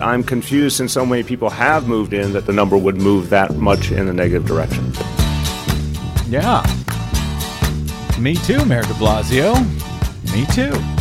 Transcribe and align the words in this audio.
I'm 0.00 0.22
confused 0.22 0.76
since 0.76 0.92
so 0.92 1.06
many 1.06 1.22
people 1.22 1.50
have 1.50 1.88
moved 1.88 2.12
in 2.12 2.32
that 2.32 2.46
the 2.46 2.52
number 2.52 2.76
would 2.76 2.96
move 2.96 3.30
that 3.30 3.56
much 3.56 3.90
in 3.90 4.08
a 4.08 4.12
negative 4.12 4.46
direction. 4.46 4.92
Yeah. 6.28 6.62
Me 8.18 8.34
too, 8.34 8.64
Mayor 8.64 8.82
de 8.82 8.94
Blasio. 8.94 9.54
Me 10.32 10.46
too. 10.46 10.93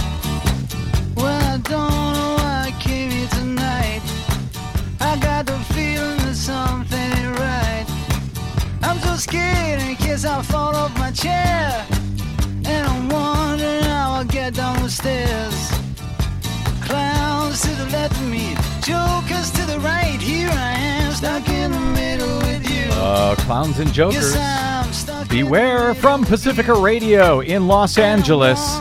Clowns 23.43 23.79
and 23.79 23.91
jokers. 23.91 24.33
Yes, 24.35 24.85
I'm 24.85 24.93
stuck 24.93 25.21
in 25.23 25.27
the 25.27 25.43
Beware 25.43 25.93
from 25.95 26.23
Pacifica 26.23 26.73
Radio 26.73 27.41
in 27.41 27.67
Los 27.67 27.97
Angeles. 27.97 28.77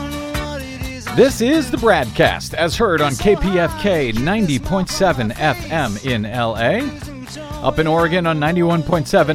This 1.17 1.41
is 1.41 1.69
the 1.69 1.75
BradCast 1.75 2.53
as 2.53 2.77
heard 2.77 3.01
on 3.01 3.11
KPFK 3.11 4.13
90.7 4.13 5.33
FM 5.33 6.05
in 6.05 6.23
LA. 6.23 7.67
Up 7.67 7.77
in 7.77 7.87
Oregon 7.87 8.25
on 8.25 8.39
91.7 8.39 8.85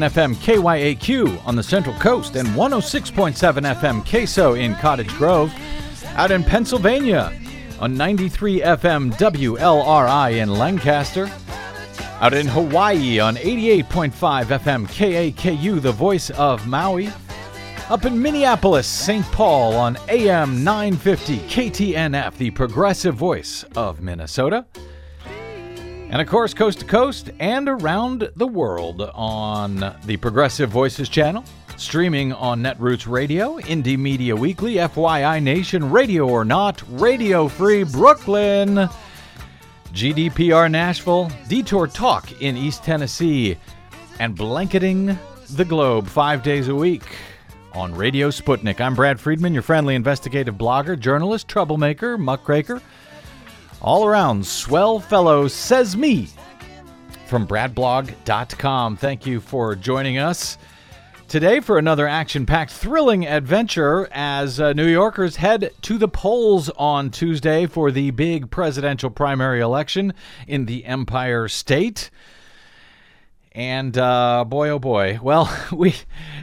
FM 0.09 0.35
KYAQ 0.37 1.47
on 1.47 1.57
the 1.57 1.63
Central 1.63 1.95
Coast 1.97 2.35
and 2.35 2.49
106.7 2.49 3.75
FM 3.77 4.09
Queso 4.09 4.55
in 4.55 4.75
Cottage 4.77 5.15
Grove. 5.17 5.53
Out 6.15 6.31
in 6.31 6.43
Pennsylvania 6.43 7.39
on 7.81 7.95
93 7.95 8.63
FM 8.63 9.13
WLRI 9.13 10.41
in 10.41 10.49
Lancaster. 10.55 11.31
Out 12.20 12.34
in 12.34 12.48
Hawaii 12.48 13.20
on 13.20 13.36
88.5 13.36 14.11
FM 14.47 14.88
KAKU, 14.88 15.80
the 15.80 15.92
voice 15.92 16.30
of 16.30 16.66
Maui. 16.66 17.11
Up 17.88 18.05
in 18.06 18.20
Minneapolis, 18.20 18.88
St. 18.88 19.24
Paul 19.27 19.77
on 19.77 19.97
AM 20.08 20.64
950 20.64 21.39
KTNF, 21.39 22.36
the 22.36 22.50
progressive 22.50 23.14
voice 23.14 23.64
of 23.77 24.00
Minnesota. 24.00 24.66
And 26.11 26.20
of 26.20 26.27
course, 26.27 26.52
coast 26.55 26.80
to 26.80 26.86
coast 26.86 27.30
and 27.39 27.69
around 27.69 28.28
the 28.34 28.48
world 28.48 29.00
on 29.14 29.94
the 30.05 30.16
Progressive 30.16 30.70
Voices 30.70 31.08
channel, 31.08 31.44
streaming 31.77 32.33
on 32.33 32.62
Netroots 32.62 33.06
Radio, 33.06 33.61
Indie 33.61 33.96
Media 33.96 34.34
Weekly, 34.34 34.74
FYI 34.74 35.41
Nation, 35.41 35.89
Radio 35.89 36.27
or 36.27 36.44
Not, 36.44 36.83
Radio 36.89 37.46
Free 37.46 37.84
Brooklyn, 37.84 38.89
GDPR 39.92 40.70
Nashville, 40.70 41.31
Detour 41.48 41.86
Talk 41.86 42.41
in 42.41 42.56
East 42.56 42.84
Tennessee, 42.84 43.56
and 44.20 44.34
blanketing 44.34 45.19
the 45.50 45.64
globe 45.64 46.06
five 46.06 46.42
days 46.42 46.69
a 46.69 46.75
week 46.75 47.05
on 47.72 47.95
Radio 47.95 48.28
Sputnik. 48.28 48.80
I'm 48.80 48.95
Brad 48.95 49.19
Friedman, 49.19 49.55
your 49.55 49.62
friendly 49.62 49.95
investigative 49.95 50.56
blogger, 50.56 50.98
journalist, 50.98 51.48
troublemaker, 51.48 52.19
muckraker, 52.19 52.83
all 53.80 54.06
around 54.06 54.47
swell 54.47 55.00
fellow, 55.00 55.48
says 55.48 55.97
me 55.97 56.28
from 57.27 57.47
bradblog.com. 57.47 58.97
Thank 58.97 59.27
you 59.27 59.41
for 59.41 59.75
joining 59.75 60.19
us 60.19 60.58
today 61.29 61.61
for 61.61 61.77
another 61.77 62.09
action 62.09 62.47
packed, 62.47 62.73
thrilling 62.73 63.27
adventure 63.27 64.09
as 64.11 64.59
uh, 64.59 64.73
New 64.73 64.87
Yorkers 64.87 65.37
head 65.37 65.70
to 65.83 65.98
the 65.98 66.09
polls 66.09 66.70
on 66.70 67.11
Tuesday 67.11 67.67
for 67.67 67.91
the 67.91 68.11
big 68.12 68.51
presidential 68.51 69.11
primary 69.11 69.61
election 69.61 70.15
in 70.47 70.65
the 70.65 70.87
Empire 70.87 71.47
State. 71.47 72.11
And 73.53 73.98
uh, 73.98 74.45
boy, 74.47 74.70
oh 74.70 74.79
boy, 74.79 75.19
well, 75.23 75.55
we 75.73 75.95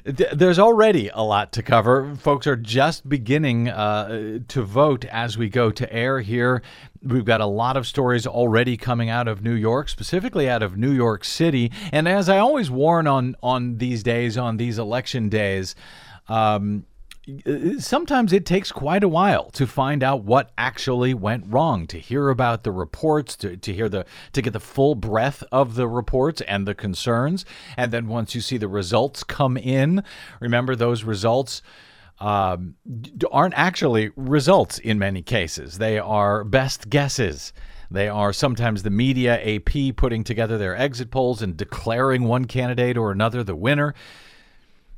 th- 0.06 0.32
there's 0.34 0.60
already 0.60 1.10
a 1.14 1.24
lot 1.24 1.52
to 1.54 1.64
cover. 1.64 2.16
Folks 2.18 2.46
are 2.46 2.56
just 2.56 3.10
beginning 3.10 3.70
uh, 3.70 4.40
to 4.48 4.62
vote 4.64 5.06
as 5.06 5.38
we 5.38 5.50
go 5.50 5.72
to 5.72 5.92
air 5.92 6.20
here. 6.20 6.62
We've 7.06 7.26
got 7.26 7.40
a 7.40 7.46
lot 7.46 7.78
of 7.78 7.86
stories 7.86 8.26
already 8.26 8.78
coming 8.78 9.10
out 9.10 9.28
of 9.28 9.44
New 9.44 9.54
York, 9.54 9.90
specifically 9.90 10.50
out 10.50 10.64
of 10.64 10.76
New 10.76 10.92
York 10.92 11.24
City. 11.24 11.72
And 11.92 12.08
as 12.08 12.28
I 12.30 12.40
always 12.40 12.72
warn 12.72 13.06
on 13.06 13.36
on 13.44 13.78
these 13.78 14.02
days, 14.02 14.38
on 14.38 14.58
these 14.58 14.80
election 14.80 15.30
days. 15.30 15.76
Um, 16.28 16.86
sometimes 17.80 18.32
it 18.34 18.46
takes 18.46 18.72
quite 18.72 19.04
a 19.04 19.08
while 19.08 19.50
to 19.52 19.66
find 19.66 20.04
out 20.04 20.24
what 20.24 20.52
actually 20.58 21.14
went 21.14 21.44
wrong 21.48 21.88
to 21.88 22.00
hear 22.00 22.30
about 22.30 22.64
the 22.64 22.72
reports 22.72 23.36
to, 23.36 23.58
to 23.58 23.74
hear 23.74 23.90
the 23.90 24.06
to 24.34 24.42
get 24.42 24.54
the 24.54 24.60
full 24.60 24.94
breadth 24.94 25.44
of 25.52 25.74
the 25.74 25.88
reports 25.88 26.42
and 26.42 26.68
the 26.68 26.76
concerns 26.76 27.44
and 27.78 27.92
then 27.92 28.08
once 28.08 28.36
you 28.36 28.42
see 28.42 28.58
the 28.58 28.68
results 28.68 29.24
come 29.24 29.58
in 29.58 30.04
remember 30.40 30.76
those 30.76 31.04
results 31.04 31.64
um, 32.20 32.76
aren't 33.32 33.54
actually 33.56 34.12
results 34.16 34.80
in 34.80 35.00
many 35.00 35.22
cases. 35.22 35.78
They 35.78 36.00
are 36.00 36.44
best 36.44 36.90
guesses. 36.90 37.54
They 37.92 38.08
are 38.08 38.34
sometimes 38.34 38.84
the 38.84 38.90
media 38.90 39.40
AP 39.42 39.96
putting 39.96 40.24
together 40.24 40.58
their 40.58 40.76
exit 40.76 41.12
polls 41.12 41.42
and 41.42 41.56
declaring 41.56 42.24
one 42.24 42.46
candidate 42.46 42.98
or 42.98 43.12
another 43.12 43.44
the 43.44 43.56
winner. 43.56 43.94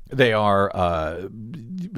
They 0.10 0.32
are 0.32 0.74
uh, 0.74 1.28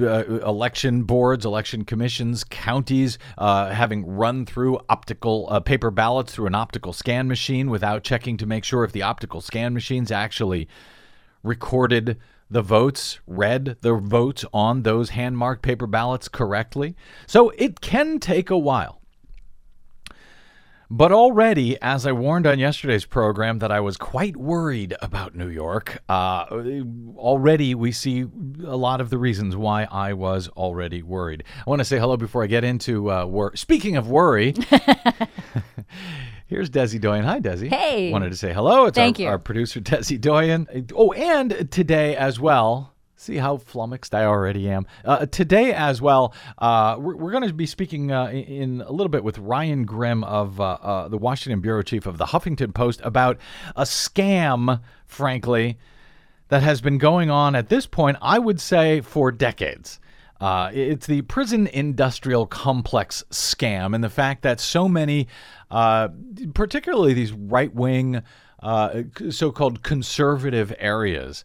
uh, 0.00 0.24
election 0.44 1.04
boards, 1.04 1.44
election 1.44 1.84
commissions, 1.84 2.42
counties 2.42 3.18
uh, 3.38 3.70
having 3.70 4.04
run 4.04 4.46
through 4.46 4.80
optical 4.88 5.46
uh, 5.48 5.60
paper 5.60 5.92
ballots 5.92 6.34
through 6.34 6.48
an 6.48 6.56
optical 6.56 6.92
scan 6.92 7.28
machine 7.28 7.70
without 7.70 8.02
checking 8.02 8.36
to 8.38 8.46
make 8.46 8.64
sure 8.64 8.82
if 8.82 8.90
the 8.90 9.02
optical 9.02 9.40
scan 9.40 9.72
machines 9.74 10.10
actually 10.10 10.66
recorded 11.44 12.18
the 12.50 12.62
votes, 12.62 13.20
read 13.26 13.76
the 13.80 13.94
votes 13.94 14.44
on 14.52 14.82
those 14.82 15.10
hand 15.10 15.38
marked 15.38 15.62
paper 15.62 15.86
ballots 15.86 16.28
correctly. 16.28 16.96
So 17.26 17.50
it 17.50 17.80
can 17.80 18.18
take 18.18 18.50
a 18.50 18.58
while. 18.58 18.99
But 20.92 21.12
already, 21.12 21.80
as 21.80 22.04
I 22.04 22.10
warned 22.10 22.48
on 22.48 22.58
yesterday's 22.58 23.04
program, 23.04 23.60
that 23.60 23.70
I 23.70 23.78
was 23.78 23.96
quite 23.96 24.36
worried 24.36 24.96
about 25.00 25.36
New 25.36 25.46
York. 25.46 26.02
Uh, 26.08 26.46
already, 27.16 27.76
we 27.76 27.92
see 27.92 28.22
a 28.66 28.76
lot 28.76 29.00
of 29.00 29.08
the 29.08 29.16
reasons 29.16 29.54
why 29.54 29.84
I 29.84 30.14
was 30.14 30.48
already 30.48 31.04
worried. 31.04 31.44
I 31.64 31.70
want 31.70 31.78
to 31.78 31.84
say 31.84 32.00
hello 32.00 32.16
before 32.16 32.42
I 32.42 32.48
get 32.48 32.64
into 32.64 33.08
uh, 33.08 33.24
work. 33.24 33.56
Speaking 33.56 33.96
of 33.96 34.10
worry, 34.10 34.52
here's 36.48 36.68
Desi 36.68 37.00
Doyen. 37.00 37.24
Hi, 37.24 37.38
Desi. 37.38 37.68
Hey. 37.68 38.10
Wanted 38.10 38.30
to 38.30 38.36
say 38.36 38.52
hello. 38.52 38.86
It's 38.86 38.96
Thank 38.96 39.18
our, 39.18 39.22
you. 39.22 39.28
our 39.28 39.38
producer, 39.38 39.80
Desi 39.80 40.20
Doyen. 40.20 40.88
Oh, 40.96 41.12
and 41.12 41.70
today 41.70 42.16
as 42.16 42.40
well. 42.40 42.89
See 43.20 43.36
how 43.36 43.58
flummoxed 43.58 44.14
I 44.14 44.24
already 44.24 44.70
am. 44.70 44.86
Uh, 45.04 45.26
today, 45.26 45.74
as 45.74 46.00
well, 46.00 46.32
uh, 46.56 46.96
we're, 46.98 47.14
we're 47.16 47.30
going 47.30 47.46
to 47.46 47.52
be 47.52 47.66
speaking 47.66 48.10
uh, 48.10 48.28
in, 48.28 48.44
in 48.44 48.80
a 48.80 48.90
little 48.90 49.10
bit 49.10 49.22
with 49.22 49.38
Ryan 49.38 49.84
Grim 49.84 50.24
of 50.24 50.58
uh, 50.58 50.78
uh, 50.80 51.08
the 51.08 51.18
Washington 51.18 51.60
bureau 51.60 51.82
chief 51.82 52.06
of 52.06 52.16
the 52.16 52.24
Huffington 52.24 52.72
Post 52.72 53.02
about 53.04 53.36
a 53.76 53.82
scam, 53.82 54.80
frankly, 55.04 55.76
that 56.48 56.62
has 56.62 56.80
been 56.80 56.96
going 56.96 57.30
on 57.30 57.54
at 57.54 57.68
this 57.68 57.84
point, 57.84 58.16
I 58.22 58.38
would 58.38 58.58
say, 58.58 59.02
for 59.02 59.30
decades. 59.30 60.00
Uh, 60.40 60.70
it's 60.72 61.06
the 61.06 61.20
prison 61.20 61.66
industrial 61.66 62.46
complex 62.46 63.22
scam, 63.28 63.94
and 63.94 64.02
the 64.02 64.08
fact 64.08 64.40
that 64.44 64.60
so 64.60 64.88
many, 64.88 65.28
particularly 66.54 67.12
these 67.12 67.32
right 67.32 67.74
wing, 67.74 68.22
so 69.28 69.52
called 69.52 69.82
conservative 69.82 70.74
areas, 70.78 71.44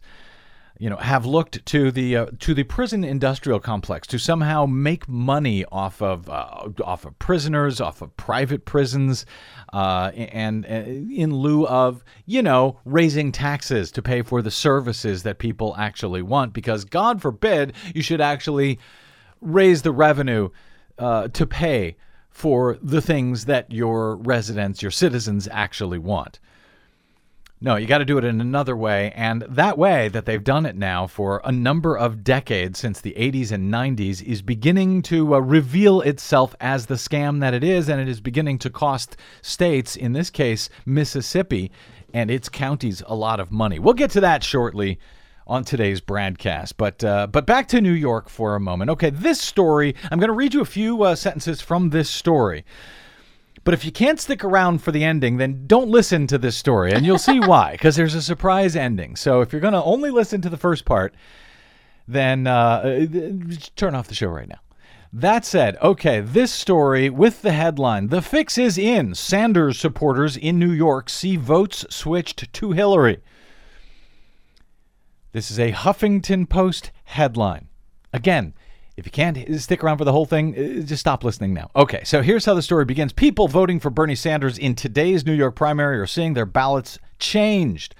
you 0.78 0.90
know, 0.90 0.96
have 0.96 1.24
looked 1.24 1.64
to 1.66 1.90
the 1.90 2.16
uh, 2.16 2.26
to 2.40 2.54
the 2.54 2.64
prison 2.64 3.04
industrial 3.04 3.60
complex 3.60 4.06
to 4.08 4.18
somehow 4.18 4.66
make 4.66 5.08
money 5.08 5.64
off 5.66 6.02
of 6.02 6.28
uh, 6.28 6.68
off 6.84 7.04
of 7.04 7.18
prisoners, 7.18 7.80
off 7.80 8.02
of 8.02 8.16
private 8.16 8.64
prisons, 8.64 9.24
uh, 9.72 10.10
and, 10.14 10.66
and 10.66 11.10
in 11.10 11.34
lieu 11.34 11.66
of 11.66 12.04
you 12.26 12.42
know 12.42 12.78
raising 12.84 13.32
taxes 13.32 13.90
to 13.92 14.02
pay 14.02 14.22
for 14.22 14.42
the 14.42 14.50
services 14.50 15.22
that 15.22 15.38
people 15.38 15.74
actually 15.78 16.22
want. 16.22 16.52
Because 16.52 16.84
God 16.84 17.22
forbid 17.22 17.72
you 17.94 18.02
should 18.02 18.20
actually 18.20 18.78
raise 19.40 19.82
the 19.82 19.92
revenue 19.92 20.50
uh, 20.98 21.28
to 21.28 21.46
pay 21.46 21.96
for 22.28 22.76
the 22.82 23.00
things 23.00 23.46
that 23.46 23.72
your 23.72 24.16
residents, 24.16 24.82
your 24.82 24.90
citizens 24.90 25.48
actually 25.50 25.98
want. 25.98 26.38
No, 27.58 27.76
you 27.76 27.86
got 27.86 27.98
to 27.98 28.04
do 28.04 28.18
it 28.18 28.24
in 28.24 28.40
another 28.42 28.76
way. 28.76 29.12
And 29.16 29.42
that 29.48 29.78
way 29.78 30.08
that 30.08 30.26
they've 30.26 30.44
done 30.44 30.66
it 30.66 30.76
now 30.76 31.06
for 31.06 31.40
a 31.42 31.50
number 31.50 31.96
of 31.96 32.22
decades 32.22 32.78
since 32.78 33.00
the 33.00 33.14
80s 33.16 33.50
and 33.50 33.72
90s 33.72 34.22
is 34.22 34.42
beginning 34.42 35.00
to 35.02 35.34
uh, 35.34 35.38
reveal 35.38 36.02
itself 36.02 36.54
as 36.60 36.86
the 36.86 36.96
scam 36.96 37.40
that 37.40 37.54
it 37.54 37.64
is. 37.64 37.88
And 37.88 37.98
it 37.98 38.08
is 38.08 38.20
beginning 38.20 38.58
to 38.58 38.70
cost 38.70 39.16
states, 39.40 39.96
in 39.96 40.12
this 40.12 40.28
case, 40.28 40.68
Mississippi 40.84 41.72
and 42.12 42.30
its 42.30 42.50
counties, 42.50 43.02
a 43.06 43.14
lot 43.14 43.40
of 43.40 43.50
money. 43.50 43.78
We'll 43.78 43.94
get 43.94 44.10
to 44.10 44.20
that 44.20 44.44
shortly 44.44 44.98
on 45.46 45.64
today's 45.64 46.02
BradCast. 46.02 46.74
But 46.76 47.02
uh, 47.04 47.26
but 47.28 47.46
back 47.46 47.68
to 47.68 47.80
New 47.80 47.92
York 47.92 48.28
for 48.28 48.54
a 48.54 48.60
moment. 48.60 48.90
Okay, 48.90 49.10
this 49.10 49.40
story, 49.40 49.94
I'm 50.10 50.18
going 50.18 50.28
to 50.28 50.34
read 50.34 50.52
you 50.52 50.60
a 50.60 50.66
few 50.66 51.02
uh, 51.02 51.14
sentences 51.14 51.62
from 51.62 51.88
this 51.88 52.10
story 52.10 52.64
But 53.66 53.74
if 53.74 53.84
you 53.84 53.90
can't 53.90 54.20
stick 54.20 54.44
around 54.44 54.80
for 54.80 54.92
the 54.92 55.02
ending, 55.02 55.38
then 55.38 55.64
don't 55.66 55.88
listen 55.88 56.28
to 56.28 56.38
this 56.38 56.56
story, 56.56 56.92
and 56.92 57.04
you'll 57.04 57.18
see 57.18 57.40
why, 57.40 57.72
because 57.72 57.96
there's 57.96 58.14
a 58.14 58.22
surprise 58.22 58.76
ending. 58.76 59.16
So 59.16 59.40
if 59.40 59.52
you're 59.52 59.60
going 59.60 59.72
to 59.72 59.82
only 59.82 60.12
listen 60.12 60.40
to 60.42 60.48
the 60.48 60.56
first 60.56 60.84
part, 60.84 61.16
then 62.06 62.46
uh, 62.46 63.06
turn 63.74 63.96
off 63.96 64.06
the 64.06 64.14
show 64.14 64.28
right 64.28 64.48
now. 64.48 64.60
That 65.12 65.44
said, 65.44 65.76
okay, 65.82 66.20
this 66.20 66.52
story 66.52 67.10
with 67.10 67.42
the 67.42 67.50
headline 67.50 68.06
The 68.06 68.22
fix 68.22 68.56
is 68.56 68.78
in. 68.78 69.16
Sanders 69.16 69.80
supporters 69.80 70.36
in 70.36 70.60
New 70.60 70.70
York 70.70 71.10
see 71.10 71.34
votes 71.34 71.84
switched 71.90 72.52
to 72.52 72.70
Hillary. 72.70 73.18
This 75.32 75.50
is 75.50 75.58
a 75.58 75.72
Huffington 75.72 76.48
Post 76.48 76.92
headline. 77.02 77.66
Again, 78.12 78.54
if 78.96 79.04
you 79.06 79.12
can't 79.12 79.38
stick 79.60 79.84
around 79.84 79.98
for 79.98 80.04
the 80.04 80.12
whole 80.12 80.24
thing, 80.24 80.54
uh, 80.54 80.82
just 80.82 81.00
stop 81.00 81.22
listening 81.22 81.52
now. 81.52 81.70
Okay, 81.76 82.02
so 82.04 82.22
here's 82.22 82.46
how 82.46 82.54
the 82.54 82.62
story 82.62 82.84
begins. 82.84 83.12
People 83.12 83.46
voting 83.46 83.78
for 83.78 83.90
Bernie 83.90 84.14
Sanders 84.14 84.58
in 84.58 84.74
today's 84.74 85.26
New 85.26 85.34
York 85.34 85.54
primary 85.54 85.98
are 85.98 86.06
seeing 86.06 86.34
their 86.34 86.46
ballots 86.46 86.98
changed 87.18 87.94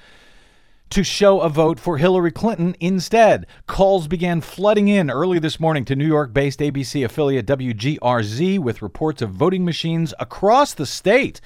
to 0.89 1.03
show 1.03 1.41
a 1.41 1.49
vote 1.49 1.81
for 1.81 1.99
Hillary 1.99 2.31
Clinton 2.31 2.75
instead. 2.81 3.47
Calls 3.67 4.09
began 4.09 4.41
flooding 4.41 4.89
in 4.89 5.11
early 5.11 5.39
this 5.39 5.59
morning 5.61 5.85
to 5.85 5.97
New 5.97 6.07
York 6.07 6.33
based 6.33 6.61
ABC 6.61 7.05
affiliate 7.05 7.47
WGRZ 7.47 8.59
with 8.59 8.83
reports 8.83 9.21
of 9.21 9.31
voting 9.31 9.65
machines 9.65 10.15
across 10.19 10.73
the 10.73 10.87
state 10.87 11.41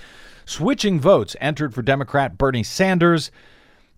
switching 0.45 1.01
votes 1.01 1.37
entered 1.41 1.75
for 1.75 1.83
Democrat 1.83 2.37
Bernie 2.37 2.63
Sanders 2.63 3.31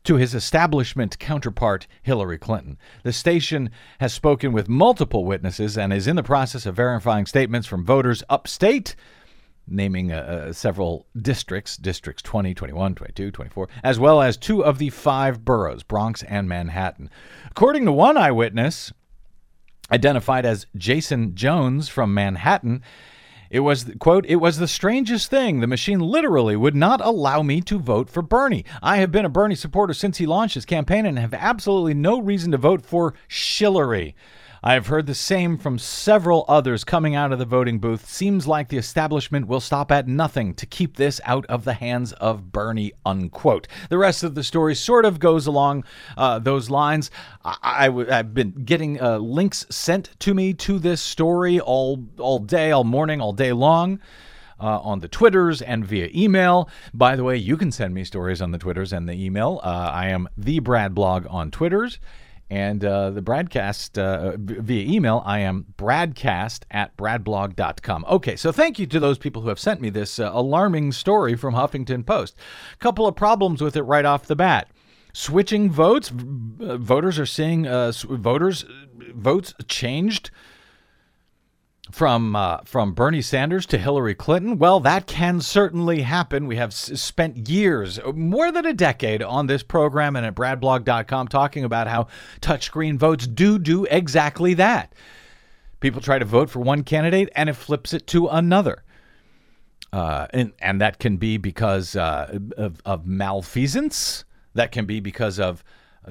to 0.04 0.16
his 0.16 0.34
establishment 0.34 1.18
counterpart, 1.18 1.86
Hillary 2.02 2.38
Clinton. 2.38 2.78
The 3.02 3.12
station 3.12 3.70
has 4.00 4.12
spoken 4.12 4.52
with 4.52 4.68
multiple 4.68 5.24
witnesses 5.24 5.78
and 5.78 5.92
is 5.92 6.06
in 6.06 6.16
the 6.16 6.22
process 6.22 6.66
of 6.66 6.76
verifying 6.76 7.26
statements 7.26 7.66
from 7.66 7.84
voters 7.84 8.22
upstate, 8.28 8.96
naming 9.66 10.12
uh, 10.12 10.16
uh, 10.16 10.52
several 10.52 11.06
districts, 11.16 11.76
districts 11.76 12.22
20, 12.22 12.54
21, 12.54 12.94
22, 12.96 13.30
24, 13.30 13.68
as 13.84 13.98
well 13.98 14.20
as 14.20 14.36
two 14.36 14.64
of 14.64 14.78
the 14.78 14.90
five 14.90 15.44
boroughs, 15.44 15.82
Bronx 15.82 16.22
and 16.24 16.48
Manhattan. 16.48 17.08
According 17.50 17.84
to 17.84 17.92
one 17.92 18.16
eyewitness, 18.16 18.92
identified 19.90 20.44
as 20.44 20.66
Jason 20.76 21.34
Jones 21.34 21.88
from 21.88 22.12
Manhattan, 22.12 22.82
it 23.52 23.60
was, 23.60 23.84
quote, 23.98 24.24
it 24.26 24.36
was 24.36 24.56
the 24.56 24.66
strangest 24.66 25.28
thing. 25.28 25.60
The 25.60 25.66
machine 25.66 26.00
literally 26.00 26.56
would 26.56 26.74
not 26.74 27.02
allow 27.02 27.42
me 27.42 27.60
to 27.60 27.78
vote 27.78 28.08
for 28.08 28.22
Bernie. 28.22 28.64
I 28.82 28.96
have 28.96 29.12
been 29.12 29.26
a 29.26 29.28
Bernie 29.28 29.54
supporter 29.54 29.92
since 29.92 30.16
he 30.16 30.24
launched 30.24 30.54
his 30.54 30.64
campaign 30.64 31.04
and 31.04 31.18
have 31.18 31.34
absolutely 31.34 31.92
no 31.92 32.18
reason 32.18 32.50
to 32.52 32.56
vote 32.56 32.82
for 32.82 33.12
Shillery. 33.28 34.14
I 34.64 34.74
have 34.74 34.86
heard 34.86 35.06
the 35.06 35.14
same 35.14 35.58
from 35.58 35.76
several 35.76 36.44
others 36.46 36.84
coming 36.84 37.16
out 37.16 37.32
of 37.32 37.40
the 37.40 37.44
voting 37.44 37.80
booth. 37.80 38.08
Seems 38.08 38.46
like 38.46 38.68
the 38.68 38.76
establishment 38.76 39.48
will 39.48 39.58
stop 39.58 39.90
at 39.90 40.06
nothing 40.06 40.54
to 40.54 40.66
keep 40.66 40.96
this 40.96 41.20
out 41.24 41.44
of 41.46 41.64
the 41.64 41.72
hands 41.72 42.12
of 42.12 42.52
Bernie, 42.52 42.92
unquote. 43.04 43.66
The 43.88 43.98
rest 43.98 44.22
of 44.22 44.36
the 44.36 44.44
story 44.44 44.76
sort 44.76 45.04
of 45.04 45.18
goes 45.18 45.48
along 45.48 45.82
uh, 46.16 46.38
those 46.38 46.70
lines. 46.70 47.10
I, 47.44 47.90
have 48.08 48.34
been 48.34 48.52
getting 48.64 49.02
uh, 49.02 49.18
links 49.18 49.66
sent 49.68 50.10
to 50.20 50.32
me 50.32 50.54
to 50.54 50.78
this 50.78 51.00
story 51.00 51.58
all, 51.58 52.04
all 52.18 52.38
day, 52.38 52.70
all 52.70 52.84
morning, 52.84 53.20
all 53.20 53.32
day 53.32 53.52
long. 53.52 53.98
Uh, 54.60 54.78
on 54.78 55.00
the 55.00 55.08
Twitters 55.08 55.60
and 55.60 55.84
via 55.84 56.08
email. 56.14 56.68
By 56.94 57.16
the 57.16 57.24
way, 57.24 57.36
you 57.36 57.56
can 57.56 57.72
send 57.72 57.94
me 57.94 58.04
stories 58.04 58.40
on 58.40 58.52
the 58.52 58.58
Twitters 58.58 58.92
and 58.92 59.08
the 59.08 59.12
email. 59.12 59.60
Uh, 59.60 59.90
I 59.92 60.10
am 60.10 60.28
the 60.38 60.60
Brad 60.60 60.94
Blog 60.94 61.26
on 61.28 61.50
Twitters. 61.50 61.98
And 62.52 62.84
uh, 62.84 63.08
the 63.08 63.22
broadcast 63.22 63.98
uh, 63.98 64.32
via 64.36 64.84
email, 64.84 65.22
I 65.24 65.38
am 65.38 65.64
bradcast 65.78 66.64
at 66.70 66.94
bradblog.com. 66.98 68.04
Okay, 68.06 68.36
so 68.36 68.52
thank 68.52 68.78
you 68.78 68.86
to 68.88 69.00
those 69.00 69.16
people 69.16 69.40
who 69.40 69.48
have 69.48 69.58
sent 69.58 69.80
me 69.80 69.88
this 69.88 70.18
uh, 70.18 70.30
alarming 70.34 70.92
story 70.92 71.34
from 71.34 71.54
Huffington 71.54 72.04
Post. 72.04 72.36
Couple 72.78 73.06
of 73.06 73.16
problems 73.16 73.62
with 73.62 73.74
it 73.74 73.84
right 73.84 74.04
off 74.04 74.26
the 74.26 74.36
bat. 74.36 74.68
Switching 75.14 75.70
votes, 75.70 76.10
voters 76.12 77.18
are 77.18 77.24
seeing 77.24 77.66
uh, 77.66 77.90
voters 78.10 78.66
votes 79.14 79.54
changed 79.66 80.30
from 81.92 82.34
uh, 82.34 82.58
from 82.64 82.92
Bernie 82.92 83.22
Sanders 83.22 83.66
to 83.66 83.78
Hillary 83.78 84.14
Clinton? 84.14 84.58
Well, 84.58 84.80
that 84.80 85.06
can 85.06 85.40
certainly 85.40 86.02
happen. 86.02 86.46
We 86.46 86.56
have 86.56 86.70
s- 86.70 87.00
spent 87.00 87.48
years, 87.48 88.00
more 88.14 88.50
than 88.50 88.66
a 88.66 88.72
decade, 88.72 89.22
on 89.22 89.46
this 89.46 89.62
program 89.62 90.16
and 90.16 90.26
at 90.26 90.34
bradblog.com 90.34 91.28
talking 91.28 91.64
about 91.64 91.86
how 91.86 92.08
touchscreen 92.40 92.96
votes 92.96 93.26
do 93.26 93.58
do 93.58 93.84
exactly 93.84 94.54
that. 94.54 94.92
People 95.80 96.00
try 96.00 96.18
to 96.18 96.24
vote 96.24 96.48
for 96.48 96.60
one 96.60 96.84
candidate 96.84 97.28
and 97.34 97.48
it 97.48 97.54
flips 97.54 97.92
it 97.92 98.06
to 98.08 98.28
another. 98.28 98.84
Uh, 99.92 100.26
and, 100.30 100.52
and 100.60 100.80
that 100.80 100.98
can 100.98 101.18
be 101.18 101.36
because 101.36 101.96
uh, 101.96 102.38
of, 102.56 102.80
of 102.84 103.06
malfeasance. 103.06 104.24
That 104.54 104.72
can 104.72 104.86
be 104.86 105.00
because 105.00 105.38
of 105.38 105.62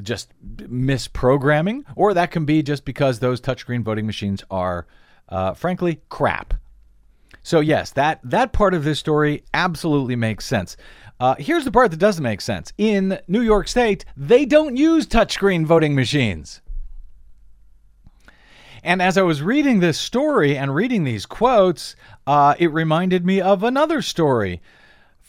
just 0.01 0.31
misprogramming, 0.57 1.83
or 1.95 2.13
that 2.13 2.31
can 2.31 2.45
be 2.45 2.63
just 2.63 2.85
because 2.85 3.19
those 3.19 3.41
touchscreen 3.41 3.83
voting 3.83 4.05
machines 4.05 4.43
are 4.49 4.87
uh, 5.31 5.53
frankly, 5.53 6.01
crap. 6.09 6.53
So 7.43 7.59
yes, 7.59 7.91
that 7.91 8.19
that 8.23 8.53
part 8.53 8.73
of 8.73 8.83
this 8.83 8.99
story 8.99 9.43
absolutely 9.53 10.15
makes 10.15 10.45
sense. 10.45 10.77
Uh, 11.19 11.35
here's 11.39 11.65
the 11.65 11.71
part 11.71 11.91
that 11.91 11.97
doesn't 11.97 12.23
make 12.23 12.41
sense. 12.41 12.73
In 12.77 13.19
New 13.27 13.41
York 13.41 13.67
State, 13.67 14.05
they 14.15 14.45
don't 14.45 14.77
use 14.77 15.07
touchscreen 15.07 15.65
voting 15.65 15.95
machines. 15.95 16.61
And 18.83 19.01
as 19.01 19.17
I 19.17 19.21
was 19.21 19.43
reading 19.43 19.79
this 19.79 19.99
story 19.99 20.57
and 20.57 20.73
reading 20.73 21.03
these 21.03 21.27
quotes, 21.27 21.95
uh, 22.25 22.55
it 22.57 22.71
reminded 22.71 23.25
me 23.25 23.39
of 23.39 23.63
another 23.63 24.01
story 24.01 24.61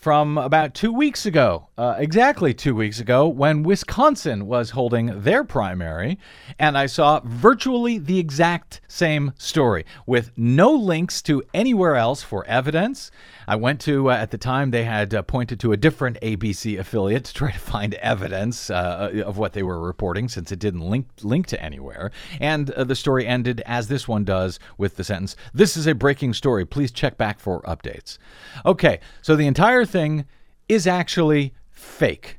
from 0.03 0.37
about 0.37 0.75
two 0.75 0.93
weeks 0.93 1.27
ago, 1.27 1.69
uh, 1.79 1.95
exactly 1.97 2.53
two 2.53 2.75
weeks 2.75 2.99
ago, 2.99 3.29
when 3.29 3.63
Wisconsin 3.63 4.49
was 4.49 4.71
holding 4.71 5.23
their 5.23 5.45
primary. 5.45 6.19
And 6.59 6.77
I 6.77 6.87
saw 6.87 7.21
virtually 7.25 7.99
the 7.99 8.19
exact 8.19 8.81
same 8.89 9.33
story 9.39 9.87
with 10.05 10.33
no 10.37 10.73
links 10.73 11.23
to 11.23 11.45
anywhere 11.55 11.95
else 11.95 12.21
for 12.21 12.45
evidence. 12.47 13.13
I 13.47 13.55
went 13.55 13.81
to, 13.83 14.11
uh, 14.11 14.15
at 14.15 14.33
the 14.33 14.39
time, 14.39 14.73
they 14.73 14.85
had 14.85 15.15
uh, 15.15 15.23
pointed 15.23 15.61
to 15.61 15.73
a 15.73 15.77
different 15.77 16.21
ABC 16.21 16.79
affiliate 16.79 17.25
to 17.27 17.35
try 17.35 17.53
to 17.53 17.59
find 17.59 17.95
evidence 17.95 18.71
uh, 18.71 19.23
of 19.25 19.39
what 19.39 19.53
they 19.53 19.63
were 19.63 19.81
reporting 19.81 20.29
since 20.29 20.51
it 20.51 20.59
didn't 20.59 20.81
link, 20.81 21.07
link 21.23 21.47
to 21.47 21.63
anywhere. 21.63 22.11
And 22.41 22.71
uh, 22.73 22.85
the 22.85 22.97
story 22.97 23.27
ended 23.27 23.63
as 23.67 23.87
this 23.87 24.09
one 24.09 24.25
does 24.25 24.59
with 24.79 24.97
the 24.97 25.05
sentence 25.05 25.37
This 25.55 25.77
is 25.77 25.87
a 25.87 25.95
breaking 25.95 26.35
story. 26.35 26.65
Please 26.65 26.91
check 26.91 27.17
back 27.17 27.39
for 27.39 27.63
updates. 27.63 28.19
Okay, 28.67 28.99
so 29.21 29.37
the 29.37 29.47
entire 29.47 29.85
thing 29.93 30.25
is 30.69 30.87
actually 30.87 31.55
fake. 31.71 32.39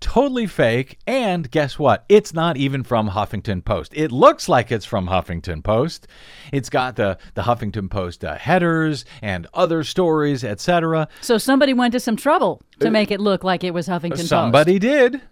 Totally 0.00 0.46
fake. 0.46 0.98
And 1.06 1.50
guess 1.50 1.78
what? 1.78 2.04
It's 2.08 2.34
not 2.34 2.56
even 2.56 2.82
from 2.82 3.10
Huffington 3.10 3.64
Post. 3.64 3.92
It 3.94 4.12
looks 4.12 4.48
like 4.48 4.70
it's 4.70 4.84
from 4.84 5.06
Huffington 5.06 5.64
Post. 5.64 6.06
It's 6.52 6.68
got 6.68 6.96
the, 6.96 7.16
the 7.34 7.42
Huffington 7.42 7.90
Post 7.90 8.24
uh, 8.24 8.34
headers 8.34 9.04
and 9.22 9.46
other 9.54 9.82
stories, 9.82 10.44
etc. 10.44 11.08
So 11.22 11.38
somebody 11.38 11.72
went 11.72 11.92
to 11.92 12.00
some 12.00 12.16
trouble 12.16 12.62
to 12.80 12.90
make 12.90 13.10
it 13.10 13.20
look 13.20 13.44
like 13.44 13.64
it 13.64 13.72
was 13.72 13.88
Huffington 13.88 14.16
Post. 14.16 14.28
Somebody 14.28 14.78
did. 14.78 15.22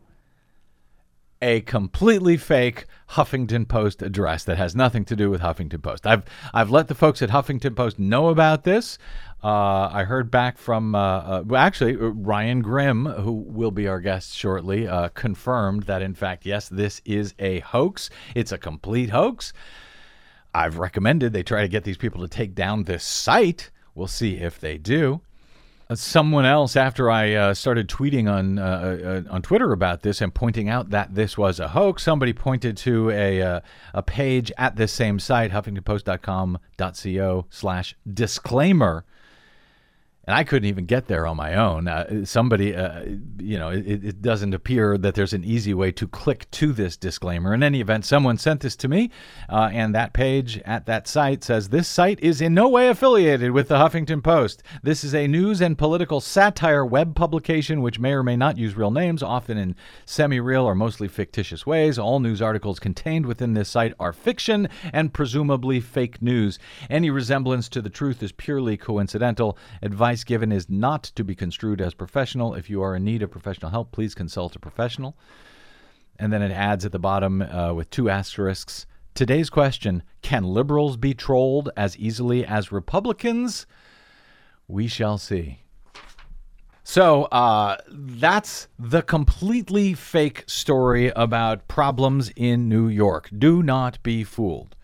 a 1.43 1.63
completely 1.63 2.37
fake 2.37 2.87
Huffington 3.11 3.67
Post 3.67 4.03
address 4.03 4.45
that 4.45 4.59
has 4.59 4.77
nothing 4.77 5.05
to 5.07 5.17
do 5.17 5.31
with 5.31 5.41
Huffington 5.41 5.83
Post. 5.83 6.07
I've 6.07 6.25
I've 6.53 6.71
let 6.71 6.89
the 6.89 6.95
folks 6.95 7.23
at 7.23 7.31
Huffington 7.31 7.75
Post 7.75 7.99
know 7.99 8.29
about 8.29 8.65
this. 8.65 8.99
Uh, 9.43 9.89
I 9.91 10.05
heard 10.05 10.31
back 10.31 10.59
from 10.59 10.95
uh, 10.95 10.99
uh, 11.49 11.55
actually 11.57 11.95
uh, 11.95 12.09
Ryan 12.09 12.61
Grim, 12.61 13.07
who 13.07 13.33
will 13.33 13.71
be 13.71 13.89
our 13.89 14.01
guest 14.01 14.35
shortly, 14.37 14.87
uh, 14.87 15.09
confirmed 15.09 15.85
that 15.85 16.03
in 16.03 16.15
fact 16.15 16.45
yes, 16.45 16.69
this 16.69 17.01
is 17.05 17.35
a 17.39 17.61
hoax. 17.61 18.11
It's 18.35 18.53
a 18.53 18.59
complete 18.59 19.11
hoax. 19.11 19.53
I've 20.55 20.79
recommended 20.79 21.33
they 21.33 21.43
try 21.43 21.63
to 21.63 21.69
get 21.69 21.85
these 21.85 21.97
people 21.97 22.21
to 22.21 22.29
take 22.29 22.55
down 22.55 22.85
this 22.85 23.05
site. 23.05 23.71
We'll 23.95 24.09
see 24.09 24.37
if 24.37 24.61
they 24.61 24.79
do. 24.79 25.23
Uh, 25.91 25.95
someone 25.97 26.45
else 26.45 26.77
after 26.77 27.11
I 27.11 27.35
uh, 27.35 27.53
started 27.53 27.89
tweeting 27.89 28.31
on 28.31 28.61
uh, 28.61 29.25
uh, 29.29 29.33
on 29.33 29.43
Twitter 29.43 29.73
about 29.73 30.03
this 30.03 30.21
and 30.21 30.33
pointing 30.33 30.69
out 30.69 30.91
that 30.91 31.17
this 31.17 31.37
was 31.37 31.59
a 31.59 31.67
hoax. 31.69 32.05
Somebody 32.05 32.33
pointed 32.33 32.77
to 32.79 33.11
a 33.11 33.43
uh, 33.43 33.61
a 33.93 34.03
page 34.03 34.53
at 34.57 34.77
this 34.77 34.93
same 34.93 35.19
site, 35.19 35.51
HuffingtonPost.com.co 35.51 37.47
slash 37.51 37.97
disclaimer. 38.13 39.05
And 40.31 40.39
I 40.39 40.45
couldn't 40.45 40.69
even 40.69 40.87
get 40.87 41.09
there 41.09 41.27
on 41.27 41.37
my 41.37 41.57
own. 41.57 41.89
Uh, 41.89 42.25
somebody, 42.25 42.73
uh, 42.73 43.03
you 43.41 43.59
know, 43.59 43.71
it, 43.71 44.05
it, 44.05 44.23
doesn't 44.23 44.55
appear 44.55 44.97
that 44.97 45.17
there's 45.17 45.33
an 45.33 45.43
easy 45.43 45.75
way 45.75 45.91
to 45.91 46.07
click 46.07 46.49
to 46.53 46.73
this 46.73 46.97
disclaimer. 46.97 47.53
In 47.53 47.65
any 47.65 47.81
event, 47.81 48.05
someone 48.05 48.39
sent 48.39 48.61
this 48.61 48.77
to 48.77 48.87
me, 48.87 49.11
uh, 49.49 49.71
and 49.73 49.93
that 49.93 50.13
page 50.13 50.59
at 50.59 50.87
that 50.87 51.09
site 51.09 51.43
says 51.43 51.71
this 51.71 51.89
site 51.89 52.21
is 52.21 52.41
in 52.41 52.55
no 52.55 52.69
way 52.69 52.87
affiliated 52.87 53.51
with 53.51 53.67
the 53.67 53.75
Huffington 53.75 54.23
Post. 54.23 54.63
This 54.85 55.03
is 55.03 55.17
a 55.17 55.27
news 55.27 55.61
and 55.61 55.77
political 55.77 56.21
satire 56.21 56.87
web 56.87 57.17
publication 57.17 57.83
which 57.83 57.99
may 57.99 58.13
or 58.13 58.23
may 58.23 58.37
not 58.37 58.57
use 58.57 58.77
real 58.77 58.93
names, 58.93 59.25
often 59.25 59.59
in 59.59 59.75
semi 60.05 60.39
real 60.39 60.63
or 60.63 60.77
mostly 60.77 61.09
fictitious 61.09 61.67
ways. 61.67 61.99
All 61.99 62.21
news 62.21 62.41
articles 62.41 62.79
contained 62.79 63.27
within 63.27 63.55
this 63.55 63.69
site 63.69 63.95
are 63.99 64.13
fiction 64.13 64.69
and 64.93 65.13
presumably 65.13 65.81
fake 65.81 66.23
news. 66.23 66.61
Any 66.89 67.11
resemblance 67.11 67.69
to 67.71 67.83
the 67.83 67.91
truth 67.91 68.23
is 68.23 68.31
purely 68.31 68.77
coincidental. 68.77 69.59
Advice 69.83 70.20
advice 70.21 70.25
given 70.25 70.53
is 70.53 70.69
not 70.69 71.03
to 71.03 71.25
be 71.25 71.35
construed 71.35 71.81
as 71.81 71.95
professional. 71.95 72.55
If 72.55 72.69
you 72.69 72.83
are 72.83 72.95
in 72.97 73.05
need 73.05 73.23
of 73.23 73.31
professional 73.31 73.71
help, 73.71 73.91
please 73.91 74.15
consult 74.15 74.55
a 74.55 74.59
professional. 74.59 75.17
And 76.19 76.31
then 76.31 76.43
it 76.43 76.53
adds 76.53 76.85
at 76.85 76.93
the 76.93 76.99
bottom 76.99 77.41
uh, 77.41 77.73
with 77.73 77.89
two 77.89 78.11
asterisks. 78.11 78.87
Today's 79.15 79.49
question 79.49 80.03
Can 80.21 80.45
liberals 80.45 80.99
be 80.99 81.15
trolled 81.15 81.71
as 81.75 81.97
easily 81.97 82.45
as 82.45 82.71
Republicans? 82.71 83.67
We 84.69 84.89
shall 84.89 85.17
see. 85.17 85.61
So 86.85 87.25
uh, 87.33 87.77
that's 87.89 88.69
the 88.79 89.03
completely 89.03 89.95
fake 89.95 90.45
story 90.47 91.13
about 91.17 91.67
problems 91.67 92.31
in 92.37 92.69
New 92.69 92.89
York. 92.89 93.31
Do 93.37 93.63
not 93.63 94.03
be 94.03 94.25
fooled. 94.25 94.77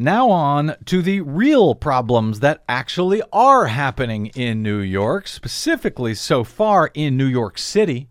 Now, 0.00 0.30
on 0.30 0.76
to 0.84 1.02
the 1.02 1.22
real 1.22 1.74
problems 1.74 2.38
that 2.38 2.62
actually 2.68 3.20
are 3.32 3.66
happening 3.66 4.26
in 4.26 4.62
New 4.62 4.78
York, 4.78 5.26
specifically 5.26 6.14
so 6.14 6.44
far 6.44 6.92
in 6.94 7.16
New 7.16 7.26
York 7.26 7.58
City. 7.58 8.08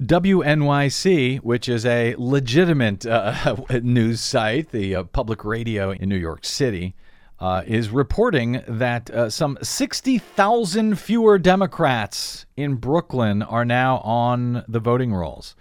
WNYC, 0.00 1.38
which 1.40 1.68
is 1.68 1.84
a 1.84 2.14
legitimate 2.16 3.04
uh, 3.04 3.56
news 3.82 4.20
site, 4.20 4.70
the 4.70 4.94
uh, 4.94 5.02
public 5.02 5.44
radio 5.44 5.90
in 5.90 6.08
New 6.08 6.14
York 6.14 6.44
City, 6.44 6.94
uh, 7.40 7.64
is 7.66 7.90
reporting 7.90 8.62
that 8.68 9.10
uh, 9.10 9.28
some 9.28 9.58
60,000 9.60 10.96
fewer 10.96 11.40
Democrats 11.40 12.46
in 12.56 12.76
Brooklyn 12.76 13.42
are 13.42 13.64
now 13.64 13.98
on 13.98 14.64
the 14.68 14.78
voting 14.78 15.12
rolls. 15.12 15.56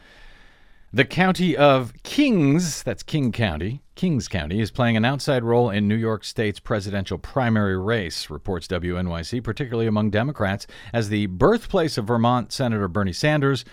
The 0.95 1.03
county 1.03 1.57
of 1.57 1.91
Kings, 2.03 2.81
that's 2.81 3.03
King 3.03 3.33
County, 3.33 3.81
Kings 3.95 4.29
County, 4.29 4.61
is 4.61 4.71
playing 4.71 4.95
an 4.95 5.03
outside 5.03 5.43
role 5.43 5.69
in 5.69 5.89
New 5.89 5.95
York 5.97 6.23
State's 6.23 6.61
presidential 6.61 7.17
primary 7.17 7.77
race, 7.77 8.29
reports 8.29 8.65
WNYC, 8.67 9.43
particularly 9.43 9.87
among 9.87 10.11
Democrats. 10.11 10.67
As 10.93 11.09
the 11.09 11.25
birthplace 11.25 11.97
of 11.97 12.07
Vermont 12.07 12.53
Senator 12.53 12.87
Bernie 12.87 13.11
Sanders, 13.11 13.65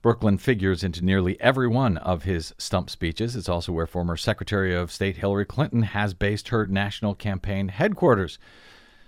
Brooklyn 0.00 0.38
figures 0.38 0.84
into 0.84 1.04
nearly 1.04 1.40
every 1.40 1.66
one 1.66 1.96
of 1.96 2.22
his 2.22 2.54
stump 2.56 2.88
speeches. 2.88 3.34
It's 3.34 3.48
also 3.48 3.72
where 3.72 3.88
former 3.88 4.16
Secretary 4.16 4.76
of 4.76 4.92
State 4.92 5.16
Hillary 5.16 5.46
Clinton 5.46 5.82
has 5.82 6.14
based 6.14 6.50
her 6.50 6.68
national 6.68 7.16
campaign 7.16 7.66
headquarters. 7.66 8.38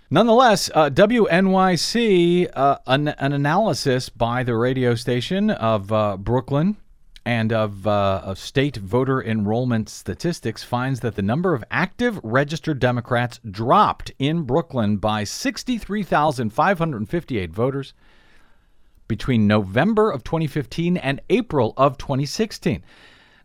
Nonetheless, 0.09 0.69
uh, 0.75 0.89
WNYC, 0.89 2.49
uh, 2.53 2.79
an, 2.85 3.07
an, 3.07 3.31
analysis 3.31 4.09
by 4.09 4.43
the 4.43 4.55
radio 4.55 4.95
station 4.95 5.49
of 5.49 5.93
uh, 5.93 6.17
Brooklyn 6.17 6.75
and 7.27 7.51
of, 7.51 7.85
uh, 7.85 8.21
of 8.23 8.39
state 8.39 8.77
voter 8.77 9.21
enrollment 9.21 9.89
statistics 9.89 10.63
finds 10.63 11.01
that 11.01 11.15
the 11.15 11.21
number 11.21 11.53
of 11.53 11.61
active 11.69 12.17
registered 12.23 12.79
Democrats 12.79 13.41
dropped 13.51 14.13
in 14.17 14.43
Brooklyn 14.43 14.95
by 14.95 15.25
63,558 15.25 17.51
voters 17.51 17.93
between 19.09 19.45
November 19.45 20.09
of 20.09 20.23
2015 20.23 20.95
and 20.95 21.19
April 21.29 21.73
of 21.75 21.97
2016. 21.97 22.81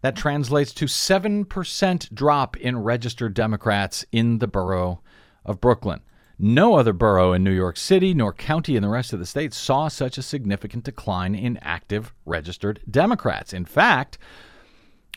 That 0.02 0.14
translates 0.14 0.72
to 0.74 0.84
7% 0.84 2.14
drop 2.14 2.56
in 2.56 2.84
registered 2.84 3.34
Democrats 3.34 4.04
in 4.12 4.38
the 4.38 4.46
borough 4.46 5.00
of 5.44 5.60
Brooklyn. 5.60 6.02
No 6.44 6.74
other 6.74 6.92
borough 6.92 7.32
in 7.32 7.44
New 7.44 7.52
York 7.52 7.76
City 7.76 8.14
nor 8.14 8.32
county 8.32 8.74
in 8.74 8.82
the 8.82 8.88
rest 8.88 9.12
of 9.12 9.20
the 9.20 9.26
state 9.26 9.54
saw 9.54 9.86
such 9.86 10.18
a 10.18 10.22
significant 10.22 10.82
decline 10.82 11.36
in 11.36 11.56
active 11.58 12.12
registered 12.26 12.80
Democrats. 12.90 13.52
In 13.52 13.64
fact, 13.64 14.18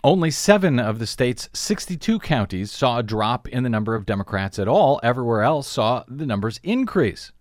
only 0.04 0.30
seven 0.30 0.78
of 0.78 1.00
the 1.00 1.08
state's 1.08 1.50
62 1.52 2.20
counties 2.20 2.72
saw 2.72 3.00
a 3.00 3.04
drop 3.04 3.48
in 3.48 3.64
the 3.64 3.72
number 3.72 3.96
of 3.96 4.06
Democrats 4.06 4.60
at 4.60 4.68
all. 4.68 5.00
Everywhere 5.02 5.42
else 5.42 5.68
saw 5.68 6.04
the 6.08 6.28
numbers 6.28 6.60
increase. 6.62 7.32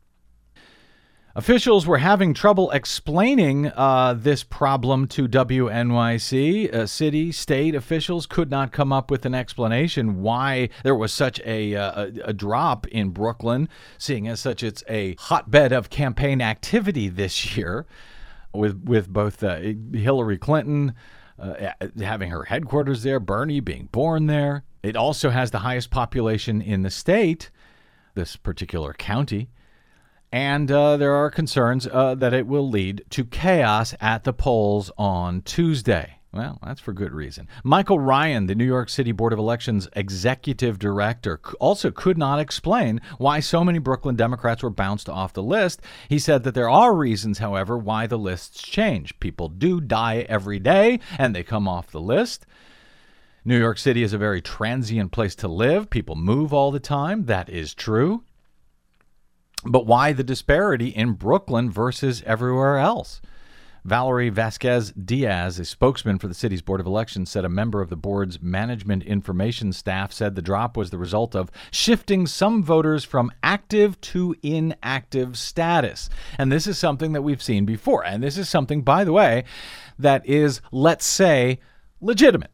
Officials 1.37 1.85
were 1.85 1.99
having 1.99 2.33
trouble 2.33 2.71
explaining 2.71 3.67
uh, 3.67 4.15
this 4.17 4.45
problem 4.45 5.09
to 5.09 5.27
WNYC. 5.27 6.73
Uh, 6.73 6.87
city, 6.87 7.33
state 7.33 7.75
officials 7.75 8.25
could 8.25 8.53
not 8.53 8.71
come 8.71 8.93
up 8.93 9.11
with 9.11 9.27
an 9.27 9.35
explanation 9.35 10.23
why 10.23 10.69
there 10.85 10.95
was 10.95 11.13
such 11.13 11.41
a, 11.45 11.75
uh, 11.75 12.11
a, 12.23 12.33
drop 12.33 12.87
in 12.87 13.11
Brooklyn, 13.11 13.69
seeing 13.99 14.29
as 14.29 14.39
such 14.39 14.63
it's 14.63 14.85
a 14.89 15.17
hotbed 15.19 15.73
of 15.73 15.91
campaign 15.91 16.41
activity 16.41 17.09
this 17.09 17.57
year, 17.57 17.85
with 18.53 18.85
with 18.85 19.09
both 19.09 19.43
uh, 19.43 19.59
Hillary 19.93 20.39
Clinton 20.39 20.95
uh, 21.37 21.73
having 21.99 22.31
her 22.31 22.45
headquarters 22.45 23.03
there, 23.03 23.19
Bernie 23.19 23.59
being 23.59 23.89
born 23.91 24.27
there. 24.27 24.63
It 24.85 24.95
also 24.95 25.31
has 25.31 25.51
the 25.51 25.59
highest 25.59 25.91
population 25.91 26.63
in 26.63 26.83
the 26.83 26.91
state, 26.91 27.51
this 28.15 28.37
particular 28.37 28.93
county 28.93 29.49
and 30.35 30.69
uh, 30.69 30.97
there 30.97 31.15
are 31.15 31.31
concerns 31.31 31.87
uh, 31.87 32.17
that 32.17 32.35
it 32.35 32.49
will 32.49 32.69
lead 32.69 33.05
to 33.09 33.25
chaos 33.25 33.95
at 34.01 34.25
the 34.25 34.33
polls 34.33 34.91
on 34.99 35.43
Tuesday. 35.43 36.19
Well, 36.33 36.59
that's 36.61 36.81
for 36.81 36.93
good 36.93 37.13
reason. 37.13 37.47
Michael 37.63 38.01
Ryan, 38.01 38.47
the 38.47 38.57
New 38.57 38.65
York 38.65 38.89
City 38.89 39.13
Board 39.13 39.33
of 39.33 39.39
Elections 39.39 39.89
executive 39.95 40.81
director, 40.81 41.41
also 41.61 41.93
could 41.93 42.19
not 42.19 42.41
explain 42.41 43.01
why 43.19 43.39
so 43.39 43.63
many 43.63 43.79
Brooklyn 43.79 44.17
Democrats 44.17 44.65
were 44.65 44.71
bounced 44.71 45.09
off 45.09 45.33
the 45.33 45.41
list. 45.41 45.83
He 46.09 46.19
said 46.19 46.43
that 46.43 46.57
there 46.57 46.69
are 46.69 46.97
reasons, 46.97 47.39
however, 47.39 47.79
why 47.79 48.09
the 48.09 48.19
lists 48.19 48.61
change. 48.61 49.21
People 49.21 49.49
do 49.49 49.81
die 49.81 50.27
every 50.29 50.59
day 50.59 50.99
and 51.17 51.33
they 51.33 51.45
come 51.45 51.69
off 51.69 51.93
the 51.93 52.01
list. 52.01 52.45
New 53.45 53.57
York 53.57 53.79
City 53.79 54.03
is 54.03 54.13
a 54.13 54.19
very 54.19 54.43
transient 54.43 55.13
place 55.13 55.37
to 55.37 55.47
live. 55.47 55.91
People 55.91 56.17
move 56.17 56.53
all 56.53 56.73
the 56.73 56.81
time. 56.81 57.27
That 57.27 57.49
is 57.49 57.73
true. 57.73 58.25
But 59.65 59.87
why 59.87 60.13
the 60.13 60.25
disparity 60.25 60.89
in 60.89 61.13
Brooklyn 61.13 61.71
versus 61.71 62.23
everywhere 62.27 62.79
else? 62.79 63.21
Valerie 63.85 64.31
Vasquez 64.31 64.93
Diaz, 64.93 65.59
a 65.59 65.65
spokesman 65.65 66.19
for 66.19 66.27
the 66.27 66.33
city's 66.33 66.63
Board 66.63 66.81
of 66.81 66.87
Elections, 66.87 67.31
said 67.31 67.45
a 67.45 67.51
member 67.51 67.83
of 67.83 67.91
the 67.91 67.97
board's 67.97 68.41
management 68.41 69.03
information 69.03 69.75
staff 69.75 70.11
said 70.11 70.35
the 70.35 70.43
drop 70.43 70.75
was 70.75 70.89
the 70.89 70.97
result 70.97 71.37
of 71.37 71.51
shifting 71.71 72.27
some 72.27 72.63
voters 72.63 73.05
from 73.05 73.31
active 73.43 74.01
to 74.01 74.35
inactive 74.43 75.37
status. 75.37 76.09
And 76.39 76.51
this 76.51 76.67
is 76.67 76.79
something 76.79 77.13
that 77.13 77.21
we've 77.21 77.43
seen 77.43 77.67
before. 77.67 78.03
And 78.07 78.23
this 78.23 78.39
is 78.39 78.49
something, 78.49 78.81
by 78.81 79.05
the 79.05 79.13
way, 79.13 79.45
that 79.99 80.27
is, 80.27 80.63
let's 80.73 81.05
say, 81.05 81.59
legitimate. 82.01 82.53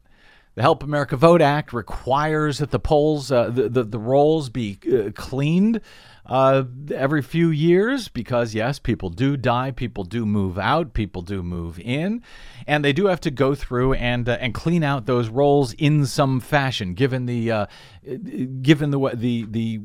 The 0.55 0.63
Help 0.63 0.83
America 0.83 1.15
Vote 1.15 1.41
Act 1.41 1.71
requires 1.71 2.57
that 2.57 2.71
the 2.71 2.79
polls, 2.79 3.31
uh, 3.31 3.49
the, 3.49 3.69
the, 3.69 3.83
the 3.85 3.99
rolls 3.99 4.49
be 4.49 4.77
uh, 4.91 5.11
cleaned 5.15 5.79
uh, 6.25 6.63
every 6.93 7.21
few 7.21 7.49
years 7.49 8.07
because, 8.07 8.53
yes, 8.53 8.79
people 8.79 9.09
do 9.09 9.37
die, 9.37 9.71
people 9.71 10.03
do 10.03 10.25
move 10.25 10.57
out, 10.57 10.93
people 10.93 11.21
do 11.21 11.41
move 11.41 11.79
in, 11.79 12.21
and 12.67 12.85
they 12.85 12.93
do 12.93 13.07
have 13.07 13.21
to 13.21 13.31
go 13.31 13.55
through 13.55 13.93
and 13.93 14.29
uh, 14.29 14.37
and 14.39 14.53
clean 14.53 14.83
out 14.83 15.05
those 15.05 15.29
rolls 15.29 15.73
in 15.73 16.05
some 16.05 16.39
fashion, 16.39 16.93
given 16.93 17.25
the 17.25 17.51
uh, 17.51 17.65
given 18.61 18.91
the 18.91 19.11
the 19.13 19.45
the 19.49 19.81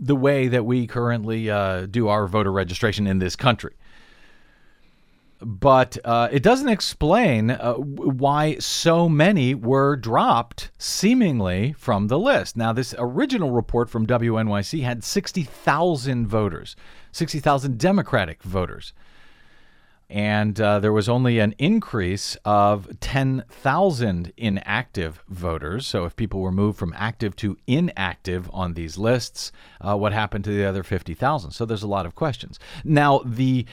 the 0.00 0.16
way 0.16 0.48
that 0.48 0.64
we 0.64 0.86
currently 0.86 1.50
uh, 1.50 1.86
do 1.86 2.08
our 2.08 2.26
voter 2.26 2.52
registration 2.52 3.06
in 3.06 3.18
this 3.18 3.36
country 3.36 3.74
but 5.42 5.96
uh, 6.04 6.28
it 6.30 6.42
doesn't 6.42 6.68
explain 6.68 7.50
uh, 7.50 7.74
why 7.74 8.56
so 8.58 9.08
many 9.08 9.54
were 9.54 9.96
dropped 9.96 10.70
seemingly 10.78 11.72
from 11.72 12.08
the 12.08 12.18
list. 12.18 12.56
Now, 12.56 12.72
this 12.72 12.94
original 12.98 13.50
report 13.50 13.88
from 13.88 14.06
WNYC 14.06 14.82
had 14.82 15.02
60,000 15.02 16.26
voters, 16.26 16.76
60,000 17.12 17.78
Democratic 17.78 18.42
voters 18.42 18.92
and 20.10 20.60
uh, 20.60 20.80
there 20.80 20.92
was 20.92 21.08
only 21.08 21.38
an 21.38 21.54
increase 21.56 22.36
of 22.44 22.98
10,000 22.98 24.32
inactive 24.36 25.22
voters. 25.28 25.86
So, 25.86 26.04
if 26.04 26.16
people 26.16 26.40
were 26.40 26.50
moved 26.50 26.78
from 26.78 26.92
active 26.96 27.36
to 27.36 27.56
inactive 27.68 28.50
on 28.52 28.74
these 28.74 28.98
lists, 28.98 29.52
uh, 29.80 29.96
what 29.96 30.12
happened 30.12 30.42
to 30.44 30.50
the 30.50 30.64
other 30.64 30.82
50,000? 30.82 31.52
So, 31.52 31.64
there's 31.64 31.84
a 31.84 31.88
lot 31.88 32.06
of 32.06 32.16
questions. 32.16 32.58
Now, 32.84 33.22
the 33.24 33.66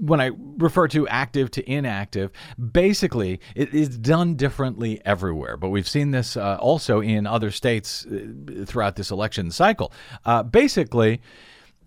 when 0.00 0.20
I 0.20 0.30
refer 0.56 0.88
to 0.88 1.06
active 1.08 1.50
to 1.52 1.70
inactive, 1.70 2.30
basically 2.72 3.40
it 3.54 3.74
is 3.74 3.98
done 3.98 4.36
differently 4.36 5.02
everywhere. 5.04 5.58
But 5.58 5.68
we've 5.68 5.88
seen 5.88 6.12
this 6.12 6.36
uh, 6.36 6.56
also 6.60 7.00
in 7.00 7.26
other 7.26 7.50
states 7.50 8.06
uh, 8.06 8.64
throughout 8.64 8.96
this 8.96 9.10
election 9.10 9.50
cycle. 9.50 9.92
Uh, 10.24 10.42
basically, 10.42 11.20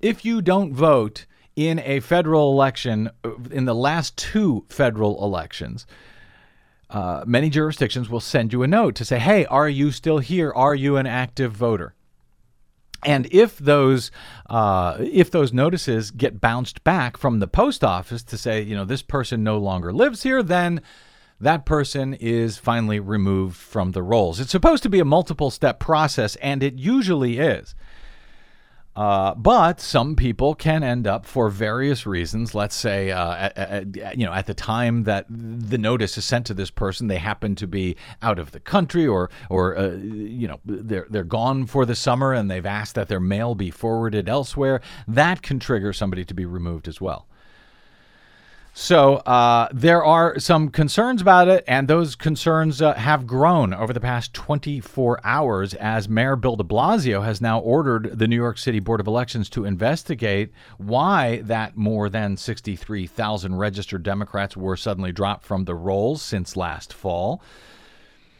if 0.02 0.24
you 0.24 0.42
don't 0.42 0.74
vote 0.74 1.26
in 1.56 1.80
a 1.80 2.00
federal 2.02 2.52
election, 2.52 3.10
in 3.52 3.66
the 3.66 3.76
last 3.76 4.18
two 4.18 4.66
federal 4.70 5.24
elections, 5.24 5.86
uh, 6.90 7.24
many 7.26 7.50
jurisdictions 7.50 8.10
will 8.10 8.20
send 8.20 8.54
you 8.54 8.64
a 8.64 8.68
note 8.68 8.96
to 8.96 9.06
say, 9.06 9.20
hey, 9.20 9.46
are 9.46 9.70
you 9.70 9.92
still 9.92 10.20
here? 10.20 10.52
Are 10.52 10.76
you 10.76 10.98
an 10.98 11.08
active 11.08 11.52
voter? 11.52 11.96
And 13.04 13.28
if 13.32 13.58
those 13.58 14.12
uh, 14.50 14.98
if 15.00 15.30
those 15.30 15.54
notices 15.54 16.12
get 16.12 16.42
bounced 16.42 16.84
back 16.84 17.18
from 17.18 17.40
the 17.40 17.48
post 17.48 17.84
office 17.84 18.24
to 18.24 18.38
say, 18.38 18.62
you 18.62 18.76
know, 18.76 18.86
this 18.86 19.04
person 19.04 19.44
no 19.44 19.58
longer 19.58 19.94
lives 19.94 20.24
here, 20.24 20.42
then 20.42 20.82
that 21.40 21.66
person 21.66 22.14
is 22.16 22.58
finally 22.58 23.00
removed 23.00 23.58
from 23.58 23.92
the 23.92 24.02
rolls. 24.02 24.40
It's 24.40 24.52
supposed 24.52 24.84
to 24.84 24.90
be 24.90 25.00
a 25.00 25.06
multiple 25.06 25.52
step 25.52 25.80
process, 25.80 26.36
and 26.38 26.64
it 26.64 26.76
usually 26.76 27.38
is. 27.38 27.76
Uh, 28.96 29.36
but 29.36 29.82
some 29.82 30.16
people 30.16 30.56
can 30.56 30.82
end 30.82 31.06
up, 31.06 31.26
for 31.26 31.50
various 31.50 32.06
reasons, 32.06 32.56
let's 32.56 32.76
say, 32.76 33.12
uh, 33.12 33.36
at, 33.36 33.58
at, 33.58 34.18
you 34.18 34.26
know, 34.26 34.32
at 34.32 34.46
the 34.46 34.54
time 34.54 35.04
that 35.04 35.26
the 35.30 35.78
notice 35.78 36.18
is 36.18 36.24
sent 36.24 36.46
to 36.46 36.54
this 36.54 36.72
person, 36.72 37.08
they 37.08 37.18
happen 37.18 37.56
to 37.56 37.68
be 37.68 37.98
out 38.22 38.40
of 38.40 38.52
the 38.52 38.60
country, 38.60 39.06
or, 39.06 39.30
or 39.50 39.78
uh, 39.78 39.96
you 39.96 40.48
know, 40.48 40.60
they're 40.66 41.08
they're 41.10 41.24
gone 41.24 41.66
for 41.66 41.86
the 41.86 41.96
summer, 41.96 42.32
and 42.32 42.50
they've 42.50 42.66
asked 42.66 42.96
that 42.96 43.10
their 43.10 43.20
mail 43.20 43.54
be 43.54 43.70
forwarded 43.70 44.30
elsewhere. 44.30 44.80
That 45.08 45.42
can 45.42 45.60
trigger 45.60 45.92
somebody 45.92 46.24
to 46.24 46.34
be 46.34 46.46
removed 46.46 46.88
as 46.88 47.02
well. 47.02 47.28
So 48.78 49.16
uh, 49.16 49.70
there 49.72 50.04
are 50.04 50.38
some 50.38 50.68
concerns 50.68 51.22
about 51.22 51.48
it, 51.48 51.64
and 51.66 51.88
those 51.88 52.14
concerns 52.14 52.82
uh, 52.82 52.94
have 52.96 53.26
grown 53.26 53.74
over 53.74 53.94
the 53.94 54.02
past 54.02 54.34
24 54.34 55.22
hours 55.24 55.74
as 55.76 56.10
Mayor 56.10 56.36
Bill 56.36 56.58
de 56.58 56.64
Blasio 56.66 57.24
has 57.24 57.40
now 57.40 57.60
ordered 57.60 58.20
the 58.20 58.28
New 58.28 58.36
York 58.36 58.58
City 58.58 58.82
Board 58.82 59.00
of 59.00 59.08
Elections 59.08 59.50
to 59.52 59.64
investigate 59.64 60.52
why 60.78 61.38
that 61.44 61.78
more 61.78 62.10
than 62.10 62.36
63,000 62.36 63.56
registered 63.56 64.04
Democrats 64.04 64.58
were 64.58 64.76
suddenly 64.76 65.14
dropped 65.14 65.46
from 65.46 65.64
the 65.64 65.74
rolls 65.74 66.22
since 66.22 66.58
last 66.58 66.92
fall. 66.92 67.42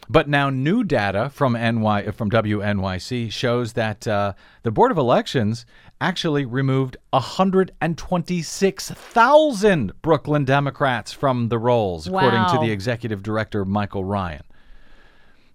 But 0.10 0.28
now 0.28 0.50
new 0.50 0.84
data 0.84 1.30
from 1.30 1.54
NY 1.54 2.12
from 2.12 2.30
WNYC 2.30 3.32
shows 3.32 3.74
that 3.74 4.08
uh, 4.08 4.34
the 4.64 4.72
Board 4.72 4.92
of 4.92 4.98
Elections 4.98 5.66
actually 6.02 6.46
removed 6.46 6.98
126,000 7.12 10.02
Brooklyn 10.02 10.46
Democrats 10.46 11.12
from 11.12 11.50
the 11.50 11.58
rolls, 11.58 12.08
according 12.08 12.46
to 12.48 12.58
the 12.62 12.72
executive 12.72 13.24
director 13.24 13.66
Michael 13.66 14.04
Ryan. 14.04 14.44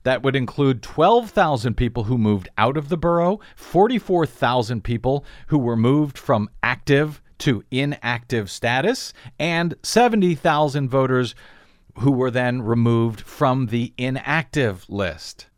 That 0.03 0.23
would 0.23 0.35
include 0.35 0.83
12,000 0.83 1.77
people 1.77 2.05
who 2.05 2.17
moved 2.17 2.49
out 2.57 2.79
of 2.79 2.89
the 2.89 2.97
borough, 2.97 3.39
44,000 3.55 4.83
people 4.83 5.27
who 5.49 5.59
were 5.59 5.77
moved 5.77 6.17
from 6.17 6.49
active 6.63 7.21
to 7.41 7.63
inactive 7.71 8.51
status, 8.51 9.13
and 9.39 9.75
70,000 9.83 10.89
voters 10.89 11.35
who 11.99 12.13
were 12.13 12.31
then 12.31 12.63
removed 12.63 13.21
from 13.21 13.67
the 13.67 13.93
inactive 13.99 14.89
list. 14.89 15.49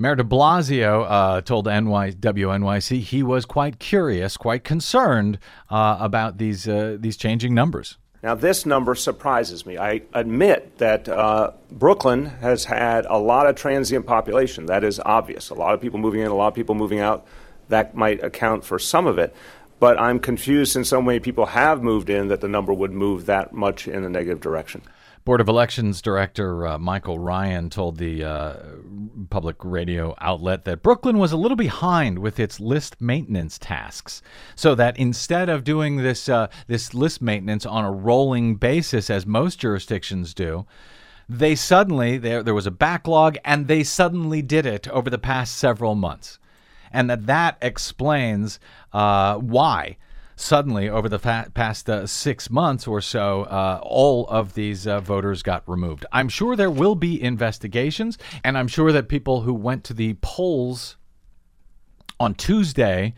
Mayor 0.00 0.16
de 0.16 0.24
Blasio 0.24 1.04
uh, 1.06 1.42
told 1.42 1.66
NY, 1.66 2.12
WNYC 2.12 3.00
he 3.00 3.22
was 3.22 3.44
quite 3.44 3.78
curious, 3.78 4.38
quite 4.38 4.64
concerned 4.64 5.38
uh, 5.68 5.98
about 6.00 6.38
these, 6.38 6.66
uh, 6.66 6.96
these 6.98 7.18
changing 7.18 7.52
numbers. 7.52 7.98
Now, 8.22 8.34
this 8.34 8.64
number 8.64 8.94
surprises 8.94 9.66
me. 9.66 9.76
I 9.76 10.00
admit 10.14 10.78
that 10.78 11.06
uh, 11.06 11.52
Brooklyn 11.70 12.26
has 12.26 12.64
had 12.64 13.04
a 13.06 13.18
lot 13.18 13.46
of 13.46 13.56
transient 13.56 14.06
population. 14.06 14.66
That 14.66 14.84
is 14.84 15.00
obvious. 15.00 15.50
A 15.50 15.54
lot 15.54 15.74
of 15.74 15.82
people 15.82 15.98
moving 15.98 16.22
in, 16.22 16.28
a 16.28 16.34
lot 16.34 16.48
of 16.48 16.54
people 16.54 16.74
moving 16.74 17.00
out. 17.00 17.26
That 17.68 17.94
might 17.94 18.24
account 18.24 18.64
for 18.64 18.78
some 18.78 19.06
of 19.06 19.18
it. 19.18 19.34
But 19.80 20.00
I'm 20.00 20.18
confused 20.18 20.76
in 20.76 20.84
so 20.84 21.02
many 21.02 21.20
people 21.20 21.46
have 21.46 21.82
moved 21.82 22.08
in 22.08 22.28
that 22.28 22.40
the 22.40 22.48
number 22.48 22.72
would 22.72 22.92
move 22.92 23.26
that 23.26 23.52
much 23.52 23.86
in 23.86 24.02
a 24.04 24.08
negative 24.08 24.40
direction. 24.40 24.80
Board 25.30 25.40
of 25.40 25.48
Elections 25.48 26.02
Director 26.02 26.66
uh, 26.66 26.76
Michael 26.76 27.20
Ryan 27.20 27.70
told 27.70 27.98
the 27.98 28.24
uh, 28.24 28.56
public 29.30 29.58
radio 29.60 30.12
outlet 30.20 30.64
that 30.64 30.82
Brooklyn 30.82 31.18
was 31.18 31.30
a 31.30 31.36
little 31.36 31.56
behind 31.56 32.18
with 32.18 32.40
its 32.40 32.58
list 32.58 33.00
maintenance 33.00 33.56
tasks, 33.56 34.22
so 34.56 34.74
that 34.74 34.98
instead 34.98 35.48
of 35.48 35.62
doing 35.62 35.98
this 35.98 36.28
uh, 36.28 36.48
this 36.66 36.94
list 36.94 37.22
maintenance 37.22 37.64
on 37.64 37.84
a 37.84 37.92
rolling 37.92 38.56
basis 38.56 39.08
as 39.08 39.24
most 39.24 39.60
jurisdictions 39.60 40.34
do, 40.34 40.66
they 41.28 41.54
suddenly 41.54 42.18
there 42.18 42.42
there 42.42 42.52
was 42.52 42.66
a 42.66 42.72
backlog 42.72 43.38
and 43.44 43.68
they 43.68 43.84
suddenly 43.84 44.42
did 44.42 44.66
it 44.66 44.88
over 44.88 45.08
the 45.08 45.16
past 45.16 45.56
several 45.56 45.94
months, 45.94 46.40
and 46.92 47.08
that 47.08 47.26
that 47.26 47.56
explains 47.62 48.58
uh, 48.92 49.36
why 49.36 49.96
suddenly 50.40 50.88
over 50.88 51.08
the 51.08 51.18
fa- 51.18 51.50
past 51.54 51.88
uh, 51.88 52.06
six 52.06 52.50
months 52.50 52.86
or 52.86 53.00
so, 53.00 53.42
uh, 53.42 53.80
all 53.82 54.26
of 54.28 54.54
these 54.54 54.86
uh, 54.86 55.00
voters 55.00 55.42
got 55.42 55.62
removed. 55.68 56.06
I'm 56.12 56.28
sure 56.28 56.56
there 56.56 56.70
will 56.70 56.94
be 56.94 57.20
investigations, 57.22 58.18
and 58.42 58.56
I'm 58.56 58.68
sure 58.68 58.92
that 58.92 59.08
people 59.08 59.42
who 59.42 59.54
went 59.54 59.84
to 59.84 59.94
the 59.94 60.14
polls 60.14 60.96
on 62.18 62.34
Tuesday. 62.34 63.14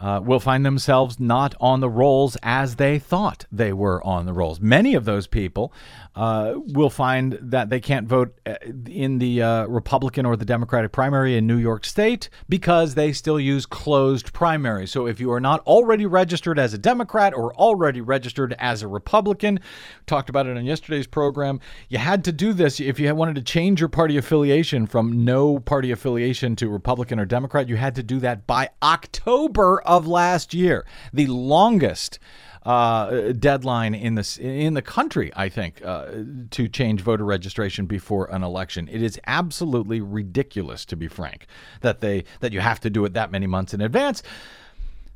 Uh, 0.00 0.18
will 0.18 0.40
find 0.40 0.66
themselves 0.66 1.20
not 1.20 1.54
on 1.60 1.78
the 1.78 1.88
rolls 1.88 2.36
as 2.42 2.74
they 2.74 2.98
thought 2.98 3.46
they 3.52 3.72
were 3.72 4.04
on 4.04 4.26
the 4.26 4.32
rolls. 4.32 4.60
Many 4.60 4.96
of 4.96 5.04
those 5.04 5.28
people 5.28 5.72
uh, 6.14 6.54
will 6.56 6.90
find 6.90 7.38
that 7.40 7.70
they 7.70 7.80
can't 7.80 8.06
vote 8.06 8.38
uh, 8.44 8.54
in 8.86 9.18
the 9.18 9.42
uh, 9.42 9.66
Republican 9.66 10.26
or 10.26 10.36
the 10.36 10.44
Democratic 10.44 10.92
primary 10.92 11.36
in 11.36 11.46
New 11.46 11.56
York 11.56 11.84
State 11.84 12.28
because 12.48 12.94
they 12.94 13.12
still 13.12 13.40
use 13.40 13.64
closed 13.64 14.32
primaries. 14.32 14.90
So 14.90 15.06
if 15.06 15.20
you 15.20 15.32
are 15.32 15.40
not 15.40 15.60
already 15.60 16.04
registered 16.04 16.58
as 16.58 16.74
a 16.74 16.78
Democrat 16.78 17.32
or 17.34 17.54
already 17.54 18.00
registered 18.00 18.54
as 18.58 18.82
a 18.82 18.88
Republican, 18.88 19.60
talked 20.06 20.28
about 20.28 20.46
it 20.46 20.56
on 20.56 20.66
yesterday's 20.66 21.06
program, 21.06 21.60
you 21.88 21.98
had 21.98 22.24
to 22.24 22.32
do 22.32 22.52
this 22.52 22.78
if 22.78 23.00
you 23.00 23.14
wanted 23.14 23.36
to 23.36 23.42
change 23.42 23.80
your 23.80 23.88
party 23.88 24.16
affiliation 24.16 24.86
from 24.86 25.24
no 25.24 25.58
party 25.58 25.90
affiliation 25.90 26.56
to 26.56 26.68
Republican 26.68 27.18
or 27.18 27.24
Democrat. 27.24 27.68
You 27.68 27.76
had 27.76 27.94
to 27.94 28.02
do 28.02 28.20
that 28.20 28.46
by 28.46 28.68
October 28.82 29.80
of 29.82 30.06
last 30.06 30.52
year, 30.52 30.84
the 31.12 31.26
longest 31.26 32.18
uh, 32.64 33.32
deadline 33.32 33.94
in 33.94 34.14
the 34.14 34.38
in 34.40 34.74
the 34.74 34.82
country, 34.82 35.32
I 35.34 35.48
think, 35.48 35.84
uh, 35.84 36.06
to 36.50 36.68
change 36.68 37.00
voter 37.00 37.24
registration 37.24 37.86
before 37.86 38.26
an 38.26 38.42
election. 38.42 38.88
It 38.88 39.02
is 39.02 39.18
absolutely 39.26 40.00
ridiculous, 40.00 40.84
to 40.86 40.96
be 40.96 41.08
frank, 41.08 41.46
that 41.80 42.00
they 42.00 42.24
that 42.40 42.52
you 42.52 42.60
have 42.60 42.80
to 42.80 42.90
do 42.90 43.04
it 43.04 43.14
that 43.14 43.30
many 43.30 43.46
months 43.46 43.74
in 43.74 43.80
advance. 43.80 44.22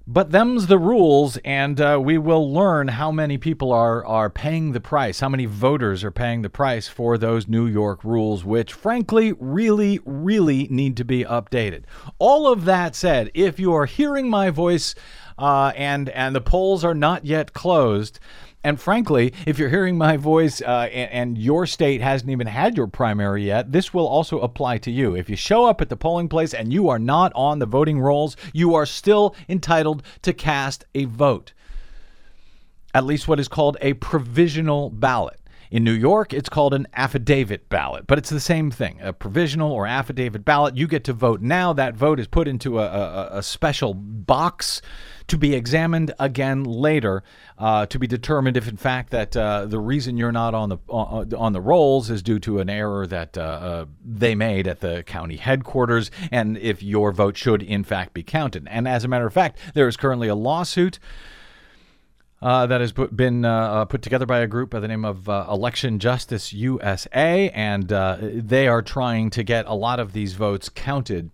But 0.09 0.31
them's 0.31 0.69
the 0.69 0.79
rules, 0.79 1.37
and 1.39 1.81
uh, 1.81 1.99
we 2.01 2.17
will 2.17 2.53
learn 2.53 2.87
how 2.87 3.11
many 3.11 3.39
people 3.39 3.73
are 3.73 4.07
are 4.07 4.31
paying 4.31 4.71
the 4.71 4.81
price, 4.81 5.19
how 5.19 5.29
many 5.29 5.47
voters 5.47 6.05
are 6.05 6.13
paying 6.13 6.43
the 6.43 6.49
price 6.49 6.87
for 6.87 7.19
those 7.19 7.49
New 7.49 7.67
York 7.67 8.05
rules, 8.05 8.45
which 8.45 8.73
frankly 8.73 9.35
really, 9.41 9.99
really 10.05 10.69
need 10.71 10.97
to 10.99 11.05
be 11.05 11.25
updated. 11.25 11.83
All 12.21 12.47
of 12.47 12.67
that 12.67 12.95
said, 12.95 13.33
if 13.35 13.59
you 13.59 13.73
are 13.73 13.87
hearing 13.87 14.31
my 14.31 14.51
voice 14.51 14.95
uh, 15.39 15.73
and 15.75 16.09
and 16.11 16.37
the 16.37 16.41
polls 16.41 16.85
are 16.85 16.95
not 16.95 17.27
yet 17.27 17.53
closed. 17.53 18.21
And 18.67 18.81
frankly, 18.81 19.33
if 19.47 19.61
you're 19.61 19.69
hearing 19.69 19.97
my 19.97 20.17
voice 20.17 20.61
uh, 20.61 20.89
and, 20.93 21.13
and 21.13 21.39
your 21.39 21.67
state 21.67 22.01
hasn't 22.01 22.33
even 22.33 22.49
had 22.49 22.77
your 22.77 22.89
primary 22.89 23.45
yet, 23.45 23.71
this 23.71 23.95
will 23.95 24.09
also 24.09 24.41
apply 24.41 24.79
to 24.79 24.91
you. 24.91 25.15
If 25.15 25.31
you 25.31 25.37
show 25.37 25.67
up 25.67 25.81
at 25.81 25.89
the 25.89 25.97
polling 25.97 26.29
place 26.29 26.53
and 26.53 26.73
you 26.73 26.89
are 26.89 26.99
not 26.99 27.31
on 27.37 27.61
the 27.61 27.67
voting 27.67 28.01
rolls, 28.01 28.37
you 28.53 28.75
are 28.75 28.85
still 28.85 29.37
entitled 29.49 30.03
to 30.23 30.33
cast 30.33 30.85
a 30.97 31.05
vote. 31.05 31.53
At 32.93 33.05
least 33.05 33.29
what 33.29 33.39
is 33.39 33.47
called 33.47 33.77
a 33.81 33.93
provisional 33.93 34.91
ballot. 34.91 35.39
In 35.71 35.85
New 35.85 35.93
York, 35.93 36.33
it's 36.33 36.49
called 36.49 36.75
an 36.75 36.87
affidavit 36.95 37.69
ballot, 37.69 38.07
but 38.07 38.19
it's 38.19 38.31
the 38.31 38.41
same 38.41 38.71
thing. 38.71 38.99
A 39.01 39.13
provisional 39.13 39.73
or 39.73 39.87
affidavit 39.87 40.45
ballot, 40.45 40.77
you 40.77 40.87
get 40.87 41.05
to 41.05 41.13
vote 41.13 41.41
now. 41.41 41.73
That 41.73 41.95
vote 41.95 42.21
is 42.21 42.29
put 42.29 42.47
into 42.47 42.79
a, 42.79 42.85
a, 42.85 43.29
a 43.39 43.43
special 43.43 43.95
box 43.95 44.81
to 45.29 45.37
be 45.37 45.55
examined 45.55 46.15
again 46.21 46.63
later 46.63 47.25
uh, 47.59 47.87
to 47.87 47.99
be 47.99 48.07
determined 48.07 48.57
if, 48.57 48.69
in 48.69 48.77
fact, 48.77 49.11
that 49.11 49.37
uh, 49.37 49.67
the 49.67 49.79
reason 49.79 50.17
you're 50.17 50.33
not 50.33 50.55
on 50.55 50.69
the 50.69 50.79
on, 50.89 51.33
on 51.35 51.53
the 51.53 51.61
rolls 51.61 52.11
is 52.11 52.23
due 52.23 52.39
to 52.39 52.61
an 52.61 52.71
error 52.71 53.07
that 53.07 53.37
uh, 53.37 53.41
uh, 53.41 53.85
they 54.05 54.35
made 54.35 54.69
at 54.69 54.81
the 54.81 55.03
county 55.03 55.37
headquarters, 55.37 56.11
and 56.31 56.57
if 56.59 56.83
your 56.83 57.13
vote 57.13 57.37
should, 57.37 57.63
in 57.63 57.83
fact, 57.83 58.15
be 58.15 58.23
counted. 58.23 58.69
And 58.71 58.87
as 58.87 59.05
a 59.05 59.09
matter 59.09 59.27
of 59.27 59.33
fact, 59.33 59.59
there 59.75 59.89
is 59.89 59.97
currently 59.97 60.29
a 60.29 60.35
lawsuit 60.35 60.99
uh, 62.43 62.67
that 62.67 62.81
has 62.81 62.93
put, 62.93 63.17
been 63.17 63.45
uh, 63.45 63.51
uh, 63.51 63.85
put 63.85 64.03
together 64.03 64.27
by 64.27 64.41
a 64.41 64.47
group 64.47 64.71
by 64.71 64.81
the 64.81 64.89
name 64.89 65.05
of 65.05 65.29
uh, 65.29 65.47
Election 65.51 65.99
Justice 65.99 66.53
USA, 66.53 67.51
and 67.55 67.93
uh, 67.93 68.19
they 68.21 68.69
are 68.69 68.83
trying 68.83 69.31
to 69.31 69.43
get 69.43 69.67
a 69.67 69.75
lot 69.75 70.01
of 70.01 70.13
these 70.13 70.35
votes 70.35 70.69
counted 70.69 71.31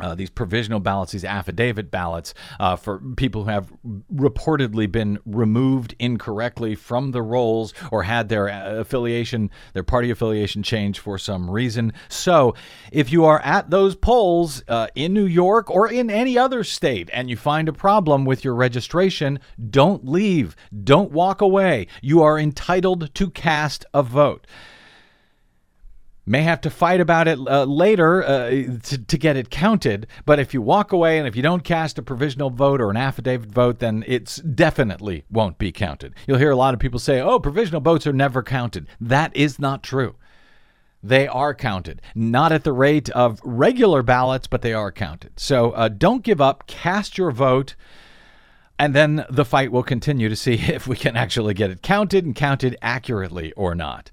uh, 0.00 0.14
these 0.14 0.30
provisional 0.30 0.80
ballots, 0.80 1.12
these 1.12 1.24
affidavit 1.24 1.90
ballots 1.90 2.34
uh, 2.58 2.76
for 2.76 3.00
people 3.16 3.44
who 3.44 3.50
have 3.50 3.72
reportedly 4.12 4.90
been 4.90 5.18
removed 5.24 5.94
incorrectly 5.98 6.74
from 6.74 7.12
the 7.12 7.22
rolls 7.22 7.72
or 7.92 8.02
had 8.02 8.28
their 8.28 8.48
uh, 8.48 8.74
affiliation, 8.74 9.50
their 9.72 9.84
party 9.84 10.10
affiliation 10.10 10.62
changed 10.62 10.98
for 10.98 11.16
some 11.16 11.48
reason. 11.48 11.92
So, 12.08 12.54
if 12.90 13.12
you 13.12 13.24
are 13.24 13.40
at 13.40 13.70
those 13.70 13.94
polls 13.94 14.64
uh, 14.68 14.88
in 14.94 15.14
New 15.14 15.26
York 15.26 15.70
or 15.70 15.90
in 15.90 16.10
any 16.10 16.36
other 16.36 16.64
state 16.64 17.08
and 17.12 17.30
you 17.30 17.36
find 17.36 17.68
a 17.68 17.72
problem 17.72 18.24
with 18.24 18.44
your 18.44 18.54
registration, 18.54 19.38
don't 19.70 20.06
leave. 20.06 20.56
Don't 20.82 21.12
walk 21.12 21.40
away. 21.40 21.86
You 22.02 22.22
are 22.22 22.38
entitled 22.38 23.14
to 23.14 23.30
cast 23.30 23.84
a 23.94 24.02
vote 24.02 24.46
may 26.26 26.42
have 26.42 26.60
to 26.62 26.70
fight 26.70 27.00
about 27.00 27.28
it 27.28 27.38
uh, 27.38 27.64
later 27.64 28.24
uh, 28.24 28.48
to, 28.82 28.98
to 28.98 29.18
get 29.18 29.36
it 29.36 29.50
counted. 29.50 30.06
But 30.24 30.38
if 30.38 30.54
you 30.54 30.62
walk 30.62 30.92
away 30.92 31.18
and 31.18 31.28
if 31.28 31.36
you 31.36 31.42
don't 31.42 31.64
cast 31.64 31.98
a 31.98 32.02
provisional 32.02 32.50
vote 32.50 32.80
or 32.80 32.90
an 32.90 32.96
affidavit 32.96 33.50
vote, 33.50 33.78
then 33.78 34.04
it's 34.06 34.36
definitely 34.36 35.24
won't 35.30 35.58
be 35.58 35.72
counted. 35.72 36.14
You'll 36.26 36.38
hear 36.38 36.50
a 36.50 36.56
lot 36.56 36.74
of 36.74 36.80
people 36.80 36.98
say, 36.98 37.20
oh, 37.20 37.38
provisional 37.38 37.80
votes 37.80 38.06
are 38.06 38.12
never 38.12 38.42
counted. 38.42 38.86
That 39.00 39.34
is 39.36 39.58
not 39.58 39.82
true. 39.82 40.16
They 41.02 41.28
are 41.28 41.54
counted, 41.54 42.00
not 42.14 42.50
at 42.50 42.64
the 42.64 42.72
rate 42.72 43.10
of 43.10 43.38
regular 43.44 44.02
ballots, 44.02 44.46
but 44.46 44.62
they 44.62 44.72
are 44.72 44.90
counted. 44.90 45.38
So 45.38 45.72
uh, 45.72 45.88
don't 45.88 46.22
give 46.22 46.40
up. 46.40 46.66
Cast 46.66 47.18
your 47.18 47.30
vote. 47.30 47.74
And 48.78 48.94
then 48.94 49.26
the 49.28 49.44
fight 49.44 49.70
will 49.70 49.82
continue 49.82 50.30
to 50.30 50.36
see 50.36 50.54
if 50.58 50.86
we 50.86 50.96
can 50.96 51.14
actually 51.14 51.52
get 51.52 51.70
it 51.70 51.82
counted 51.82 52.24
and 52.24 52.34
counted 52.34 52.78
accurately 52.80 53.52
or 53.52 53.74
not. 53.74 54.10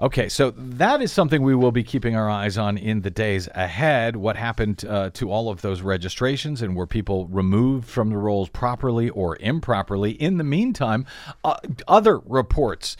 Okay, 0.00 0.30
so 0.30 0.52
that 0.56 1.02
is 1.02 1.12
something 1.12 1.42
we 1.42 1.54
will 1.54 1.72
be 1.72 1.84
keeping 1.84 2.16
our 2.16 2.30
eyes 2.30 2.56
on 2.56 2.78
in 2.78 3.02
the 3.02 3.10
days 3.10 3.50
ahead. 3.54 4.16
What 4.16 4.34
happened 4.34 4.82
uh, 4.86 5.10
to 5.10 5.30
all 5.30 5.50
of 5.50 5.60
those 5.60 5.82
registrations 5.82 6.62
and 6.62 6.74
were 6.74 6.86
people 6.86 7.26
removed 7.26 7.86
from 7.86 8.08
the 8.08 8.16
rolls 8.16 8.48
properly 8.48 9.10
or 9.10 9.36
improperly? 9.40 10.12
In 10.12 10.38
the 10.38 10.44
meantime, 10.44 11.04
uh, 11.44 11.56
other 11.86 12.18
reports. 12.18 12.96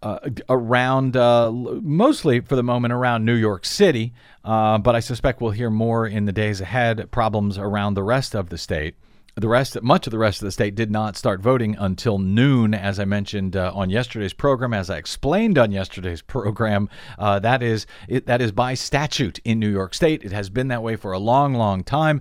Uh, 0.00 0.30
around 0.48 1.16
uh, 1.16 1.50
mostly 1.50 2.38
for 2.38 2.54
the 2.54 2.62
moment 2.62 2.92
around 2.92 3.24
New 3.24 3.34
York 3.34 3.64
City, 3.64 4.12
uh, 4.44 4.78
but 4.78 4.94
I 4.94 5.00
suspect 5.00 5.40
we'll 5.40 5.50
hear 5.50 5.70
more 5.70 6.06
in 6.06 6.24
the 6.24 6.30
days 6.30 6.60
ahead. 6.60 7.10
Problems 7.10 7.58
around 7.58 7.94
the 7.94 8.04
rest 8.04 8.36
of 8.36 8.48
the 8.48 8.58
state. 8.58 8.94
The 9.38 9.48
rest, 9.48 9.80
much 9.82 10.08
of 10.08 10.10
the 10.10 10.18
rest 10.18 10.42
of 10.42 10.46
the 10.46 10.52
state, 10.52 10.74
did 10.74 10.90
not 10.90 11.16
start 11.16 11.40
voting 11.40 11.76
until 11.78 12.18
noon, 12.18 12.74
as 12.74 12.98
I 12.98 13.04
mentioned 13.04 13.54
uh, 13.54 13.70
on 13.72 13.88
yesterday's 13.88 14.32
program. 14.32 14.74
As 14.74 14.90
I 14.90 14.96
explained 14.96 15.58
on 15.58 15.70
yesterday's 15.70 16.22
program, 16.22 16.88
uh, 17.20 17.38
that 17.38 17.62
is 17.62 17.86
it, 18.08 18.26
that 18.26 18.42
is 18.42 18.50
by 18.50 18.74
statute 18.74 19.38
in 19.44 19.60
New 19.60 19.70
York 19.70 19.94
State. 19.94 20.24
It 20.24 20.32
has 20.32 20.50
been 20.50 20.66
that 20.68 20.82
way 20.82 20.96
for 20.96 21.12
a 21.12 21.20
long, 21.20 21.54
long 21.54 21.84
time. 21.84 22.20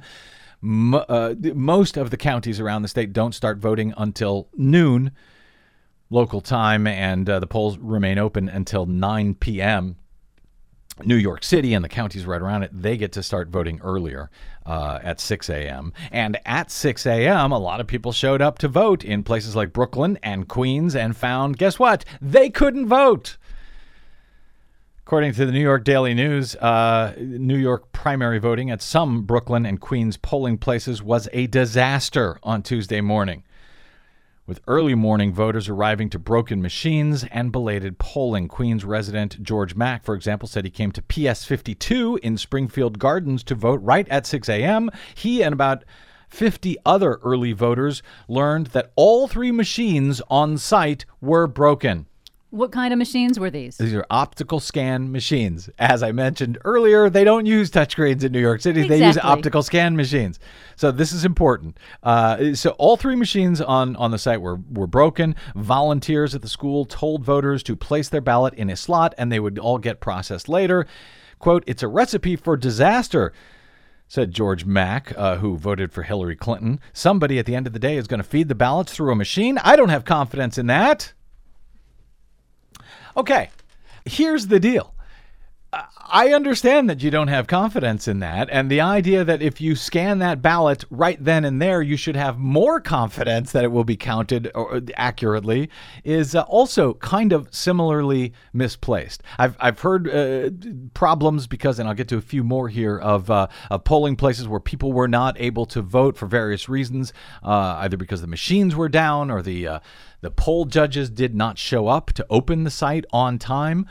M- 0.62 0.94
uh, 0.94 1.34
most 1.56 1.98
of 1.98 2.12
the 2.12 2.18
counties 2.18 2.60
around 2.60 2.84
the 2.84 2.88
state 2.88 3.14
don't 3.14 3.34
start 3.34 3.58
voting 3.58 3.96
until 3.98 4.48
noon 4.56 5.10
local 6.12 6.40
time, 6.40 6.86
and 6.86 7.28
uh, 7.28 7.40
the 7.40 7.48
polls 7.48 7.80
remain 7.80 8.20
open 8.20 8.48
until 8.48 8.86
9 8.86 9.34
p.m. 9.36 9.96
New 11.04 11.16
York 11.16 11.44
City 11.44 11.74
and 11.74 11.84
the 11.84 11.90
counties 11.90 12.26
right 12.26 12.42
around 12.42 12.64
it, 12.64 12.72
they 12.74 12.98
get 12.98 13.12
to 13.14 13.24
start 13.24 13.50
voting 13.50 13.80
earlier 13.84 14.30
uh, 14.66 15.00
at 15.04 15.20
6 15.20 15.50
a.m. 15.50 15.94
And 16.12 16.40
at 16.46 16.72
6 16.72 17.06
a.m., 17.06 17.52
a 17.52 17.60
lot 17.60 17.80
of 17.80 17.88
people 17.88 18.12
showed 18.12 18.42
up 18.42 18.58
to 18.60 18.68
vote 18.68 19.04
in 19.04 19.24
places 19.24 19.56
like 19.56 19.74
Brooklyn 19.74 20.18
and 20.24 20.48
Queens 20.48 20.96
and 20.96 21.16
found, 21.16 21.58
guess 21.58 21.80
what? 21.80 22.04
They 22.22 22.50
couldn't 22.50 22.88
vote. 22.88 23.38
According 25.06 25.34
to 25.36 25.46
the 25.46 25.54
New 25.54 25.62
York 25.62 25.86
Daily 25.86 26.14
News, 26.14 26.56
uh, 26.58 27.14
New 27.18 27.56
York 27.56 27.94
primary 27.94 28.40
voting 28.40 28.70
at 28.70 28.82
some 28.82 29.24
Brooklyn 29.24 29.66
and 29.66 29.80
Queens 29.80 30.18
polling 30.18 30.58
places 30.58 31.02
was 31.02 31.30
a 31.32 31.48
disaster 31.48 32.38
on 32.44 32.62
Tuesday 32.62 33.00
morning 33.00 33.44
with 34.48 34.62
early 34.66 34.96
morning 34.96 35.34
voters 35.34 35.68
arriving 35.70 36.10
to 36.10 36.18
broken 36.18 36.62
machines 36.62 37.26
and 37.26 37.52
belated 37.52 38.00
polling. 38.00 38.48
Queens 38.48 38.84
resident 38.84 39.44
George 39.44 39.76
Mack, 39.76 40.04
for 40.04 40.16
example, 40.16 40.48
said 40.48 40.64
he 40.64 40.72
came 40.72 40.92
to 40.94 41.02
PS 41.04 41.44
52 41.46 42.20
in 42.24 42.38
Springfield 42.38 42.98
Gardens 42.98 43.44
to 43.44 43.54
vote 43.54 43.82
right 43.84 44.08
at 44.10 44.26
6 44.26 44.50
a.m. 44.50 44.90
He 45.14 45.44
and 45.44 45.54
about 45.54 45.84
50 46.30 46.78
other 46.86 47.20
early 47.24 47.54
voters 47.54 48.02
learned 48.28 48.68
that 48.68 48.92
all 48.96 49.28
three 49.28 49.52
machines 49.52 50.22
on 50.30 50.58
site 50.58 51.06
were 51.22 51.46
broken. 51.46 52.07
What 52.50 52.72
kind 52.72 52.94
of 52.94 52.98
machines 52.98 53.38
were 53.38 53.50
these? 53.50 53.78
These 53.78 53.94
are 53.94 54.06
optical 54.10 54.62
scan 54.62 55.12
machines. 55.12 55.70
As 55.78 56.02
I 56.02 56.14
mentioned 56.14 56.58
earlier, 56.64 57.10
they 57.10 57.26
don't 57.26 57.46
use 57.46 57.70
touchscreens 57.70 58.24
in 58.24 58.32
New 58.32 58.40
York 58.40 58.62
City. 58.62 58.82
Exactly. 58.82 59.00
They 59.00 59.06
use 59.06 59.18
optical 59.18 59.62
scan 59.64 59.98
machines. 59.98 60.40
So 60.78 60.92
this 60.92 61.12
is 61.12 61.26
important. 61.26 61.78
Uh, 62.04 62.54
so 62.54 62.70
all 62.72 62.96
three 62.96 63.18
machines 63.18 63.60
on, 63.60 63.98
on 63.98 64.12
the 64.12 64.18
site 64.18 64.42
were, 64.42 64.60
were 64.72 64.88
broken. 64.88 65.36
Volunteers 65.56 66.34
at 66.36 66.42
the 66.42 66.48
school 66.48 66.86
told 66.86 67.26
voters 67.26 67.64
to 67.64 67.76
place 67.76 68.08
their 68.08 68.22
ballot 68.22 68.54
in 68.54 68.70
a 68.70 68.78
slot 68.78 69.14
and 69.18 69.30
they 69.30 69.42
would 69.42 69.60
all 69.60 69.78
get 69.78 70.00
processed 70.00 70.48
later. 70.48 70.88
Quote, 71.40 71.66
it's 71.68 71.84
a 71.84 71.88
recipe 71.88 72.38
for 72.38 72.56
disaster 72.56 73.34
said 74.10 74.32
George 74.32 74.64
Mack, 74.64 75.14
uh, 75.18 75.36
who 75.36 75.58
voted 75.58 75.92
for 75.92 76.04
Hillary 76.04 76.38
Clinton. 76.38 76.80
Somebody 76.94 77.40
at 77.40 77.46
the 77.46 77.56
end 77.56 77.68
of 77.68 77.74
the 77.74 77.80
day 77.80 77.98
is 77.98 78.08
going 78.08 78.22
to 78.22 78.28
feed 78.28 78.48
the 78.48 78.56
ballots 78.56 78.94
through 78.94 79.12
a 79.12 79.16
machine. 79.16 79.58
I 79.58 79.76
don't 79.76 79.90
have 79.90 80.06
confidence 80.06 80.58
in 80.58 80.68
that. 80.68 81.12
Okay, 83.18 83.50
here's 84.06 84.46
the 84.46 84.60
deal. 84.60 84.94
I 85.74 86.32
understand 86.34 86.90
that 86.90 87.04
you 87.04 87.12
don't 87.12 87.28
have 87.28 87.46
confidence 87.46 88.08
in 88.08 88.20
that. 88.20 88.48
And 88.50 88.72
the 88.72 88.80
idea 88.80 89.26
that 89.26 89.42
if 89.42 89.60
you 89.60 89.76
scan 89.76 90.20
that 90.20 90.42
ballot 90.42 90.86
right 90.90 91.22
then 91.22 91.44
and 91.44 91.62
there, 91.62 91.82
you 91.82 91.98
should 91.98 92.16
have 92.16 92.38
more 92.38 92.80
confidence 92.80 93.52
that 93.52 93.66
it 93.66 93.72
will 93.72 93.84
be 93.84 93.98
counted 93.98 94.50
accurately 94.96 95.70
is 96.06 96.36
uh, 96.36 96.42
also 96.44 96.94
kind 96.96 97.34
of 97.34 97.54
similarly 97.54 98.32
misplaced. 98.54 99.22
I've, 99.38 99.58
I've 99.60 99.82
heard 99.82 100.10
uh, 100.10 100.52
problems 100.94 101.48
because, 101.48 101.80
and 101.80 101.90
I'll 101.90 101.96
get 101.96 102.08
to 102.10 102.18
a 102.18 102.22
few 102.22 102.46
more 102.46 102.70
here, 102.70 102.98
of, 102.98 103.30
uh, 103.30 103.48
of 103.70 103.84
polling 103.84 104.16
places 104.16 104.48
where 104.48 104.62
people 104.62 104.94
were 104.94 105.10
not 105.10 105.40
able 105.40 105.66
to 105.68 105.82
vote 105.82 106.18
for 106.18 106.28
various 106.28 106.70
reasons, 106.70 107.12
uh, 107.44 107.80
either 107.80 107.98
because 107.98 108.22
the 108.22 108.28
machines 108.28 108.74
were 108.74 108.90
down 108.90 109.30
or 109.30 109.42
the, 109.42 109.68
uh, 109.68 109.80
the 110.22 110.32
poll 110.32 110.64
judges 110.64 111.10
did 111.10 111.36
not 111.36 111.58
show 111.58 111.90
up 111.90 112.14
to 112.14 112.26
open 112.30 112.64
the 112.64 112.72
site 112.72 113.06
on 113.12 113.38
time 113.38 113.86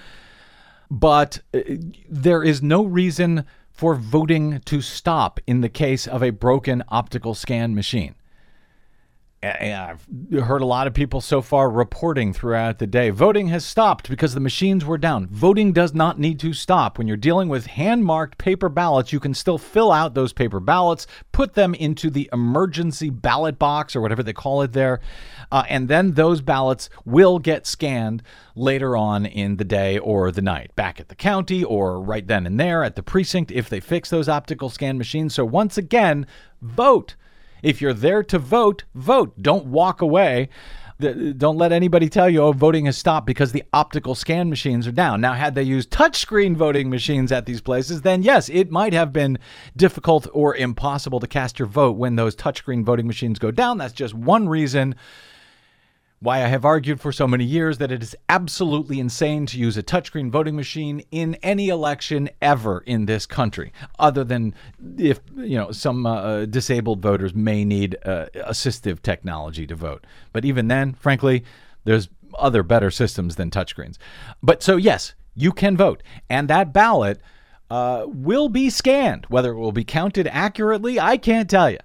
but 0.90 1.40
uh, 1.54 1.60
there 2.08 2.42
is 2.42 2.62
no 2.62 2.84
reason 2.84 3.44
for 3.70 3.94
voting 3.94 4.60
to 4.64 4.80
stop 4.80 5.38
in 5.46 5.60
the 5.60 5.68
case 5.68 6.06
of 6.06 6.22
a 6.22 6.30
broken 6.30 6.82
optical 6.88 7.34
scan 7.34 7.74
machine. 7.74 8.14
I've 9.50 10.06
heard 10.44 10.62
a 10.62 10.66
lot 10.66 10.86
of 10.86 10.94
people 10.94 11.20
so 11.20 11.42
far 11.42 11.70
reporting 11.70 12.32
throughout 12.32 12.78
the 12.78 12.86
day 12.86 13.10
voting 13.10 13.48
has 13.48 13.64
stopped 13.64 14.08
because 14.08 14.34
the 14.34 14.40
machines 14.40 14.84
were 14.84 14.98
down. 14.98 15.26
Voting 15.28 15.72
does 15.72 15.94
not 15.94 16.18
need 16.18 16.40
to 16.40 16.52
stop. 16.52 16.98
When 16.98 17.06
you're 17.06 17.16
dealing 17.16 17.48
with 17.48 17.66
hand 17.66 18.04
marked 18.04 18.38
paper 18.38 18.68
ballots, 18.68 19.12
you 19.12 19.20
can 19.20 19.34
still 19.34 19.58
fill 19.58 19.92
out 19.92 20.14
those 20.14 20.32
paper 20.32 20.60
ballots, 20.60 21.06
put 21.32 21.54
them 21.54 21.74
into 21.74 22.10
the 22.10 22.28
emergency 22.32 23.10
ballot 23.10 23.58
box 23.58 23.94
or 23.94 24.00
whatever 24.00 24.22
they 24.22 24.32
call 24.32 24.62
it 24.62 24.72
there, 24.72 25.00
uh, 25.52 25.64
and 25.68 25.88
then 25.88 26.12
those 26.12 26.40
ballots 26.40 26.88
will 27.04 27.38
get 27.38 27.66
scanned 27.66 28.22
later 28.54 28.96
on 28.96 29.26
in 29.26 29.56
the 29.56 29.64
day 29.64 29.98
or 29.98 30.30
the 30.32 30.42
night 30.42 30.74
back 30.76 30.98
at 30.98 31.08
the 31.08 31.14
county 31.14 31.62
or 31.62 32.00
right 32.00 32.26
then 32.26 32.46
and 32.46 32.58
there 32.58 32.82
at 32.82 32.96
the 32.96 33.02
precinct 33.02 33.50
if 33.52 33.68
they 33.68 33.80
fix 33.80 34.10
those 34.10 34.28
optical 34.28 34.70
scan 34.70 34.98
machines. 34.98 35.34
So, 35.34 35.44
once 35.44 35.78
again, 35.78 36.26
vote. 36.62 37.16
If 37.62 37.80
you're 37.80 37.92
there 37.92 38.22
to 38.24 38.38
vote, 38.38 38.84
vote. 38.94 39.40
Don't 39.40 39.66
walk 39.66 40.00
away. 40.00 40.48
Don't 40.98 41.58
let 41.58 41.72
anybody 41.72 42.08
tell 42.08 42.30
you, 42.30 42.40
oh, 42.40 42.52
voting 42.52 42.86
has 42.86 42.96
stopped 42.96 43.26
because 43.26 43.52
the 43.52 43.64
optical 43.74 44.14
scan 44.14 44.48
machines 44.48 44.86
are 44.86 44.92
down. 44.92 45.20
Now, 45.20 45.34
had 45.34 45.54
they 45.54 45.62
used 45.62 45.90
touchscreen 45.90 46.56
voting 46.56 46.88
machines 46.88 47.30
at 47.30 47.44
these 47.44 47.60
places, 47.60 48.00
then 48.00 48.22
yes, 48.22 48.48
it 48.48 48.70
might 48.70 48.94
have 48.94 49.12
been 49.12 49.38
difficult 49.76 50.26
or 50.32 50.56
impossible 50.56 51.20
to 51.20 51.26
cast 51.26 51.58
your 51.58 51.68
vote 51.68 51.98
when 51.98 52.16
those 52.16 52.34
touchscreen 52.34 52.82
voting 52.82 53.06
machines 53.06 53.38
go 53.38 53.50
down. 53.50 53.76
That's 53.76 53.92
just 53.92 54.14
one 54.14 54.48
reason 54.48 54.94
why 56.20 56.42
I 56.42 56.48
have 56.48 56.64
argued 56.64 57.00
for 57.00 57.12
so 57.12 57.26
many 57.26 57.44
years 57.44 57.78
that 57.78 57.92
it 57.92 58.02
is 58.02 58.16
absolutely 58.28 58.98
insane 58.98 59.44
to 59.46 59.58
use 59.58 59.76
a 59.76 59.82
touchscreen 59.82 60.30
voting 60.30 60.56
machine 60.56 61.02
in 61.10 61.34
any 61.42 61.68
election 61.68 62.30
ever 62.40 62.80
in 62.80 63.06
this 63.06 63.26
country, 63.26 63.72
other 63.98 64.24
than 64.24 64.54
if 64.96 65.20
you 65.36 65.56
know 65.56 65.70
some 65.72 66.06
uh, 66.06 66.46
disabled 66.46 67.02
voters 67.02 67.34
may 67.34 67.64
need 67.64 67.96
uh, 68.04 68.26
assistive 68.34 69.02
technology 69.02 69.66
to 69.66 69.74
vote. 69.74 70.06
But 70.32 70.44
even 70.44 70.68
then, 70.68 70.94
frankly, 70.94 71.44
there's 71.84 72.08
other 72.38 72.62
better 72.62 72.90
systems 72.90 73.36
than 73.36 73.50
touchscreens. 73.50 73.98
But 74.42 74.62
so 74.62 74.76
yes, 74.76 75.14
you 75.34 75.52
can 75.52 75.76
vote, 75.76 76.02
and 76.30 76.48
that 76.48 76.72
ballot 76.72 77.20
uh, 77.70 78.04
will 78.06 78.48
be 78.48 78.70
scanned. 78.70 79.26
Whether 79.28 79.50
it 79.52 79.58
will 79.58 79.72
be 79.72 79.84
counted 79.84 80.26
accurately, 80.28 80.98
I 80.98 81.18
can't 81.18 81.50
tell 81.50 81.70
you. 81.70 81.78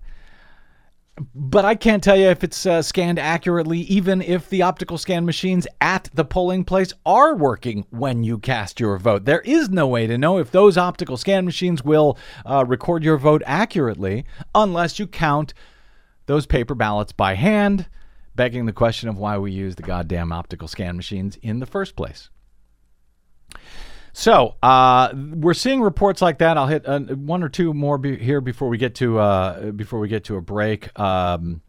But 1.36 1.66
I 1.66 1.76
can't 1.76 2.04
tell 2.04 2.16
you 2.16 2.28
if 2.28 2.44
it's 2.44 2.66
uh, 2.66 2.82
scanned 2.82 3.20
accurately, 3.20 3.80
even 3.82 4.22
if 4.22 4.50
the 4.50 4.62
optical 4.62 4.98
scan 4.98 5.26
machines 5.26 5.68
at 5.80 6.10
the 6.14 6.26
polling 6.26 6.64
place 6.64 6.94
are 7.06 7.36
working 7.36 7.86
when 7.90 8.24
you 8.24 8.38
cast 8.38 8.80
your 8.80 8.98
vote. 8.98 9.26
There 9.26 9.42
is 9.42 9.70
no 9.70 9.88
way 9.88 10.08
to 10.08 10.18
know 10.18 10.38
if 10.38 10.52
those 10.52 10.78
optical 10.78 11.18
scan 11.18 11.46
machines 11.46 11.84
will 11.84 12.18
uh, 12.46 12.66
record 12.66 13.04
your 13.04 13.18
vote 13.18 13.44
accurately 13.46 14.26
unless 14.56 15.00
you 15.00 15.08
count 15.08 15.54
those 16.28 16.46
paper 16.46 16.76
ballots 16.76 17.12
by 17.12 17.36
hand, 17.36 17.88
begging 18.36 18.66
the 18.66 18.74
question 18.74 19.10
of 19.10 19.18
why 19.18 19.38
we 19.38 19.52
use 19.52 19.76
the 19.76 19.84
goddamn 19.84 20.32
optical 20.32 20.68
scan 20.68 20.96
machines 20.96 21.36
in 21.42 21.60
the 21.60 21.66
first 21.66 21.96
place. 21.96 22.30
So 24.14 24.56
uh, 24.62 25.14
we're 25.16 25.54
seeing 25.54 25.82
reports 25.82 26.22
like 26.22 26.40
that. 26.40 26.58
I'll 26.58 26.68
hit 26.68 26.86
uh, 26.86 27.00
one 27.00 27.44
or 27.44 27.50
two 27.50 27.74
more 27.74 27.98
be- 27.98 28.18
here 28.18 28.42
before 28.42 28.68
we 28.68 28.78
get 28.78 28.96
to 28.96 29.20
uh, 29.20 29.72
before 29.72 30.00
we 30.00 30.08
get 30.08 30.26
to 30.26 30.36
a 30.36 30.42
break. 30.42 30.98
Um, 31.00 31.62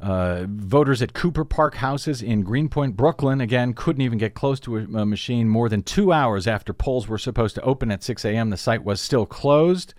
uh, 0.00 0.44
voters 0.48 1.00
at 1.00 1.14
Cooper 1.14 1.44
Park 1.44 1.76
houses 1.76 2.20
in 2.20 2.42
Greenpoint, 2.42 2.96
Brooklyn, 2.96 3.40
again 3.40 3.72
couldn't 3.72 4.02
even 4.02 4.18
get 4.18 4.34
close 4.34 4.60
to 4.60 4.76
a, 4.76 4.80
a 4.80 5.06
machine 5.06 5.48
more 5.48 5.68
than 5.68 5.82
two 5.82 6.12
hours 6.12 6.46
after 6.46 6.72
polls 6.72 7.08
were 7.08 7.18
supposed 7.18 7.54
to 7.54 7.62
open 7.62 7.90
at 7.90 8.02
6 8.02 8.24
a.m. 8.24 8.50
The 8.50 8.56
site 8.56 8.84
was 8.84 9.00
still 9.00 9.26
closed. 9.26 9.94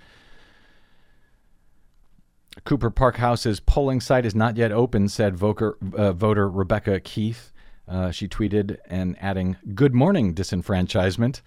Cooper 2.63 2.89
Park 2.89 3.17
House's 3.17 3.59
polling 3.59 3.99
site 3.99 4.25
is 4.25 4.35
not 4.35 4.57
yet 4.57 4.71
open, 4.71 5.07
said 5.07 5.35
voter, 5.35 5.77
uh, 5.95 6.11
voter 6.11 6.49
Rebecca 6.49 6.99
Keith. 6.99 7.51
Uh, 7.87 8.11
she 8.11 8.27
tweeted 8.27 8.77
and 8.87 9.15
adding, 9.21 9.55
Good 9.73 9.93
morning, 9.93 10.33
disenfranchisement. 10.33 11.41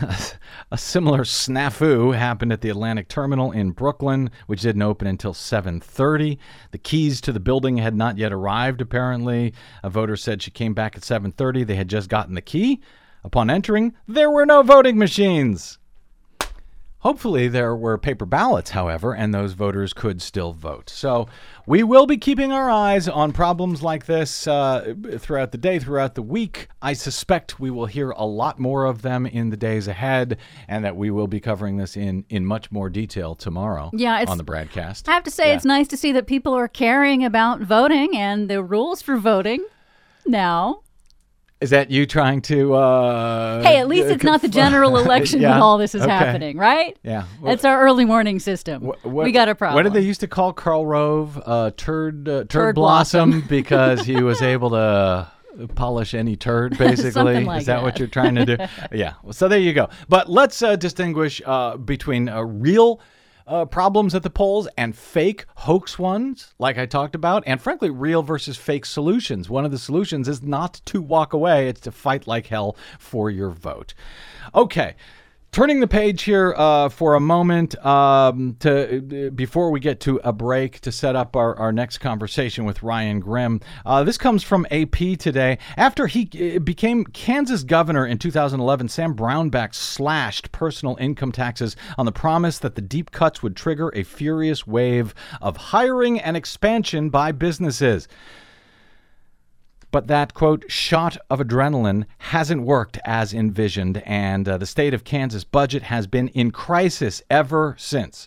a 0.70 0.78
similar 0.78 1.22
snafu 1.22 2.16
happened 2.16 2.52
at 2.52 2.60
the 2.60 2.68
Atlantic 2.68 3.08
Terminal 3.08 3.50
in 3.50 3.72
Brooklyn, 3.72 4.30
which 4.46 4.60
didn't 4.60 4.82
open 4.82 5.08
until 5.08 5.34
7:30. 5.34 6.38
The 6.70 6.78
keys 6.78 7.20
to 7.22 7.32
the 7.32 7.40
building 7.40 7.78
had 7.78 7.96
not 7.96 8.16
yet 8.16 8.32
arrived 8.32 8.80
apparently. 8.80 9.52
A 9.82 9.90
voter 9.90 10.16
said 10.16 10.40
she 10.40 10.52
came 10.52 10.72
back 10.72 10.96
at 10.96 11.02
7:30. 11.02 11.64
They 11.64 11.74
had 11.74 11.88
just 11.88 12.08
gotten 12.08 12.34
the 12.34 12.40
key. 12.40 12.80
Upon 13.24 13.50
entering, 13.50 13.94
there 14.06 14.30
were 14.30 14.46
no 14.46 14.62
voting 14.62 14.98
machines. 14.98 15.78
Hopefully, 17.02 17.48
there 17.48 17.74
were 17.74 17.98
paper 17.98 18.24
ballots, 18.24 18.70
however, 18.70 19.12
and 19.14 19.34
those 19.34 19.54
voters 19.54 19.92
could 19.92 20.22
still 20.22 20.52
vote. 20.52 20.88
So, 20.88 21.26
we 21.66 21.82
will 21.82 22.06
be 22.06 22.16
keeping 22.16 22.52
our 22.52 22.70
eyes 22.70 23.08
on 23.08 23.32
problems 23.32 23.82
like 23.82 24.06
this 24.06 24.46
uh, 24.46 24.94
throughout 25.18 25.50
the 25.50 25.58
day, 25.58 25.80
throughout 25.80 26.14
the 26.14 26.22
week. 26.22 26.68
I 26.80 26.92
suspect 26.92 27.58
we 27.58 27.70
will 27.72 27.86
hear 27.86 28.10
a 28.10 28.24
lot 28.24 28.60
more 28.60 28.84
of 28.86 29.02
them 29.02 29.26
in 29.26 29.50
the 29.50 29.56
days 29.56 29.88
ahead, 29.88 30.38
and 30.68 30.84
that 30.84 30.94
we 30.96 31.10
will 31.10 31.26
be 31.26 31.40
covering 31.40 31.76
this 31.76 31.96
in, 31.96 32.24
in 32.28 32.46
much 32.46 32.70
more 32.70 32.88
detail 32.88 33.34
tomorrow 33.34 33.90
Yeah, 33.92 34.14
it's- 34.20 34.30
on 34.30 34.38
the 34.38 34.44
broadcast. 34.44 35.08
I 35.08 35.12
have 35.12 35.24
to 35.24 35.30
say, 35.30 35.48
Yeah. 35.48 35.56
it's 35.56 35.64
nice 35.64 35.88
to 35.88 35.96
see 35.96 36.12
that 36.12 36.26
people 36.28 36.54
are 36.54 36.68
caring 36.68 37.24
about 37.24 37.60
voting 37.60 38.16
and 38.16 38.48
the 38.48 38.62
rules 38.62 39.02
for 39.02 39.16
voting 39.16 39.64
now. 40.24 40.82
Is 41.62 41.70
that 41.70 41.90
you 41.90 42.06
trying 42.06 42.42
to? 42.42 42.74
Uh, 42.74 43.62
Hey, 43.62 43.78
at 43.78 43.88
least 43.88 44.08
it's 44.08 44.24
not 44.24 44.42
the 44.42 44.48
general 44.48 44.96
election 45.04 45.40
Yeah, 45.40 45.52
when 45.52 45.60
all 45.62 45.78
this 45.78 45.94
is 45.94 46.02
okay. 46.02 46.10
happening, 46.10 46.58
right? 46.58 46.96
Yeah. 47.02 47.24
It's 47.44 47.64
our 47.64 47.80
early 47.82 48.04
warning 48.04 48.40
system. 48.40 48.82
Wh- 48.82 49.06
what- 49.06 49.24
we 49.24 49.32
got 49.32 49.48
a 49.48 49.54
problem. 49.54 49.76
What 49.76 49.82
did 49.84 49.92
they 49.92 50.06
used 50.06 50.20
to 50.20 50.26
call 50.26 50.52
Karl 50.52 50.84
Rove? 50.84 51.40
Uh, 51.44 51.70
turd, 51.76 52.28
uh, 52.28 52.32
turd, 52.40 52.50
Turd 52.50 52.74
blossom, 52.74 53.30
blossom. 53.30 53.48
because 53.48 54.00
he 54.04 54.22
was 54.22 54.42
able 54.54 54.70
to 54.70 55.30
polish 55.74 56.14
any 56.14 56.34
turd. 56.34 56.76
Basically, 56.78 57.44
like 57.44 57.60
is 57.60 57.66
that, 57.66 57.82
what 57.82 57.98
you're 57.98 58.08
trying 58.08 58.34
to 58.34 58.44
do? 58.44 58.56
yeah. 58.90 59.14
Well, 59.22 59.32
so 59.32 59.46
there 59.48 59.58
you 59.60 59.72
go. 59.72 59.88
But 60.08 60.28
let's 60.28 60.62
uh, 60.62 60.76
distinguish 60.76 61.40
uh, 61.46 61.76
between 61.76 62.28
a 62.28 62.44
real. 62.44 63.00
Uh, 63.46 63.64
problems 63.64 64.14
at 64.14 64.22
the 64.22 64.30
polls 64.30 64.68
and 64.76 64.96
fake 64.96 65.46
hoax 65.56 65.98
ones, 65.98 66.54
like 66.58 66.78
I 66.78 66.86
talked 66.86 67.14
about, 67.14 67.42
and 67.46 67.60
frankly, 67.60 67.90
real 67.90 68.22
versus 68.22 68.56
fake 68.56 68.86
solutions. 68.86 69.50
One 69.50 69.64
of 69.64 69.70
the 69.70 69.78
solutions 69.78 70.28
is 70.28 70.42
not 70.42 70.80
to 70.86 71.02
walk 71.02 71.32
away, 71.32 71.68
it's 71.68 71.80
to 71.82 71.92
fight 71.92 72.26
like 72.26 72.46
hell 72.46 72.76
for 72.98 73.30
your 73.30 73.50
vote. 73.50 73.94
Okay. 74.54 74.94
Turning 75.52 75.80
the 75.80 75.86
page 75.86 76.22
here 76.22 76.54
uh, 76.56 76.88
for 76.88 77.14
a 77.14 77.20
moment 77.20 77.76
um, 77.84 78.56
to 78.60 79.26
uh, 79.26 79.30
before 79.32 79.70
we 79.70 79.80
get 79.80 80.00
to 80.00 80.18
a 80.24 80.32
break 80.32 80.80
to 80.80 80.90
set 80.90 81.14
up 81.14 81.36
our, 81.36 81.54
our 81.56 81.70
next 81.70 81.98
conversation 81.98 82.64
with 82.64 82.82
Ryan 82.82 83.20
Grim. 83.20 83.60
Uh, 83.84 84.02
this 84.02 84.16
comes 84.16 84.42
from 84.42 84.66
AP 84.70 85.18
today. 85.18 85.58
After 85.76 86.06
he 86.06 86.56
uh, 86.56 86.58
became 86.58 87.04
Kansas 87.04 87.64
governor 87.64 88.06
in 88.06 88.16
2011, 88.16 88.88
Sam 88.88 89.14
Brownback 89.14 89.74
slashed 89.74 90.52
personal 90.52 90.96
income 90.98 91.32
taxes 91.32 91.76
on 91.98 92.06
the 92.06 92.12
promise 92.12 92.58
that 92.60 92.74
the 92.74 92.80
deep 92.80 93.10
cuts 93.10 93.42
would 93.42 93.54
trigger 93.54 93.90
a 93.94 94.04
furious 94.04 94.66
wave 94.66 95.12
of 95.42 95.58
hiring 95.58 96.18
and 96.18 96.34
expansion 96.34 97.10
by 97.10 97.30
businesses. 97.30 98.08
But 99.92 100.08
that, 100.08 100.34
quote, 100.34 100.64
shot 100.68 101.18
of 101.30 101.38
adrenaline 101.38 102.06
hasn't 102.18 102.62
worked 102.62 102.98
as 103.04 103.32
envisioned, 103.32 103.98
and 103.98 104.48
uh, 104.48 104.56
the 104.56 104.66
state 104.66 104.94
of 104.94 105.04
Kansas 105.04 105.44
budget 105.44 105.84
has 105.84 106.06
been 106.06 106.28
in 106.28 106.50
crisis 106.50 107.22
ever 107.30 107.76
since. 107.78 108.26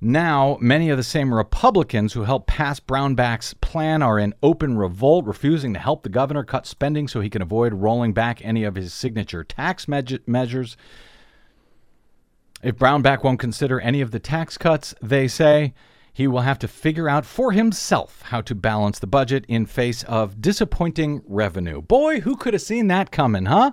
Now, 0.00 0.58
many 0.60 0.90
of 0.90 0.96
the 0.96 1.04
same 1.04 1.32
Republicans 1.32 2.12
who 2.12 2.24
helped 2.24 2.48
pass 2.48 2.80
Brownback's 2.80 3.54
plan 3.54 4.02
are 4.02 4.18
in 4.18 4.34
open 4.42 4.76
revolt, 4.76 5.26
refusing 5.26 5.72
to 5.74 5.78
help 5.78 6.02
the 6.02 6.08
governor 6.08 6.42
cut 6.42 6.66
spending 6.66 7.06
so 7.06 7.20
he 7.20 7.30
can 7.30 7.40
avoid 7.40 7.74
rolling 7.74 8.12
back 8.12 8.44
any 8.44 8.64
of 8.64 8.74
his 8.74 8.92
signature 8.92 9.44
tax 9.44 9.86
measure- 9.86 10.18
measures. 10.26 10.76
If 12.64 12.74
Brownback 12.74 13.22
won't 13.22 13.38
consider 13.38 13.80
any 13.80 14.00
of 14.00 14.10
the 14.10 14.18
tax 14.18 14.58
cuts, 14.58 14.92
they 15.00 15.28
say, 15.28 15.72
he 16.12 16.26
will 16.26 16.40
have 16.40 16.58
to 16.58 16.68
figure 16.68 17.08
out 17.08 17.24
for 17.24 17.52
himself 17.52 18.22
how 18.22 18.40
to 18.42 18.54
balance 18.54 18.98
the 18.98 19.06
budget 19.06 19.44
in 19.48 19.66
face 19.66 20.02
of 20.04 20.40
disappointing 20.40 21.22
revenue. 21.26 21.80
Boy, 21.80 22.20
who 22.20 22.36
could 22.36 22.52
have 22.52 22.62
seen 22.62 22.88
that 22.88 23.10
coming, 23.10 23.46
huh? 23.46 23.72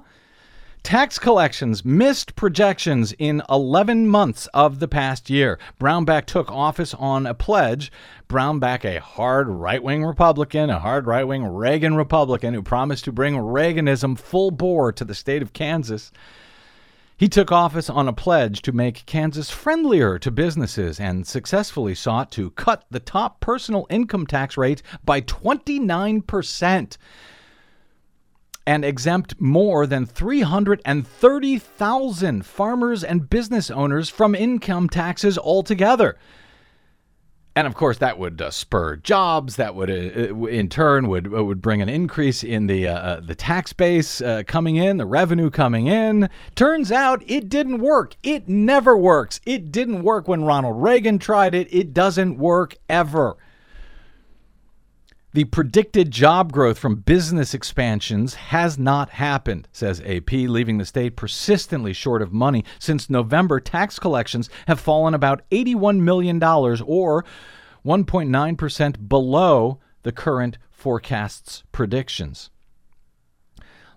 Tax 0.82 1.20
collections 1.20 1.84
missed 1.84 2.38
projections 2.38 3.14
in 3.20 3.44
11 3.50 4.08
months 4.08 4.48
of 4.54 4.80
the 4.80 4.88
past 4.88 5.30
year. 5.30 5.60
Brownback 5.80 6.26
took 6.26 6.50
office 6.50 6.94
on 6.94 7.26
a 7.26 7.34
pledge. 7.34 7.92
Brownback, 8.30 8.86
a 8.86 9.02
hard 9.02 9.50
right 9.50 9.84
wing 9.84 10.06
Republican, 10.06 10.70
a 10.70 10.80
hard 10.80 11.06
right 11.06 11.26
wing 11.26 11.46
Reagan 11.46 11.96
Republican 11.96 12.54
who 12.54 12.64
promised 12.64 13.04
to 13.04 13.12
bring 13.12 13.36
Reaganism 13.36 14.18
full 14.18 14.52
bore 14.52 14.94
to 14.94 15.04
the 15.04 15.14
state 15.14 15.42
of 15.42 15.52
Kansas. 15.52 16.14
He 17.20 17.28
took 17.28 17.52
office 17.52 17.90
on 17.90 18.08
a 18.08 18.14
pledge 18.14 18.62
to 18.62 18.72
make 18.72 19.06
Kansas 19.06 19.50
friendlier 19.50 20.18
to 20.20 20.32
businesses 20.32 21.02
and 21.02 21.28
successfully 21.28 21.94
sought 21.94 22.32
to 22.32 22.52
cut 22.52 22.86
the 22.90 23.02
top 23.02 23.42
personal 23.42 23.86
income 23.90 24.26
tax 24.26 24.56
rate 24.56 24.82
by 25.04 25.20
29% 25.20 26.98
and 28.66 28.86
exempt 28.86 29.36
more 29.38 29.86
than 29.86 30.06
330,000 30.06 32.46
farmers 32.46 33.04
and 33.04 33.30
business 33.30 33.70
owners 33.70 34.08
from 34.08 34.34
income 34.34 34.88
taxes 34.88 35.38
altogether. 35.38 36.18
And 37.56 37.68
of 37.68 37.76
course, 37.76 37.98
that 37.98 38.18
would 38.18 38.42
uh, 38.42 38.52
spur 38.52 38.98
jobs. 38.98 39.56
That 39.58 39.76
would, 39.76 39.90
uh, 39.90 40.46
in 40.46 40.70
turn, 40.70 41.08
would 41.08 41.34
uh, 41.34 41.44
would 41.44 41.62
bring 41.62 41.82
an 41.82 41.90
increase 41.90 42.44
in 42.44 42.68
the 42.68 42.88
uh, 42.88 42.98
uh, 42.98 43.20
the 43.22 43.36
tax 43.36 43.74
base 43.74 44.22
uh, 44.22 44.44
coming 44.46 44.76
in, 44.76 44.98
the 44.98 45.06
revenue 45.06 45.50
coming 45.50 45.88
in. 45.88 46.30
Turns 46.56 46.92
out 46.92 47.24
it 47.28 47.50
didn't 47.50 47.80
work. 47.80 48.16
It 48.24 48.48
never 48.48 48.96
works. 48.96 49.42
It 49.46 49.72
didn't 49.72 50.04
work 50.04 50.28
when 50.28 50.44
Ronald 50.44 50.82
Reagan 50.82 51.20
tried 51.20 51.54
it. 51.56 51.68
It 51.74 51.94
doesn't 51.94 52.38
work 52.38 52.76
ever. 52.88 53.36
The 55.32 55.44
predicted 55.44 56.10
job 56.10 56.52
growth 56.52 56.80
from 56.80 57.02
business 57.02 57.54
expansions 57.54 58.34
has 58.34 58.80
not 58.80 59.12
happened, 59.12 59.68
says 59.72 60.02
AP, 60.02 60.32
leaving 60.32 60.80
the 60.80 60.86
state 60.86 61.16
persistently 61.16 61.94
short 61.94 62.24
of 62.24 62.34
money. 62.34 62.66
Since 62.80 63.12
November, 63.12 63.60
tax 63.60 64.00
collections 64.00 64.50
have 64.68 64.80
fallen 64.80 65.14
about 65.14 65.48
$81 65.52 66.00
million, 66.00 66.44
or 66.44 67.26
1.9% 67.86 69.08
below 69.08 69.80
the 70.02 70.12
current 70.12 70.58
forecast's 70.72 71.64
predictions. 71.72 72.50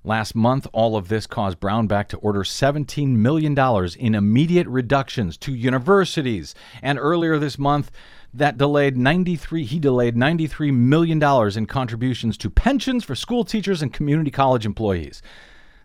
Last 0.04 0.34
month, 0.34 0.66
all 0.72 0.96
of 0.96 1.08
this 1.08 1.28
caused 1.28 1.60
Brownback 1.60 2.08
to 2.08 2.16
order 2.18 2.40
$17 2.40 3.08
million 3.10 3.56
in 3.98 4.14
immediate 4.16 4.66
reductions 4.66 5.36
to 5.38 5.54
universities. 5.54 6.56
And 6.82 6.98
earlier 6.98 7.38
this 7.38 7.56
month, 7.56 7.92
that 8.34 8.58
delayed 8.58 8.96
93 8.96 9.64
he 9.64 9.78
delayed 9.78 10.16
93 10.16 10.70
million 10.70 11.18
dollars 11.18 11.56
in 11.56 11.66
contributions 11.66 12.36
to 12.38 12.50
pensions 12.50 13.04
for 13.04 13.14
school 13.14 13.44
teachers 13.44 13.82
and 13.82 13.92
community 13.92 14.30
college 14.30 14.64
employees. 14.64 15.22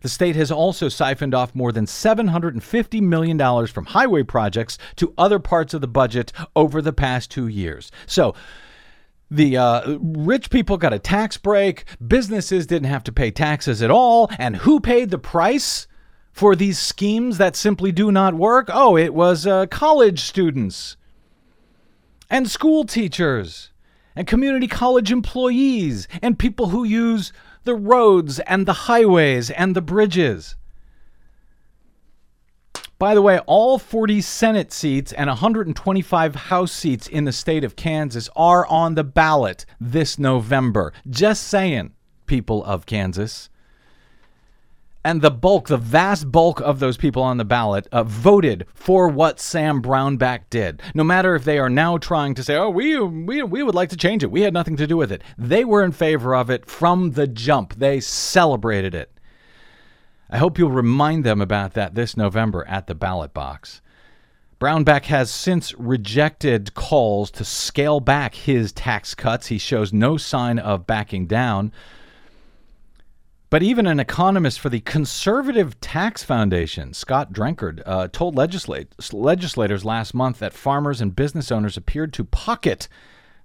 The 0.02 0.10
state 0.10 0.36
has 0.36 0.52
also 0.52 0.90
siphoned 0.90 1.34
off 1.34 1.56
more 1.56 1.72
than 1.72 1.86
$750 1.86 3.02
million 3.02 3.68
from 3.68 3.86
highway 3.86 4.24
projects 4.24 4.78
to 4.98 5.14
other 5.18 5.40
parts 5.40 5.74
of 5.74 5.82
the 5.82 5.88
budget 5.88 6.32
over 6.56 6.82
the 6.82 6.94
past 6.94 7.32
two 7.32 7.48
years. 7.48 7.92
So, 8.06 8.36
the 9.30 9.58
uh, 9.58 9.98
rich 10.00 10.50
people 10.50 10.78
got 10.78 10.94
a 10.94 11.00
tax 11.00 11.36
break, 11.36 11.84
businesses 12.08 12.66
didn't 12.66 12.88
have 12.88 13.04
to 13.06 13.12
pay 13.12 13.30
taxes 13.30 13.82
at 13.82 13.92
all, 13.92 14.32
and 14.40 14.56
who 14.56 14.80
paid 14.80 15.10
the 15.10 15.18
price 15.18 15.86
for 16.32 16.56
these 16.56 16.80
schemes 16.80 17.38
that 17.38 17.58
simply 17.58 17.92
do 17.92 18.10
not 18.10 18.36
work? 18.36 18.70
Oh, 18.72 18.96
it 18.96 19.14
was 19.14 19.46
uh, 19.46 19.66
college 19.66 20.22
students. 20.22 20.96
And 22.30 22.50
school 22.50 22.84
teachers 22.84 23.72
and 24.16 24.28
community 24.28 24.68
college 24.68 25.12
employees 25.12 26.08
and 26.22 26.40
people 26.40 26.70
who 26.70 26.84
use 26.84 27.32
the 27.64 27.76
roads 27.76 28.40
and 28.40 28.66
the 28.66 28.74
highways 28.74 29.52
and 29.52 29.76
the 29.76 29.82
bridges. 29.82 30.56
By 33.00 33.14
the 33.14 33.22
way, 33.22 33.38
all 33.46 33.78
40 33.78 34.22
Senate 34.22 34.74
seats 34.74 35.14
and 35.14 35.28
125 35.28 36.36
House 36.36 36.72
seats 36.72 37.08
in 37.08 37.26
the 37.26 37.32
state 37.32 37.64
of 37.64 37.76
Kansas 37.76 38.28
are 38.36 38.66
on 38.66 38.96
the 38.96 39.04
ballot 39.04 39.66
this 39.80 40.18
November. 40.18 40.94
Just 41.08 41.44
saying, 41.44 41.94
people 42.26 42.64
of 42.64 42.88
Kansas. 42.88 43.50
And 45.08 45.22
the 45.22 45.32
bulk, 45.32 45.70
the 45.70 45.78
vast 45.78 46.34
bulk 46.34 46.60
of 46.60 46.82
those 46.82 46.98
people 46.98 47.24
on 47.24 47.38
the 47.38 47.46
ballot 47.46 47.88
uh, 47.94 48.04
voted 48.04 48.66
for 48.74 49.08
what 49.08 49.40
Sam 49.40 49.82
Brownback 49.82 50.42
did. 50.50 50.82
No 50.94 51.06
matter 51.06 51.34
if 51.34 51.46
they 51.46 51.60
are 51.60 51.70
now 51.70 51.98
trying 51.98 52.34
to 52.34 52.44
say, 52.44 52.58
oh, 52.58 52.70
we, 52.70 53.00
we, 53.00 53.42
we 53.42 53.64
would 53.64 53.74
like 53.74 53.88
to 53.92 53.96
change 53.96 54.22
it. 54.22 54.32
We 54.32 54.42
had 54.42 54.54
nothing 54.54 54.76
to 54.76 54.86
do 54.86 54.98
with 54.98 55.14
it. 55.14 55.22
They 55.38 55.64
were 55.64 55.82
in 55.82 55.94
favor 55.94 56.36
of 56.36 56.50
it 56.50 56.66
from 56.66 57.12
the 57.12 57.26
jump. 57.26 57.76
They 57.76 58.02
celebrated 58.02 58.94
it. 58.94 59.18
I 60.30 60.40
hope 60.40 60.60
you'll 60.60 60.72
remind 60.72 61.24
them 61.24 61.40
about 61.40 61.74
that 61.76 61.96
this 61.96 62.18
November 62.18 62.66
at 62.68 62.88
the 62.88 62.94
ballot 62.94 63.34
box. 63.34 63.82
Brownback 64.60 65.06
has 65.06 65.32
since 65.32 65.74
rejected 65.76 66.74
calls 66.74 67.32
to 67.32 67.46
scale 67.46 68.02
back 68.02 68.36
his 68.36 68.74
tax 68.74 69.16
cuts. 69.16 69.48
He 69.48 69.58
shows 69.58 69.94
no 69.94 70.18
sign 70.18 70.60
of 70.60 70.86
backing 70.86 71.28
down. 71.28 71.72
But 73.50 73.64
even 73.64 73.88
an 73.88 74.00
economist 74.00 74.60
for 74.60 74.68
the 74.68 74.82
Conservative 74.82 75.80
Tax 75.80 76.22
Foundation, 76.22 76.94
Scott 76.94 77.32
Drenkard, 77.32 77.82
uh, 77.86 78.10
told 78.12 78.36
legislators 78.36 79.86
last 79.86 80.14
month 80.14 80.40
that 80.40 80.54
farmers 80.54 81.00
and 81.00 81.16
business 81.16 81.50
owners 81.50 81.78
appeared 81.78 82.12
to 82.14 82.26
pocket 82.26 82.90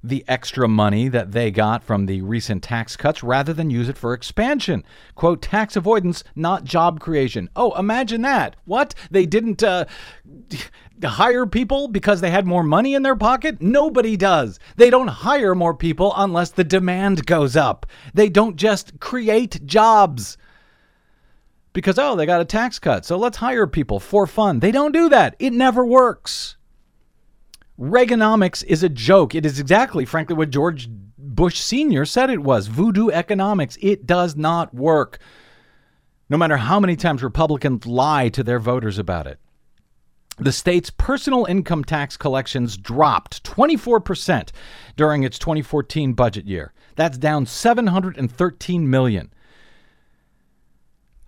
the 0.02 0.24
extra 0.26 0.66
money 0.66 1.06
that 1.06 1.30
they 1.30 1.52
got 1.52 1.84
from 1.84 2.06
the 2.06 2.20
recent 2.22 2.64
tax 2.64 2.96
cuts 2.96 3.22
rather 3.22 3.52
than 3.52 3.70
use 3.70 3.88
it 3.88 3.96
for 3.96 4.12
expansion. 4.12 4.84
Quote, 5.14 5.40
tax 5.40 5.76
avoidance, 5.76 6.24
not 6.34 6.64
job 6.64 6.98
creation. 6.98 7.48
Oh, 7.54 7.72
imagine 7.78 8.22
that. 8.22 8.56
What? 8.64 8.96
They 9.10 9.26
didn't 9.26 9.62
uh, 9.62 9.84
hire 11.08 11.46
people 11.46 11.88
because 11.88 12.20
they 12.20 12.30
had 12.30 12.46
more 12.46 12.62
money 12.62 12.94
in 12.94 13.02
their 13.02 13.16
pocket? 13.16 13.60
Nobody 13.60 14.16
does. 14.16 14.58
They 14.76 14.90
don't 14.90 15.08
hire 15.08 15.54
more 15.54 15.74
people 15.74 16.12
unless 16.16 16.50
the 16.50 16.64
demand 16.64 17.26
goes 17.26 17.56
up. 17.56 17.86
They 18.14 18.28
don't 18.28 18.56
just 18.56 19.00
create 19.00 19.66
jobs 19.66 20.36
because, 21.72 21.98
oh, 21.98 22.16
they 22.16 22.26
got 22.26 22.40
a 22.40 22.44
tax 22.44 22.78
cut, 22.78 23.04
so 23.04 23.16
let's 23.16 23.38
hire 23.38 23.66
people 23.66 23.98
for 23.98 24.26
fun. 24.26 24.60
They 24.60 24.72
don't 24.72 24.92
do 24.92 25.08
that. 25.08 25.36
It 25.38 25.52
never 25.52 25.84
works. 25.84 26.56
Reaganomics 27.80 28.62
is 28.64 28.82
a 28.82 28.88
joke. 28.88 29.34
It 29.34 29.46
is 29.46 29.58
exactly, 29.58 30.04
frankly, 30.04 30.36
what 30.36 30.50
George 30.50 30.88
Bush 30.90 31.58
Sr. 31.58 32.04
said 32.04 32.30
it 32.30 32.42
was 32.42 32.66
voodoo 32.66 33.08
economics. 33.08 33.78
It 33.80 34.06
does 34.06 34.36
not 34.36 34.74
work, 34.74 35.18
no 36.28 36.36
matter 36.36 36.58
how 36.58 36.78
many 36.78 36.94
times 36.94 37.22
Republicans 37.22 37.86
lie 37.86 38.28
to 38.28 38.42
their 38.42 38.58
voters 38.58 38.98
about 38.98 39.26
it. 39.26 39.38
The 40.38 40.52
state's 40.52 40.90
personal 40.90 41.44
income 41.44 41.84
tax 41.84 42.16
collections 42.16 42.76
dropped 42.76 43.44
24% 43.44 44.50
during 44.96 45.22
its 45.24 45.38
2014 45.38 46.14
budget 46.14 46.46
year. 46.46 46.72
That's 46.96 47.18
down 47.18 47.46
713 47.46 48.88
million. 48.88 49.32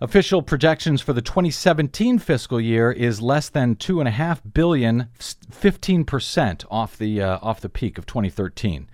Official 0.01 0.41
projections 0.41 1.01
for 1.01 1.13
the 1.13 1.21
2017 1.21 2.19
fiscal 2.19 2.59
year 2.59 2.91
is 2.91 3.21
less 3.21 3.47
than 3.47 3.75
two 3.75 3.99
and 3.99 4.07
a 4.07 4.11
half 4.11 4.41
billion, 4.53 5.07
15 5.17 6.03
percent 6.03 6.65
off 6.69 6.97
the 6.97 7.21
uh, 7.21 7.39
off 7.41 7.61
the 7.61 7.69
peak 7.69 7.97
of 7.97 8.05
2013. 8.05 8.89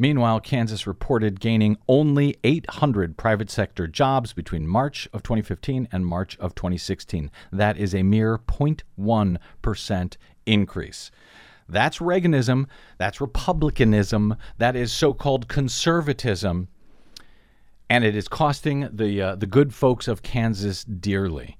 Meanwhile, 0.00 0.40
Kansas 0.40 0.86
reported 0.86 1.40
gaining 1.40 1.76
only 1.86 2.34
800 2.42 3.18
private 3.18 3.50
sector 3.50 3.86
jobs 3.86 4.32
between 4.32 4.66
March 4.66 5.06
of 5.12 5.22
2015 5.22 5.88
and 5.92 6.06
March 6.06 6.38
of 6.38 6.54
2016. 6.54 7.30
That 7.52 7.76
is 7.76 7.94
a 7.94 8.02
mere 8.02 8.38
0.1 8.38 9.36
percent 9.60 10.16
increase. 10.46 11.10
That's 11.68 11.98
Reaganism. 11.98 12.64
That's 12.96 13.20
Republicanism. 13.20 14.36
That 14.56 14.74
is 14.74 14.90
so-called 14.90 15.48
conservatism 15.48 16.68
and 17.90 18.02
it 18.02 18.16
is 18.16 18.26
costing 18.26 18.88
the 18.90 19.20
uh, 19.20 19.34
the 19.34 19.46
good 19.46 19.74
folks 19.74 20.08
of 20.08 20.22
Kansas 20.22 20.82
dearly. 20.84 21.58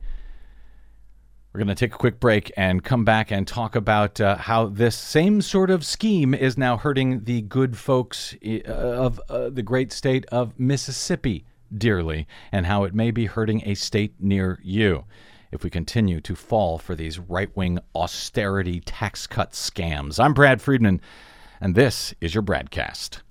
We're 1.52 1.58
going 1.58 1.68
to 1.68 1.74
take 1.74 1.92
a 1.92 1.98
quick 1.98 2.20
break 2.20 2.52
and 2.56 2.84
come 2.84 3.04
back 3.04 3.32
and 3.32 3.44
talk 3.44 3.74
about 3.74 4.20
uh, 4.20 4.36
how 4.36 4.66
this 4.66 4.96
same 4.96 5.42
sort 5.42 5.68
of 5.68 5.84
scheme 5.84 6.32
is 6.32 6.56
now 6.56 6.76
hurting 6.76 7.24
the 7.24 7.42
good 7.42 7.76
folks 7.76 8.36
uh, 8.46 8.70
of 8.70 9.20
uh, 9.28 9.50
the 9.50 9.62
great 9.64 9.92
state 9.92 10.24
of 10.26 10.56
Mississippi 10.60 11.44
dearly, 11.76 12.28
and 12.52 12.66
how 12.66 12.84
it 12.84 12.94
may 12.94 13.10
be 13.10 13.26
hurting 13.26 13.62
a 13.66 13.74
state 13.74 14.14
near 14.20 14.60
you 14.62 15.06
if 15.50 15.64
we 15.64 15.70
continue 15.70 16.20
to 16.20 16.36
fall 16.36 16.78
for 16.78 16.94
these 16.94 17.18
right 17.18 17.50
wing 17.56 17.80
austerity 17.96 18.78
tax 18.78 19.26
cut 19.26 19.50
scams. 19.50 20.22
I'm 20.22 20.34
Brad 20.34 20.62
Friedman, 20.62 21.00
and 21.60 21.74
this 21.74 22.14
is 22.20 22.32
your 22.32 22.44
BradCast. 22.44 23.22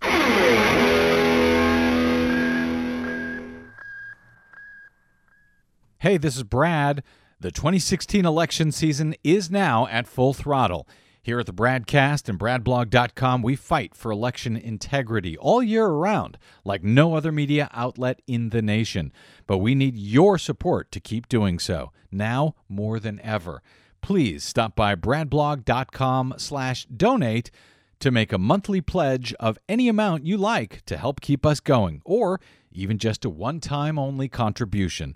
Hey, 5.99 6.17
this 6.17 6.36
is 6.36 6.43
Brad. 6.43 7.01
The 7.41 7.52
2016 7.52 8.25
election 8.25 8.69
season 8.73 9.15
is 9.23 9.49
now 9.49 9.88
at 9.88 10.10
full 10.10 10.34
throttle. 10.34 10.86
Here 11.21 11.39
at 11.39 11.45
the 11.45 11.54
BradCast 11.54 12.28
and 12.28 12.38
BradBlog.com, 12.38 13.41
we 13.41 13.56
fight 13.56 13.95
for 13.95 14.12
election 14.12 14.58
integrity 14.58 15.38
all 15.38 15.63
year 15.63 15.86
around, 15.86 16.38
like 16.65 16.84
no 16.84 17.13
other 17.15 17.32
media 17.32 17.69
outlet 17.71 18.21
in 18.28 18.49
the 18.49 18.62
nation. 18.62 19.13
But 19.47 19.60
we 19.60 19.73
need 19.73 19.95
your 19.95 20.38
support 20.38 20.91
to 20.91 20.99
keep 20.99 21.30
doing 21.30 21.60
so, 21.60 21.93
now 22.12 22.56
more 22.67 22.99
than 22.99 23.21
ever. 23.21 23.63
Please 24.02 24.43
stop 24.43 24.75
by 24.75 24.95
BradBlog.com 24.95 26.34
slash 26.36 26.88
donate 26.88 27.52
to 27.99 28.12
make 28.12 28.34
a 28.34 28.38
monthly 28.38 28.82
pledge 28.82 29.34
of 29.39 29.58
any 29.69 29.88
amount 29.88 30.25
you 30.25 30.36
like 30.36 30.84
to 30.88 30.97
help 30.97 31.21
keep 31.21 31.45
us 31.45 31.62
going, 31.62 32.02
or 32.04 32.41
even 32.73 32.97
just 32.97 33.23
a 33.23 33.30
one-time 33.30 33.97
only 33.97 34.28
contribution. 34.28 35.15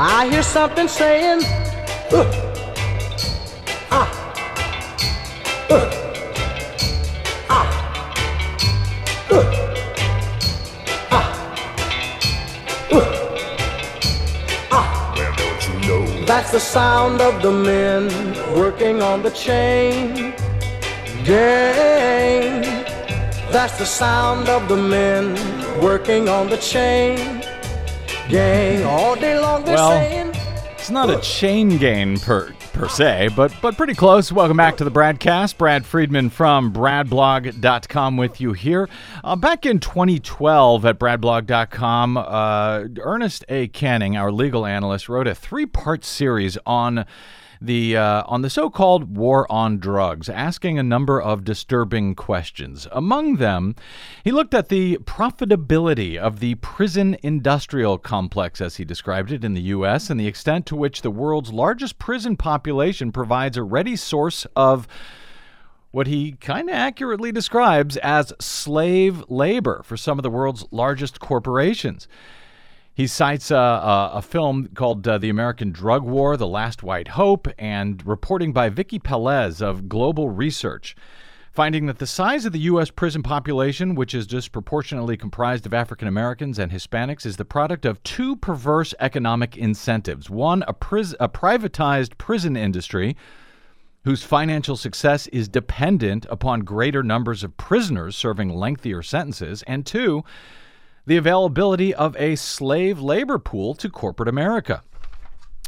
I 0.00 0.28
hear 0.30 0.42
something 0.42 0.88
saying, 0.88 1.42
uh, 2.12 2.24
ah, 3.90 4.08
uh, 5.68 5.90
ah, 7.50 7.66
uh, 9.30 9.44
ah, 11.10 11.26
uh, 12.90 13.04
ah. 14.70 15.14
Well, 15.16 15.34
don't 15.36 15.62
you 15.68 15.74
know? 15.88 16.24
That's 16.24 16.52
the 16.52 16.60
sound 16.60 17.20
of 17.20 17.42
the 17.42 17.52
men 17.52 18.08
working 18.56 19.02
on 19.02 19.22
the 19.22 19.30
chain 19.30 20.32
gang. 21.24 22.77
That's 23.50 23.78
the 23.78 23.86
sound 23.86 24.48
of 24.48 24.68
the 24.68 24.76
men 24.76 25.34
working 25.82 26.28
on 26.28 26.48
the 26.50 26.58
chain 26.58 27.42
gang. 28.28 28.84
All 28.84 29.16
day 29.16 29.38
long 29.38 29.64
they're 29.64 29.74
Well, 29.74 29.90
saying. 29.90 30.32
It's 30.74 30.90
not 30.90 31.10
a 31.10 31.18
chain 31.20 31.78
gain 31.78 32.18
per 32.18 32.52
per 32.72 32.88
se, 32.88 33.30
but 33.34 33.52
but 33.62 33.76
pretty 33.76 33.94
close. 33.94 34.30
Welcome 34.30 34.56
back 34.58 34.76
to 34.76 34.84
the 34.84 34.90
BradCast. 34.90 35.56
Brad 35.58 35.84
Friedman 35.84 36.30
from 36.30 36.72
bradblog.com 36.72 38.16
with 38.18 38.40
you 38.40 38.52
here. 38.52 38.88
Uh, 39.24 39.34
back 39.34 39.64
in 39.66 39.80
2012 39.80 40.84
at 40.86 40.98
bradblog.com, 40.98 42.16
uh, 42.16 42.84
Ernest 43.00 43.44
A. 43.48 43.66
Canning, 43.68 44.16
our 44.16 44.30
legal 44.30 44.64
analyst, 44.66 45.08
wrote 45.08 45.26
a 45.26 45.34
three-part 45.34 46.04
series 46.04 46.56
on 46.66 47.04
the 47.60 47.96
uh, 47.96 48.22
on 48.26 48.42
the 48.42 48.50
so-called 48.50 49.16
war 49.16 49.50
on 49.50 49.78
drugs, 49.78 50.28
asking 50.28 50.78
a 50.78 50.82
number 50.82 51.20
of 51.20 51.44
disturbing 51.44 52.14
questions. 52.14 52.86
Among 52.92 53.36
them, 53.36 53.74
he 54.24 54.32
looked 54.32 54.54
at 54.54 54.68
the 54.68 54.98
profitability 54.98 56.16
of 56.16 56.40
the 56.40 56.54
prison 56.56 57.16
industrial 57.22 57.98
complex, 57.98 58.60
as 58.60 58.76
he 58.76 58.84
described 58.84 59.32
it, 59.32 59.44
in 59.44 59.54
the 59.54 59.62
U.S., 59.62 60.10
and 60.10 60.18
the 60.18 60.26
extent 60.26 60.66
to 60.66 60.76
which 60.76 61.02
the 61.02 61.10
world's 61.10 61.52
largest 61.52 61.98
prison 61.98 62.36
population 62.36 63.12
provides 63.12 63.56
a 63.56 63.62
ready 63.62 63.96
source 63.96 64.46
of 64.54 64.86
what 65.90 66.06
he 66.06 66.32
kind 66.32 66.68
of 66.68 66.74
accurately 66.74 67.32
describes 67.32 67.96
as 67.98 68.32
slave 68.38 69.24
labor 69.28 69.82
for 69.84 69.96
some 69.96 70.18
of 70.18 70.22
the 70.22 70.30
world's 70.30 70.66
largest 70.70 71.18
corporations. 71.18 72.06
He 72.98 73.06
cites 73.06 73.52
uh, 73.52 73.54
a, 73.54 74.10
a, 74.14 74.22
film 74.22 74.70
called 74.74 75.06
uh, 75.06 75.18
The 75.18 75.28
American 75.28 75.70
Drug 75.70 76.02
War, 76.02 76.36
The 76.36 76.48
Last 76.48 76.82
White 76.82 77.06
Hope, 77.06 77.46
and 77.56 78.04
reporting 78.04 78.52
by 78.52 78.70
Vicky 78.70 78.98
Pelaez 78.98 79.62
of 79.62 79.88
Global 79.88 80.30
Research, 80.30 80.96
finding 81.52 81.86
that 81.86 82.00
the 82.00 82.08
size 82.08 82.44
of 82.44 82.52
the 82.52 82.58
U.S. 82.58 82.90
prison 82.90 83.22
population, 83.22 83.94
which 83.94 84.16
is 84.16 84.26
disproportionately 84.26 85.16
comprised 85.16 85.64
of 85.64 85.72
African 85.72 86.08
Americans 86.08 86.58
and 86.58 86.72
Hispanics, 86.72 87.24
is 87.24 87.36
the 87.36 87.44
product 87.44 87.86
of 87.86 88.02
two 88.02 88.34
perverse 88.34 88.92
economic 88.98 89.56
incentives. 89.56 90.28
One, 90.28 90.64
a, 90.66 90.72
pris- 90.72 91.14
a 91.20 91.28
privatized 91.28 92.18
prison 92.18 92.56
industry 92.56 93.16
whose 94.02 94.24
financial 94.24 94.76
success 94.76 95.28
is 95.28 95.48
dependent 95.48 96.26
upon 96.30 96.62
greater 96.62 97.04
numbers 97.04 97.44
of 97.44 97.56
prisoners 97.56 98.16
serving 98.16 98.48
lengthier 98.48 99.04
sentences, 99.04 99.62
and 99.68 99.86
two, 99.86 100.24
the 101.08 101.16
availability 101.16 101.94
of 101.94 102.14
a 102.18 102.36
slave 102.36 103.00
labor 103.00 103.38
pool 103.38 103.74
to 103.74 103.88
corporate 103.88 104.28
America. 104.28 104.82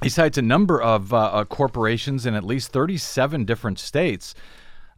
He 0.02 0.10
cites 0.10 0.36
a 0.36 0.42
number 0.42 0.80
of 0.82 1.14
uh, 1.14 1.16
uh, 1.16 1.44
corporations 1.46 2.26
in 2.26 2.34
at 2.34 2.44
least 2.44 2.72
37 2.72 3.46
different 3.46 3.78
states 3.78 4.34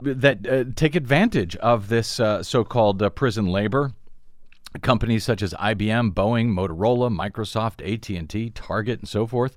that 0.01 0.45
uh, 0.49 0.65
take 0.75 0.97
advantage 0.97 1.55
of 1.57 1.89
this 1.89 2.19
uh, 2.19 2.43
so 2.43 2.65
called 2.65 3.01
uh, 3.01 3.11
prison 3.11 3.47
labor. 3.47 3.93
Companies 4.81 5.23
such 5.23 5.43
as 5.43 5.55
IBM, 5.55 6.13
Boeing, 6.13 6.49
Motorola, 6.49 7.09
Microsoft, 7.09 7.81
AT&T, 7.81 8.51
Target, 8.51 8.99
and 8.99 9.09
so 9.09 9.29
forth. 9.29 9.57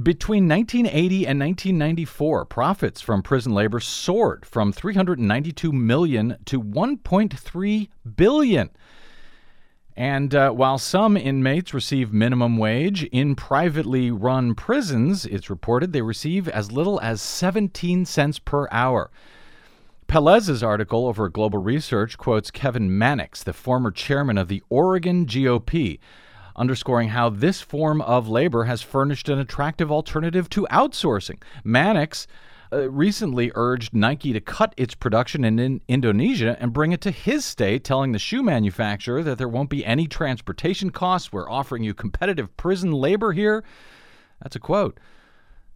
Between 0.00 0.46
1980 0.48 1.26
and 1.26 1.40
1994, 1.40 2.44
profits 2.44 3.00
from 3.00 3.20
prison 3.20 3.52
labor 3.52 3.80
soared 3.80 4.46
from 4.46 4.72
392 4.72 5.72
million 5.72 6.36
to 6.44 6.62
1.3 6.62 7.88
billion. 8.14 8.70
And 9.96 10.34
uh, 10.34 10.50
while 10.50 10.76
some 10.76 11.16
inmates 11.16 11.72
receive 11.72 12.12
minimum 12.12 12.58
wage, 12.58 13.04
in 13.04 13.34
privately 13.34 14.10
run 14.10 14.54
prisons, 14.54 15.24
it's 15.24 15.48
reported 15.48 15.92
they 15.92 16.02
receive 16.02 16.48
as 16.48 16.70
little 16.70 17.00
as 17.00 17.22
17 17.22 18.04
cents 18.04 18.38
per 18.38 18.68
hour. 18.70 19.10
Pelaez's 20.06 20.62
article 20.62 21.06
over 21.06 21.30
Global 21.30 21.58
Research 21.58 22.18
quotes 22.18 22.50
Kevin 22.50 22.96
Mannix, 22.98 23.42
the 23.42 23.54
former 23.54 23.90
chairman 23.90 24.36
of 24.36 24.48
the 24.48 24.62
Oregon 24.68 25.24
GOP, 25.24 25.98
underscoring 26.54 27.08
how 27.08 27.30
this 27.30 27.62
form 27.62 28.02
of 28.02 28.28
labor 28.28 28.64
has 28.64 28.82
furnished 28.82 29.30
an 29.30 29.38
attractive 29.38 29.90
alternative 29.90 30.50
to 30.50 30.66
outsourcing. 30.70 31.42
Mannix 31.64 32.26
uh, 32.72 32.90
recently 32.90 33.52
urged 33.54 33.94
Nike 33.94 34.32
to 34.32 34.40
cut 34.40 34.74
its 34.76 34.94
production 34.94 35.44
in, 35.44 35.58
in 35.58 35.80
Indonesia 35.88 36.56
and 36.60 36.72
bring 36.72 36.92
it 36.92 37.00
to 37.02 37.10
his 37.10 37.44
state, 37.44 37.84
telling 37.84 38.12
the 38.12 38.18
shoe 38.18 38.42
manufacturer 38.42 39.22
that 39.22 39.38
there 39.38 39.48
won't 39.48 39.70
be 39.70 39.84
any 39.84 40.06
transportation 40.06 40.90
costs. 40.90 41.32
We're 41.32 41.50
offering 41.50 41.82
you 41.82 41.94
competitive 41.94 42.56
prison 42.56 42.92
labor 42.92 43.32
here. 43.32 43.64
That's 44.42 44.56
a 44.56 44.60
quote. 44.60 44.98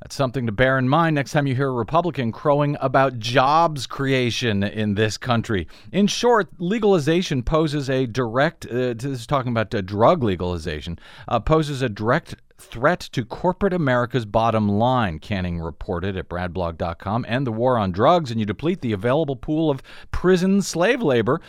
That's 0.02 0.14
something 0.16 0.46
to 0.46 0.52
bear 0.52 0.78
in 0.78 0.88
mind 0.88 1.14
next 1.14 1.32
time 1.32 1.46
you 1.46 1.54
hear 1.54 1.68
a 1.68 1.72
Republican 1.72 2.32
crowing 2.32 2.74
about 2.80 3.18
jobs 3.18 3.86
creation 3.86 4.62
in 4.62 4.94
this 4.94 5.18
country. 5.18 5.68
In 5.92 6.06
short, 6.06 6.48
legalization 6.58 7.42
poses 7.42 7.90
a 7.90 8.06
direct, 8.06 8.64
uh, 8.64 8.94
this 8.94 9.04
is 9.04 9.26
talking 9.26 9.52
about 9.52 9.74
uh, 9.74 9.82
drug 9.82 10.22
legalization, 10.22 10.98
uh, 11.28 11.38
poses 11.38 11.82
a 11.82 11.90
direct 11.90 12.34
threat 12.60 13.00
to 13.12 13.24
corporate 13.24 13.72
America's 13.72 14.24
bottom 14.24 14.68
line, 14.68 15.18
Canning 15.18 15.60
reported 15.60 16.16
at 16.16 16.28
bradblog.com, 16.28 17.24
and 17.28 17.46
the 17.46 17.52
war 17.52 17.78
on 17.78 17.92
drugs, 17.92 18.30
and 18.30 18.38
you 18.38 18.46
deplete 18.46 18.80
the 18.80 18.92
available 18.92 19.36
pool 19.36 19.70
of 19.70 19.82
prison 20.10 20.62
slave 20.62 21.02
labor, 21.02 21.40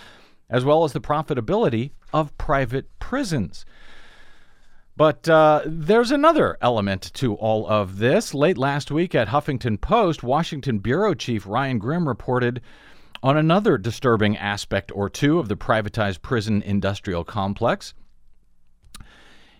as 0.49 0.65
well 0.65 0.83
as 0.83 0.93
the 0.93 1.01
profitability 1.01 1.91
of 2.13 2.37
private 2.37 2.87
prisons. 2.99 3.65
But 4.97 5.27
uh, 5.29 5.61
there's 5.65 6.11
another 6.11 6.57
element 6.61 7.11
to 7.15 7.35
all 7.35 7.67
of 7.67 7.97
this. 7.97 8.33
Late 8.33 8.57
last 8.57 8.91
week 8.91 9.15
at 9.15 9.29
Huffington 9.29 9.79
Post, 9.79 10.21
Washington 10.21 10.79
Bureau 10.79 11.13
Chief 11.13 11.47
Ryan 11.47 11.79
Grim 11.79 12.07
reported 12.07 12.61
on 13.23 13.37
another 13.37 13.77
disturbing 13.77 14.35
aspect 14.37 14.91
or 14.93 15.09
two 15.09 15.39
of 15.39 15.47
the 15.47 15.55
privatized 15.55 16.21
prison 16.21 16.61
industrial 16.61 17.23
complex. 17.23 17.93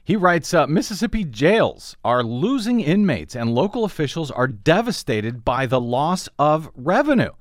He 0.03 0.15
writes 0.15 0.53
uh, 0.53 0.65
Mississippi 0.65 1.23
jails 1.23 1.95
are 2.03 2.23
losing 2.23 2.79
inmates, 2.81 3.35
and 3.35 3.53
local 3.53 3.85
officials 3.85 4.31
are 4.31 4.47
devastated 4.47 5.45
by 5.45 5.67
the 5.67 5.79
loss 5.79 6.27
of 6.39 6.71
revenue. 6.75 7.31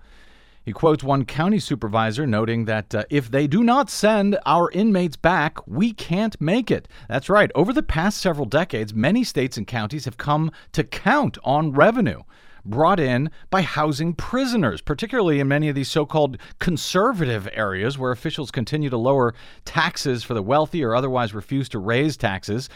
He 0.63 0.73
quotes 0.73 1.03
one 1.03 1.25
county 1.25 1.59
supervisor 1.59 2.27
noting 2.27 2.67
that 2.67 2.95
uh, 2.95 3.05
if 3.09 3.31
they 3.31 3.47
do 3.47 3.65
not 3.65 3.89
send 3.89 4.39
our 4.45 4.71
inmates 4.73 5.17
back, 5.17 5.67
we 5.67 5.95
can't 5.95 6.39
make 6.39 6.71
it. 6.71 6.87
That's 7.09 7.31
right. 7.31 7.51
Over 7.55 7.73
the 7.73 7.83
past 7.83 8.19
several 8.19 8.45
decades, 8.45 8.93
many 8.93 9.25
states 9.25 9.57
and 9.57 9.67
counties 9.67 10.05
have 10.05 10.19
come 10.19 10.53
to 10.73 10.85
count 10.85 11.39
on 11.43 11.73
revenue 11.73 12.23
brought 12.65 13.01
in 13.01 13.31
by 13.51 13.63
housing 13.63 14.15
prisoners, 14.15 14.81
particularly 14.81 15.41
in 15.41 15.49
many 15.49 15.69
of 15.69 15.75
these 15.75 15.91
so 15.91 16.07
called 16.07 16.39
conservative 16.59 17.49
areas 17.53 17.99
where 17.99 18.13
officials 18.13 18.51
continue 18.51 18.91
to 18.91 18.97
lower 18.97 19.35
taxes 19.65 20.23
for 20.25 20.35
the 20.35 20.43
wealthy 20.43 20.85
or 20.85 20.95
otherwise 20.95 21.35
refuse 21.35 21.69
to 21.69 21.79
raise 21.79 22.17
taxes 22.17 22.69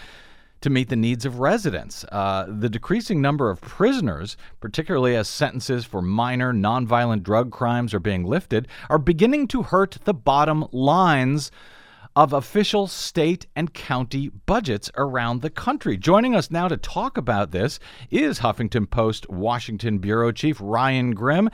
to 0.64 0.70
meet 0.70 0.88
the 0.88 0.96
needs 0.96 1.26
of 1.26 1.40
residents. 1.40 2.06
Uh, 2.10 2.46
the 2.48 2.70
decreasing 2.70 3.20
number 3.20 3.50
of 3.50 3.60
prisoners, 3.60 4.36
particularly 4.60 5.14
as 5.14 5.28
sentences 5.28 5.84
for 5.84 6.00
minor 6.00 6.54
nonviolent 6.54 7.22
drug 7.22 7.50
crimes 7.50 7.92
are 7.92 8.00
being 8.00 8.24
lifted, 8.24 8.66
are 8.88 8.98
beginning 8.98 9.46
to 9.46 9.62
hurt 9.62 9.98
the 10.04 10.14
bottom 10.14 10.64
lines 10.72 11.50
of 12.16 12.32
official 12.32 12.86
state 12.86 13.46
and 13.56 13.74
county 13.74 14.28
budgets 14.46 14.90
around 14.96 15.42
the 15.42 15.50
country. 15.50 15.96
Joining 15.96 16.34
us 16.34 16.50
now 16.50 16.68
to 16.68 16.76
talk 16.76 17.16
about 17.16 17.50
this 17.50 17.80
is 18.10 18.40
Huffington 18.40 18.88
Post 18.88 19.28
Washington 19.28 19.98
Bureau 19.98 20.30
Chief 20.30 20.58
Ryan 20.60 21.12
Grim. 21.12 21.50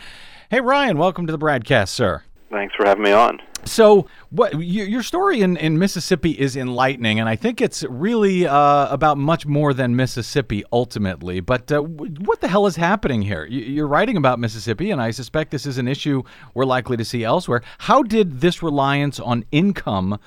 Hey, 0.50 0.60
Ryan, 0.60 0.98
welcome 0.98 1.26
to 1.26 1.32
the 1.32 1.38
BradCast, 1.38 1.88
sir. 1.88 2.22
Thanks 2.50 2.74
for 2.74 2.84
having 2.84 3.04
me 3.04 3.12
on. 3.12 3.38
So, 3.64 4.06
what 4.30 4.58
your 4.58 5.02
story 5.02 5.42
in, 5.42 5.56
in 5.56 5.78
Mississippi 5.78 6.32
is 6.32 6.56
enlightening, 6.56 7.20
and 7.20 7.28
I 7.28 7.36
think 7.36 7.60
it's 7.60 7.84
really 7.84 8.46
uh, 8.46 8.88
about 8.88 9.18
much 9.18 9.46
more 9.46 9.72
than 9.74 9.94
Mississippi 9.94 10.64
ultimately. 10.72 11.40
But 11.40 11.70
uh, 11.70 11.80
what 11.80 12.40
the 12.40 12.48
hell 12.48 12.66
is 12.66 12.76
happening 12.76 13.22
here? 13.22 13.44
You're 13.44 13.86
writing 13.86 14.16
about 14.16 14.38
Mississippi, 14.40 14.90
and 14.90 15.00
I 15.00 15.10
suspect 15.10 15.50
this 15.50 15.66
is 15.66 15.78
an 15.78 15.86
issue 15.86 16.22
we're 16.54 16.64
likely 16.64 16.96
to 16.96 17.04
see 17.04 17.22
elsewhere. 17.22 17.62
How 17.78 18.02
did 18.02 18.40
this 18.40 18.62
reliance 18.62 19.20
on 19.20 19.44
income 19.52 20.18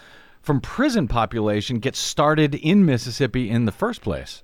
from 0.43 0.59
prison 0.59 1.07
population 1.07 1.79
get 1.79 1.95
started 1.95 2.53
in 2.53 2.85
Mississippi 2.85 3.49
in 3.49 3.65
the 3.65 3.71
first 3.71 4.01
place? 4.01 4.43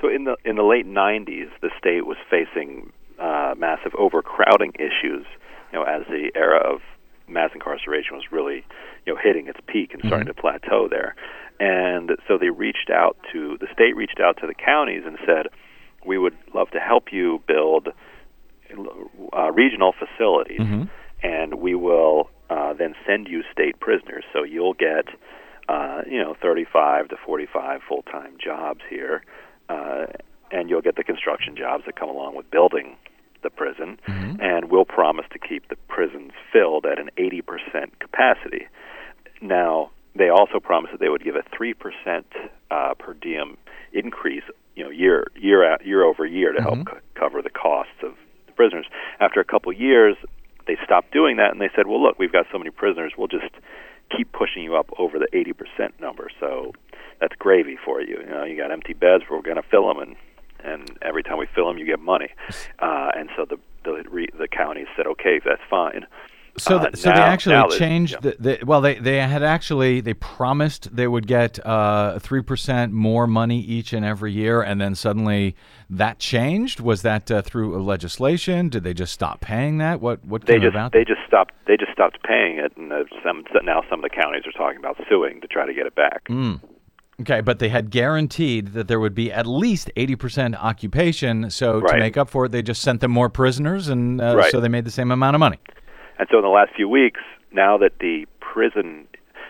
So 0.00 0.08
in 0.08 0.24
the 0.24 0.36
in 0.44 0.56
the 0.56 0.62
late 0.62 0.86
90s, 0.86 1.48
the 1.62 1.70
state 1.78 2.04
was 2.04 2.18
facing 2.28 2.92
uh, 3.18 3.54
massive 3.56 3.94
overcrowding 3.98 4.72
issues. 4.74 5.24
You 5.72 5.78
know, 5.78 5.84
as 5.84 6.02
the 6.08 6.30
era 6.34 6.58
of 6.58 6.80
mass 7.28 7.50
incarceration 7.54 8.16
was 8.16 8.24
really, 8.30 8.64
you 9.06 9.14
know, 9.14 9.20
hitting 9.22 9.48
its 9.48 9.58
peak 9.66 9.94
and 9.94 10.02
starting 10.04 10.28
mm-hmm. 10.28 10.36
to 10.36 10.40
plateau 10.40 10.88
there. 10.88 11.16
And 11.58 12.10
so 12.28 12.36
they 12.38 12.50
reached 12.50 12.90
out 12.90 13.16
to 13.32 13.56
the 13.58 13.66
state 13.72 13.96
reached 13.96 14.20
out 14.20 14.36
to 14.40 14.46
the 14.46 14.54
counties 14.54 15.04
and 15.06 15.16
said, 15.24 15.46
"We 16.04 16.18
would 16.18 16.36
love 16.54 16.70
to 16.72 16.80
help 16.80 17.12
you 17.12 17.42
build 17.48 17.88
uh, 19.32 19.50
regional 19.52 19.92
facilities, 19.92 20.60
mm-hmm. 20.60 20.84
and 21.22 21.54
we 21.54 21.74
will 21.74 22.28
uh, 22.50 22.72
then 22.74 22.94
send 23.06 23.28
you 23.28 23.42
state 23.52 23.78
prisoners. 23.80 24.24
So 24.32 24.42
you'll 24.44 24.74
get 24.74 25.06
uh, 25.68 26.02
you 26.08 26.18
know, 26.18 26.34
35 26.40 27.08
to 27.08 27.16
45 27.24 27.80
full-time 27.88 28.36
jobs 28.42 28.80
here, 28.88 29.24
uh, 29.68 30.06
and 30.52 30.70
you'll 30.70 30.82
get 30.82 30.96
the 30.96 31.04
construction 31.04 31.56
jobs 31.56 31.84
that 31.86 31.98
come 31.98 32.08
along 32.08 32.36
with 32.36 32.48
building 32.50 32.96
the 33.42 33.50
prison, 33.50 33.98
mm-hmm. 34.06 34.40
and 34.40 34.70
we'll 34.70 34.84
promise 34.84 35.26
to 35.32 35.38
keep 35.38 35.68
the 35.68 35.76
prisons 35.88 36.32
filled 36.52 36.86
at 36.86 36.98
an 36.98 37.10
80% 37.18 37.42
capacity. 38.00 38.66
Now, 39.42 39.90
they 40.14 40.28
also 40.28 40.60
promised 40.60 40.92
that 40.92 41.00
they 41.00 41.08
would 41.08 41.24
give 41.24 41.36
a 41.36 41.42
3% 41.54 42.24
uh, 42.70 42.94
per 42.94 43.14
diem 43.14 43.56
increase, 43.92 44.44
you 44.74 44.84
know, 44.84 44.90
year 44.90 45.26
year 45.34 45.70
out, 45.70 45.84
year 45.84 46.04
over 46.04 46.24
year 46.26 46.52
to 46.52 46.58
mm-hmm. 46.58 46.74
help 46.74 46.86
co- 46.86 47.00
cover 47.14 47.42
the 47.42 47.50
costs 47.50 48.02
of 48.02 48.14
the 48.46 48.52
prisoners. 48.52 48.86
After 49.20 49.40
a 49.40 49.44
couple 49.44 49.72
years, 49.72 50.16
they 50.66 50.76
stopped 50.84 51.12
doing 51.12 51.36
that, 51.36 51.52
and 51.52 51.60
they 51.60 51.70
said, 51.74 51.86
"Well, 51.86 52.02
look, 52.02 52.18
we've 52.18 52.32
got 52.32 52.46
so 52.52 52.58
many 52.58 52.70
prisoners, 52.70 53.12
we'll 53.16 53.28
just 53.28 53.52
keep 54.14 54.30
pushing 54.32 54.62
you 54.62 54.76
up 54.76 54.88
over 54.98 55.18
the 55.18 55.28
80% 55.32 56.00
number. 56.00 56.28
So 56.38 56.72
that's 57.20 57.34
gravy 57.36 57.76
for 57.82 58.00
you. 58.00 58.18
You 58.20 58.26
know, 58.26 58.44
you 58.44 58.56
got 58.56 58.70
empty 58.70 58.92
beds, 58.92 59.24
we're 59.30 59.42
going 59.42 59.56
to 59.56 59.68
fill 59.68 59.88
them 59.88 59.98
and 59.98 60.16
and 60.64 60.98
every 61.02 61.22
time 61.22 61.38
we 61.38 61.46
fill 61.54 61.68
them, 61.68 61.78
you 61.78 61.86
get 61.86 62.00
money. 62.00 62.28
Uh, 62.78 63.10
and 63.16 63.30
so 63.36 63.44
the 63.44 63.58
the 63.84 64.02
re, 64.10 64.28
the 64.38 64.48
county 64.48 64.84
said, 64.96 65.06
okay, 65.06 65.40
that's 65.44 65.62
fine. 65.70 66.06
So, 66.58 66.78
Uh, 66.78 66.90
so 66.94 67.10
they 67.10 67.16
actually 67.16 67.78
changed. 67.78 68.14
yeah. 68.14 68.20
The, 68.20 68.36
the, 68.58 68.64
well, 68.64 68.80
they 68.80 68.94
they 68.94 69.18
had 69.20 69.42
actually 69.42 70.00
they 70.00 70.14
promised 70.14 70.94
they 70.94 71.06
would 71.06 71.26
get 71.26 71.64
uh, 71.66 72.18
three 72.18 72.42
percent 72.42 72.92
more 72.92 73.26
money 73.26 73.60
each 73.60 73.92
and 73.92 74.04
every 74.04 74.32
year, 74.32 74.62
and 74.62 74.80
then 74.80 74.94
suddenly 74.94 75.54
that 75.90 76.18
changed. 76.18 76.80
Was 76.80 77.02
that 77.02 77.30
uh, 77.30 77.42
through 77.42 77.82
legislation? 77.82 78.68
Did 78.68 78.84
they 78.84 78.94
just 78.94 79.12
stop 79.12 79.40
paying 79.40 79.78
that? 79.78 80.00
What 80.00 80.24
what 80.24 80.46
They 80.46 80.58
just 80.58 80.68
about? 80.68 80.92
they 80.92 81.04
just 81.04 81.20
stopped 81.26 81.54
they 81.66 81.76
just 81.76 81.92
stopped 81.92 82.22
paying 82.22 82.58
it, 82.58 82.76
and 82.76 82.92
uh, 82.92 83.04
some 83.22 83.44
now 83.64 83.82
some 83.90 83.98
of 84.02 84.02
the 84.02 84.10
counties 84.22 84.44
are 84.46 84.52
talking 84.52 84.78
about 84.78 84.96
suing 85.08 85.40
to 85.42 85.46
try 85.46 85.66
to 85.66 85.74
get 85.74 85.86
it 85.86 85.94
back. 85.94 86.24
Mm. 86.28 86.60
Okay, 87.22 87.40
but 87.40 87.58
they 87.60 87.70
had 87.70 87.88
guaranteed 87.90 88.74
that 88.74 88.88
there 88.88 89.00
would 89.00 89.14
be 89.14 89.32
at 89.32 89.46
least 89.46 89.90
80% 89.96 90.54
occupation. 90.62 91.48
So 91.50 91.80
to 91.80 91.96
make 91.98 92.18
up 92.18 92.28
for 92.28 92.44
it, 92.44 92.52
they 92.52 92.60
just 92.60 92.82
sent 92.82 93.00
them 93.00 93.10
more 93.10 93.30
prisoners, 93.30 93.88
and 93.88 94.20
uh, 94.20 94.36
Right. 94.36 94.50
so 94.50 94.60
they 94.60 94.68
made 94.68 94.84
the 94.84 94.90
same 94.90 95.10
amount 95.10 95.34
of 95.34 95.40
money. 95.40 95.56
And 96.18 96.28
so 96.30 96.38
in 96.38 96.42
the 96.44 96.50
last 96.50 96.72
few 96.74 96.88
weeks, 96.88 97.20
now 97.52 97.76
that 97.78 97.98
the 98.00 98.26
prison 98.40 99.06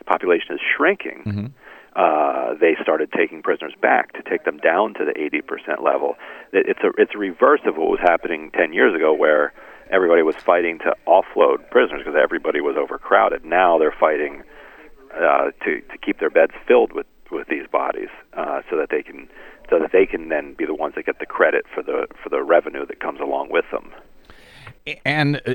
population 0.06 0.54
is 0.54 0.60
shrinking, 0.76 1.22
Mm-hmm. 1.26 1.46
uh, 1.96 2.54
they 2.60 2.76
started 2.82 3.10
taking 3.12 3.42
prisoners 3.42 3.74
back 3.80 4.12
to 4.12 4.22
take 4.28 4.44
them 4.44 4.58
down 4.58 4.94
to 4.94 5.04
the 5.04 5.12
80% 5.12 5.82
level. 5.82 6.16
It's 6.52 6.80
a 6.80 6.90
it's 6.98 7.14
a 7.14 7.18
reverse 7.18 7.60
of 7.64 7.76
what 7.76 7.88
was 7.88 8.00
happening 8.00 8.50
10 8.52 8.72
years 8.72 8.94
ago, 8.94 9.12
where 9.14 9.52
everybody 9.90 10.22
was 10.22 10.36
fighting 10.36 10.78
to 10.80 10.94
offload 11.06 11.70
prisoners 11.70 12.02
because 12.04 12.18
everybody 12.20 12.60
was 12.60 12.76
overcrowded. 12.76 13.44
Now 13.44 13.78
they're 13.78 13.94
fighting 13.98 14.42
uh, 15.14 15.50
to 15.64 15.80
to 15.80 15.98
keep 16.04 16.20
their 16.20 16.30
beds 16.30 16.52
filled 16.66 16.92
with 16.92 17.06
with 17.30 17.48
these 17.48 17.66
bodies, 17.66 18.08
uh, 18.34 18.62
so 18.70 18.76
that 18.76 18.90
they 18.90 19.02
can 19.02 19.28
so 19.70 19.78
that 19.80 19.90
they 19.92 20.06
can 20.06 20.28
then 20.28 20.54
be 20.54 20.64
the 20.64 20.74
ones 20.74 20.94
that 20.94 21.06
get 21.06 21.18
the 21.18 21.26
credit 21.26 21.64
for 21.74 21.82
the 21.82 22.06
for 22.22 22.28
the 22.28 22.42
revenue 22.42 22.86
that 22.86 23.00
comes 23.00 23.20
along 23.20 23.48
with 23.50 23.64
them. 23.72 23.90
And 25.04 25.40
uh, 25.44 25.54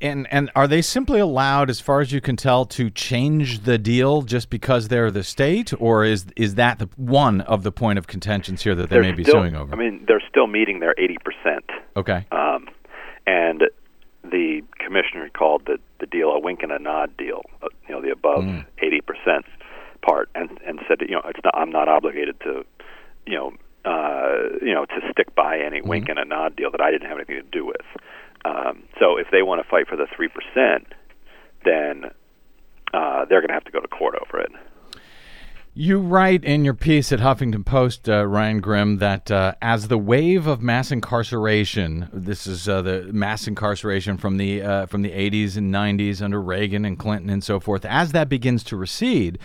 and 0.00 0.26
and 0.30 0.50
are 0.56 0.66
they 0.66 0.80
simply 0.80 1.20
allowed, 1.20 1.68
as 1.68 1.78
far 1.78 2.00
as 2.00 2.10
you 2.10 2.22
can 2.22 2.36
tell, 2.36 2.64
to 2.66 2.88
change 2.88 3.60
the 3.64 3.76
deal 3.76 4.22
just 4.22 4.48
because 4.48 4.88
they're 4.88 5.10
the 5.10 5.22
state, 5.22 5.72
or 5.78 6.04
is 6.04 6.24
is 6.36 6.54
that 6.54 6.78
the 6.78 6.88
one 6.96 7.42
of 7.42 7.64
the 7.64 7.72
point 7.72 7.98
of 7.98 8.06
contentions 8.06 8.62
here 8.62 8.74
that 8.74 8.88
they 8.88 8.96
They're 8.96 9.02
may 9.02 9.12
be 9.12 9.24
still, 9.24 9.40
suing 9.42 9.56
over? 9.56 9.74
I 9.74 9.76
mean, 9.76 10.04
they're 10.08 10.22
still 10.26 10.46
meeting 10.46 10.80
their 10.80 10.94
80%. 10.94 11.16
okay. 11.96 12.26
Um, 12.32 12.66
and 13.26 13.64
the 14.24 14.62
commissioner 14.78 15.28
called 15.36 15.66
the 15.66 15.78
the 16.00 16.06
deal 16.06 16.30
a 16.30 16.40
wink 16.40 16.62
and 16.62 16.72
a 16.72 16.78
nod 16.78 17.14
deal. 17.18 17.42
Uh, 17.62 17.66
you 17.88 17.94
know, 17.94 18.00
the 18.00 18.10
above 18.10 18.44
Mm. 18.44 18.64
eighty 18.80 19.02
percent 19.02 19.44
part, 20.00 20.30
and 20.34 20.48
and 20.66 20.80
said 20.88 20.98
that 21.00 21.10
you 21.10 21.14
know 21.16 21.22
it's 21.26 21.40
not 21.44 21.54
I'm 21.54 21.70
not 21.70 21.88
obligated 21.88 22.40
to, 22.40 22.64
you 23.26 23.34
know, 23.34 23.52
uh, 23.84 24.56
you 24.62 24.72
know 24.72 24.86
to 24.86 25.00
stick 25.10 25.34
by 25.34 25.58
any 25.58 25.80
Mm-hmm. 25.80 25.88
wink 25.88 26.08
and 26.08 26.18
a 26.18 26.24
nod 26.24 26.56
deal 26.56 26.70
that 26.70 26.80
I 26.80 26.90
didn't 26.90 27.08
have 27.08 27.18
anything 27.18 27.36
to 27.36 27.42
do 27.42 27.66
with. 27.66 27.76
Um, 28.44 28.84
so 28.98 29.16
if 29.16 29.28
they 29.30 29.42
want 29.42 29.62
to 29.62 29.68
fight 29.68 29.88
for 29.88 29.96
the 29.96 30.06
three 30.14 30.28
percent, 30.28 30.92
then 31.64 32.10
uh, 32.92 33.24
they're 33.26 33.40
going 33.40 33.48
to 33.48 33.54
have 33.54 33.64
to 33.64 33.70
go 33.70 33.80
to 33.80 33.88
court 33.88 34.14
over 34.20 34.40
it. 34.40 34.52
You 35.74 36.00
write 36.00 36.44
in 36.44 36.66
your 36.66 36.74
piece 36.74 37.12
at 37.12 37.20
Huffington 37.20 37.64
Post, 37.64 38.06
uh, 38.06 38.26
Ryan 38.26 38.60
Grim, 38.60 38.98
that 38.98 39.30
uh, 39.30 39.54
as 39.62 39.88
the 39.88 39.96
wave 39.96 40.46
of 40.46 40.60
mass 40.60 40.92
incarceration, 40.92 42.10
this 42.12 42.46
is 42.46 42.68
uh, 42.68 42.82
the 42.82 43.04
mass 43.10 43.46
incarceration 43.46 44.18
from 44.18 44.36
the 44.36 44.60
uh, 44.60 44.86
from 44.86 45.00
the 45.00 45.10
80s 45.10 45.56
and 45.56 45.72
90s 45.72 46.20
under 46.20 46.42
Reagan 46.42 46.84
and 46.84 46.98
Clinton 46.98 47.30
and 47.30 47.42
so 47.42 47.58
forth, 47.58 47.86
as 47.86 48.12
that 48.12 48.28
begins 48.28 48.62
to 48.64 48.76
recede, 48.76 49.38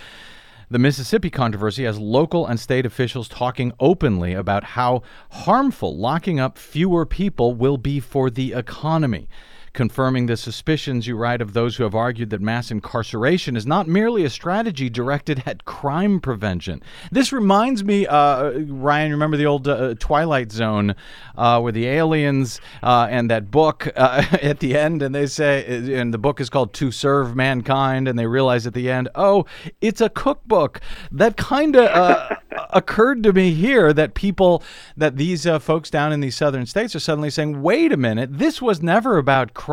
the 0.70 0.80
Mississippi 0.80 1.30
controversy 1.30 1.86
has 1.86 1.98
local 1.98 2.46
and 2.46 2.60
state 2.60 2.86
officials 2.86 3.30
talking 3.30 3.72
openly 3.80 4.34
about 4.34 4.64
how 4.64 5.02
harmful 5.32 5.98
locking 5.98 6.40
up 6.40 6.58
fewer 6.58 7.06
people 7.06 7.54
will 7.54 7.78
be 7.78 8.02
for 8.02 8.30
the 8.30 8.52
economy 8.52 9.30
confirming 9.78 10.26
the 10.26 10.36
suspicions 10.36 11.06
you 11.06 11.16
write 11.16 11.40
of 11.40 11.54
those 11.54 11.76
who 11.76 11.84
have 11.84 11.94
argued 11.94 12.32
that 12.32 12.42
mass 12.42 12.72
incarceration 12.72 13.56
is 13.56 13.68
not 13.68 13.88
merely 13.88 14.26
a 14.26 14.30
strategy 14.30 14.90
directed 14.90 15.44
at 15.46 15.66
crime 15.66 16.20
prevention. 16.20 16.82
This 17.12 17.32
reminds 17.32 17.84
me, 17.84 18.08
uh, 18.08 18.54
Ryan, 18.68 19.12
remember 19.12 19.38
the 19.38 19.46
old 19.46 19.68
uh, 19.68 19.94
Twilight 20.00 20.52
Zone 20.52 20.96
uh, 21.38 21.60
where 21.62 21.72
the 21.72 21.86
aliens 21.86 22.60
uh, 22.82 23.06
and 23.12 23.30
that 23.30 23.52
book 23.52 23.88
uh, 23.96 24.26
at 24.42 24.62
the 24.62 24.76
end, 24.76 25.04
and 25.04 25.14
they 25.14 25.28
say, 25.28 25.64
and 25.94 26.12
the 26.12 26.18
book 26.18 26.42
is 26.42 26.50
called 26.50 26.74
To 26.74 26.92
Serve 26.92 27.36
Mankind, 27.36 28.08
and 28.08 28.18
they 28.18 28.26
realize 28.26 28.66
at 28.66 28.74
the 28.74 28.90
end, 28.90 29.10
oh, 29.14 29.46
it's 29.80 30.02
a 30.02 30.10
cookbook. 30.10 30.82
That 31.12 31.38
kind 31.38 31.76
of 31.76 31.86
uh, 31.86 32.36
occurred 32.72 33.22
to 33.22 33.32
me 33.32 33.54
here 33.54 33.94
that 33.94 34.16
people, 34.16 34.64
that 34.96 35.18
these 35.18 35.46
uh, 35.46 35.60
folks 35.60 35.92
down 35.92 36.12
in 36.12 36.20
these 36.20 36.36
southern 36.36 36.66
states 36.66 36.96
are 36.96 37.00
suddenly 37.00 37.30
saying, 37.30 37.62
wait 37.62 37.92
a 37.92 37.98
minute, 37.98 38.40
this 38.40 38.60
was 38.60 38.82
never 38.82 39.20
about 39.20 39.54
crime. 39.54 39.67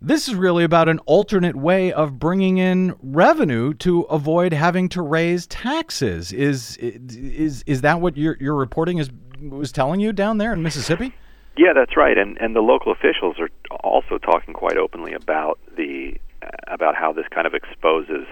This 0.00 0.28
is 0.28 0.34
really 0.34 0.64
about 0.64 0.88
an 0.90 0.98
alternate 1.06 1.56
way 1.56 1.90
of 1.90 2.18
bringing 2.18 2.58
in 2.58 2.94
revenue 3.02 3.72
to 3.74 4.02
avoid 4.02 4.52
having 4.52 4.90
to 4.90 5.00
raise 5.00 5.46
taxes. 5.46 6.30
Is 6.30 6.76
is 6.76 7.64
is 7.66 7.80
that 7.80 8.02
what 8.02 8.16
your 8.16 8.36
your 8.38 8.54
reporting 8.54 8.98
is 8.98 9.10
was 9.40 9.72
telling 9.72 10.00
you 10.00 10.12
down 10.12 10.38
there 10.38 10.52
in 10.52 10.62
Mississippi? 10.62 11.14
Yeah, 11.56 11.72
that's 11.74 11.96
right, 11.96 12.18
and 12.18 12.36
and 12.38 12.54
the 12.54 12.60
local 12.60 12.92
officials 12.92 13.36
are 13.38 13.48
also 13.82 14.18
talking 14.18 14.52
quite 14.52 14.76
openly 14.76 15.14
about 15.14 15.58
the 15.76 16.18
about 16.66 16.94
how 16.94 17.12
this 17.12 17.26
kind 17.34 17.46
of 17.46 17.54
exposes 17.54 18.26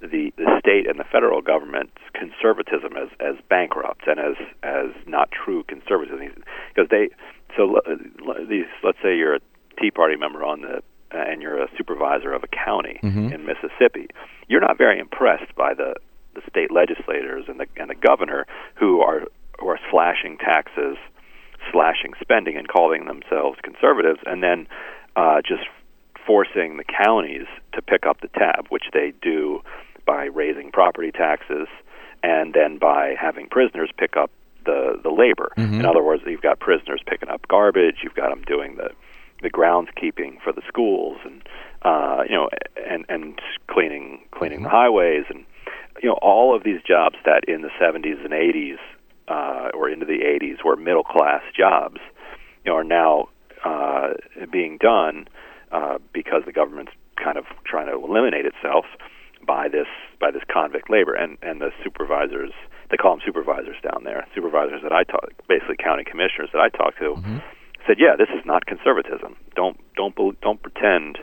the 0.00 0.32
the 0.36 0.60
state 0.60 0.88
and 0.88 1.00
the 1.00 1.04
federal 1.10 1.40
government's 1.40 1.96
conservatism 2.14 2.96
as 2.96 3.08
as 3.20 3.34
bankrupt 3.48 4.06
and 4.06 4.20
as 4.20 4.36
as 4.62 4.90
not 5.06 5.30
true 5.32 5.64
conservatism 5.64 6.44
because 6.74 6.88
they 6.90 7.08
so 7.56 7.76
l- 7.76 7.82
l- 8.28 8.46
these 8.48 8.66
let's 8.84 8.98
say 9.02 9.16
you're 9.16 9.36
a 9.36 9.40
Tea 9.80 9.90
Party 9.90 10.16
member 10.16 10.44
on 10.44 10.62
the 10.62 10.82
uh, 11.14 11.18
and 11.18 11.40
you're 11.40 11.62
a 11.62 11.68
supervisor 11.76 12.32
of 12.32 12.42
a 12.42 12.48
county 12.48 12.98
in 13.32 13.46
Mississippi, 13.46 14.08
you're 14.48 14.60
not 14.60 14.76
very 14.76 14.98
impressed 14.98 15.54
by 15.54 15.72
the 15.74 15.94
the 16.34 16.42
state 16.50 16.70
legislators 16.70 17.44
and 17.48 17.60
the 17.60 17.66
and 17.76 17.88
the 17.88 17.94
governor 17.94 18.46
who 18.74 19.00
are 19.00 19.22
who 19.58 19.68
are 19.68 19.78
slashing 19.90 20.36
taxes, 20.38 20.96
slashing 21.72 22.12
spending, 22.20 22.56
and 22.56 22.68
calling 22.68 23.06
themselves 23.06 23.58
conservatives, 23.62 24.20
and 24.26 24.42
then 24.42 24.66
uh, 25.14 25.40
just 25.40 25.62
forcing 26.26 26.76
the 26.76 26.84
counties 26.84 27.46
to 27.72 27.80
pick 27.80 28.04
up 28.04 28.20
the 28.20 28.28
tab, 28.28 28.66
which 28.68 28.84
they 28.92 29.12
do 29.22 29.62
by 30.04 30.24
raising 30.24 30.70
property 30.72 31.12
taxes 31.12 31.68
and 32.22 32.54
then 32.54 32.78
by 32.78 33.14
having 33.20 33.48
prisoners 33.48 33.90
pick 33.96 34.16
up 34.16 34.30
the 34.64 34.98
the 35.02 35.10
labor. 35.10 35.52
In 35.80 35.86
other 35.86 36.02
words, 36.02 36.22
you've 36.26 36.42
got 36.42 36.58
prisoners 36.58 37.00
picking 37.06 37.28
up 37.28 37.46
garbage, 37.48 37.98
you've 38.02 38.14
got 38.14 38.30
them 38.30 38.42
doing 38.42 38.76
the 38.76 38.90
the 39.42 39.50
groundskeeping 39.50 40.40
for 40.42 40.52
the 40.52 40.62
schools, 40.66 41.18
and 41.24 41.42
uh, 41.82 42.22
you 42.28 42.34
know, 42.34 42.48
and 42.88 43.04
and 43.08 43.40
cleaning 43.68 44.20
cleaning 44.32 44.62
the 44.62 44.68
highways, 44.68 45.24
and 45.28 45.44
you 46.02 46.08
know, 46.08 46.18
all 46.22 46.54
of 46.54 46.64
these 46.64 46.80
jobs 46.86 47.16
that 47.24 47.44
in 47.48 47.62
the 47.62 47.70
70s 47.80 48.22
and 48.24 48.32
80s 48.32 48.78
uh, 49.28 49.70
or 49.74 49.88
into 49.88 50.06
the 50.06 50.20
80s 50.24 50.64
were 50.64 50.76
middle 50.76 51.04
class 51.04 51.42
jobs, 51.56 52.00
you 52.64 52.70
know, 52.70 52.76
are 52.76 52.84
now 52.84 53.28
uh, 53.64 54.14
being 54.52 54.78
done 54.78 55.28
uh, 55.72 55.98
because 56.12 56.42
the 56.46 56.52
government's 56.52 56.92
kind 57.22 57.38
of 57.38 57.44
trying 57.64 57.86
to 57.86 57.94
eliminate 57.94 58.46
itself 58.46 58.84
by 59.46 59.68
this 59.68 59.86
by 60.20 60.30
this 60.30 60.42
convict 60.52 60.90
labor. 60.90 61.14
And 61.14 61.38
and 61.42 61.60
the 61.60 61.70
supervisors 61.82 62.52
they 62.90 62.96
call 62.96 63.16
them 63.16 63.22
supervisors 63.24 63.76
down 63.82 64.04
there 64.04 64.26
supervisors 64.34 64.82
that 64.82 64.92
I 64.92 65.04
talk 65.04 65.30
basically 65.48 65.76
county 65.76 66.04
commissioners 66.04 66.50
that 66.52 66.60
I 66.60 66.68
talk 66.68 66.96
to 66.98 67.14
said 67.86 67.96
yeah 67.98 68.16
this 68.16 68.28
is 68.28 68.44
not 68.44 68.66
conservatism. 68.66 69.36
Don't 69.54 69.78
don't 69.94 70.14
don't 70.40 70.62
pretend 70.62 71.18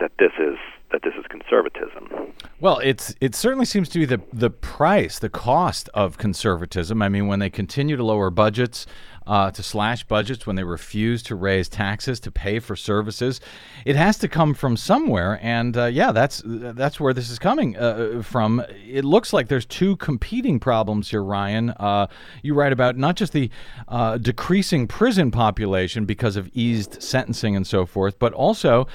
that 0.00 0.12
this 0.18 0.32
is 0.38 0.56
that 0.92 1.02
this 1.02 1.14
is 1.18 1.24
conservatism 1.28 2.32
Well, 2.60 2.78
it's 2.78 3.14
it 3.20 3.34
certainly 3.34 3.66
seems 3.66 3.88
to 3.90 3.98
be 3.98 4.04
the 4.04 4.20
the 4.32 4.50
price, 4.50 5.18
the 5.18 5.28
cost 5.28 5.88
of 5.94 6.18
conservatism. 6.18 7.02
I 7.02 7.08
mean, 7.08 7.26
when 7.26 7.38
they 7.38 7.50
continue 7.50 7.96
to 7.96 8.04
lower 8.04 8.30
budgets, 8.30 8.86
uh, 9.26 9.50
to 9.50 9.62
slash 9.62 10.04
budgets, 10.04 10.46
when 10.46 10.56
they 10.56 10.64
refuse 10.64 11.22
to 11.22 11.34
raise 11.34 11.68
taxes 11.68 12.18
to 12.20 12.30
pay 12.30 12.58
for 12.58 12.74
services, 12.74 13.40
it 13.84 13.94
has 13.94 14.18
to 14.18 14.28
come 14.28 14.54
from 14.54 14.76
somewhere. 14.76 15.38
And 15.40 15.76
uh, 15.76 15.86
yeah, 15.86 16.12
that's 16.12 16.42
that's 16.44 16.98
where 16.98 17.14
this 17.14 17.30
is 17.30 17.38
coming 17.38 17.76
uh, 17.76 18.22
from. 18.22 18.64
It 18.84 19.04
looks 19.04 19.32
like 19.32 19.48
there's 19.48 19.66
two 19.66 19.96
competing 19.96 20.58
problems 20.58 21.10
here, 21.10 21.22
Ryan. 21.22 21.70
Uh, 21.70 22.08
you 22.42 22.54
write 22.54 22.72
about 22.72 22.96
not 22.96 23.16
just 23.16 23.32
the 23.32 23.50
uh, 23.88 24.18
decreasing 24.18 24.88
prison 24.88 25.30
population 25.30 26.06
because 26.06 26.36
of 26.36 26.50
eased 26.52 27.02
sentencing 27.02 27.54
and 27.54 27.66
so 27.66 27.86
forth, 27.86 28.18
but 28.18 28.32
also. 28.32 28.86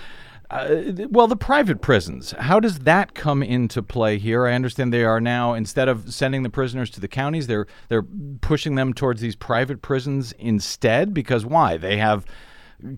Uh, 0.50 1.08
well, 1.10 1.28
the 1.28 1.36
private 1.36 1.82
prisons. 1.82 2.32
How 2.38 2.60
does 2.60 2.80
that 2.80 3.16
come 3.16 3.42
into 3.42 3.82
play 3.82 4.18
here? 4.18 4.46
I 4.46 4.54
understand 4.54 4.94
they 4.94 5.04
are 5.04 5.20
now 5.20 5.54
instead 5.54 5.90
of 5.90 6.14
sending 6.14 6.44
the 6.44 6.50
prisoners 6.50 6.90
to 6.92 7.00
the 7.00 7.08
counties, 7.08 7.48
they're 7.48 7.68
they're 7.90 8.06
pushing 8.42 8.76
them 8.76 8.94
towards 8.94 9.22
these 9.22 9.36
private 9.36 9.82
prisons 9.82 10.34
instead. 10.34 11.14
Because 11.14 11.46
why? 11.46 11.78
They 11.78 11.98
have 11.98 12.26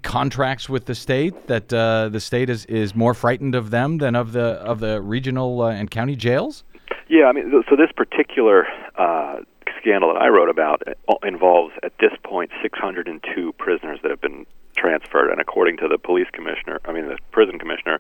contracts 0.04 0.68
with 0.68 0.86
the 0.86 0.95
state 0.95 1.48
that 1.48 1.72
uh, 1.72 2.10
the 2.10 2.20
state 2.20 2.50
is, 2.50 2.66
is 2.66 2.95
more 2.95 3.14
frightened 3.14 3.56
of 3.56 3.70
them 3.70 4.00
than 4.00 4.16
of 4.16 4.34
the 4.34 4.56
of 4.62 4.80
the 4.80 5.02
regional 5.02 5.62
uh, 5.62 5.72
and 5.72 5.89
county 5.89 6.16
jails. 6.16 6.64
Yeah, 7.10 7.26
I 7.26 7.32
mean, 7.32 7.52
so 7.70 7.76
this 7.78 7.91
particular 7.95 8.68
uh, 8.98 9.38
scandal 9.80 10.14
that 10.14 10.22
I 10.22 10.28
wrote 10.28 10.50
about 10.50 10.84
uh, 10.88 11.14
involves, 11.24 11.74
at 11.84 11.93
this 12.00 12.12
point, 12.24 12.52
602 12.62 13.54
prisoners 13.54 14.00
that 14.04 14.12
have 14.12 14.22
been 14.22 14.45
transferred. 14.88 15.31
And 15.31 15.41
according 15.41 15.77
to 15.77 15.88
the 15.88 15.97
police 15.97 16.27
commissioner, 16.31 16.79
I 16.85 16.93
mean, 16.93 17.07
the 17.07 17.17
prison 17.31 17.59
commissioner, 17.59 17.99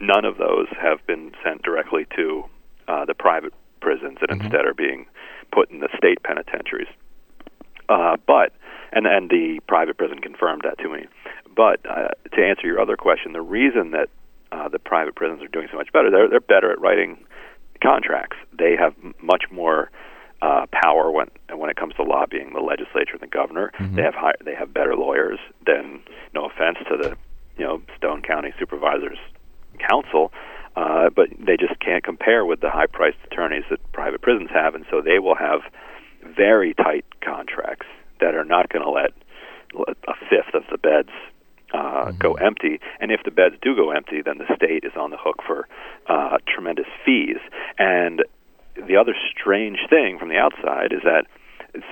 none 0.00 0.24
of 0.24 0.38
those 0.38 0.66
have 0.80 1.06
been 1.06 1.32
sent 1.44 1.62
directly 1.62 2.06
to 2.16 2.44
uh, 2.88 3.04
the 3.04 3.14
private 3.14 3.52
prisons 3.80 4.18
and 4.20 4.40
instead 4.40 4.64
are 4.64 4.74
being 4.74 5.06
put 5.52 5.70
in 5.70 5.80
the 5.80 5.88
state 5.96 6.22
penitentiaries. 6.22 6.88
Uh, 7.88 8.16
but, 8.26 8.52
and, 8.92 9.06
and 9.06 9.30
the 9.30 9.60
private 9.68 9.96
prison 9.96 10.18
confirmed 10.18 10.62
that 10.64 10.78
to 10.78 10.88
me. 10.88 11.06
But 11.54 11.80
uh, 11.88 12.08
to 12.34 12.44
answer 12.44 12.66
your 12.66 12.80
other 12.80 12.96
question, 12.96 13.32
the 13.32 13.40
reason 13.40 13.92
that 13.92 14.08
uh, 14.52 14.68
the 14.68 14.78
private 14.78 15.14
prisons 15.14 15.42
are 15.42 15.48
doing 15.48 15.68
so 15.70 15.76
much 15.76 15.92
better, 15.92 16.10
they're, 16.10 16.28
they're 16.28 16.40
better 16.40 16.72
at 16.72 16.80
writing 16.80 17.24
contracts. 17.82 18.36
They 18.58 18.74
have 18.76 18.94
m- 19.02 19.14
much 19.22 19.44
more 19.50 19.90
uh, 20.42 20.66
power 20.72 21.10
when 21.10 21.28
when 21.52 21.70
it 21.70 21.76
comes 21.76 21.94
to 21.94 22.02
lobbying 22.02 22.52
the 22.52 22.60
legislature 22.60 23.12
and 23.12 23.20
the 23.20 23.26
governor. 23.26 23.72
They 23.96 24.02
have 24.02 24.14
high, 24.14 24.34
they 24.44 24.54
have 24.54 24.72
better 24.74 24.94
lawyers 24.94 25.38
than 25.64 26.00
no 26.34 26.46
offense 26.46 26.78
to 26.88 26.96
the 26.96 27.16
you 27.56 27.64
know 27.64 27.82
Stone 27.96 28.22
County 28.22 28.52
Supervisors 28.58 29.18
Council, 29.78 30.32
uh, 30.76 31.10
but 31.10 31.28
they 31.38 31.56
just 31.56 31.78
can't 31.80 32.04
compare 32.04 32.44
with 32.44 32.60
the 32.60 32.70
high 32.70 32.86
priced 32.86 33.18
attorneys 33.30 33.64
that 33.70 33.80
private 33.92 34.22
prisons 34.22 34.50
have, 34.52 34.74
and 34.74 34.84
so 34.90 35.00
they 35.00 35.18
will 35.18 35.36
have 35.36 35.60
very 36.22 36.74
tight 36.74 37.04
contracts 37.20 37.86
that 38.20 38.34
are 38.34 38.44
not 38.44 38.68
going 38.68 38.84
to 38.84 38.90
let 38.90 39.12
let 39.74 39.96
a 40.08 40.14
fifth 40.28 40.54
of 40.54 40.62
the 40.70 40.78
beds 40.78 41.10
uh, 41.74 42.12
go 42.12 42.34
empty. 42.34 42.80
And 43.00 43.10
if 43.10 43.22
the 43.24 43.30
beds 43.30 43.56
do 43.60 43.74
go 43.74 43.90
empty, 43.90 44.22
then 44.22 44.38
the 44.38 44.54
state 44.56 44.84
is 44.84 44.92
on 44.96 45.10
the 45.10 45.16
hook 45.18 45.42
for 45.46 45.68
uh, 46.08 46.38
tremendous 46.46 46.86
fees. 47.04 47.38
And 47.78 48.22
the 48.86 48.96
other 48.96 49.14
strange 49.38 49.78
thing 49.88 50.18
from 50.18 50.28
the 50.28 50.36
outside 50.38 50.92
is 50.92 51.00
that 51.04 51.26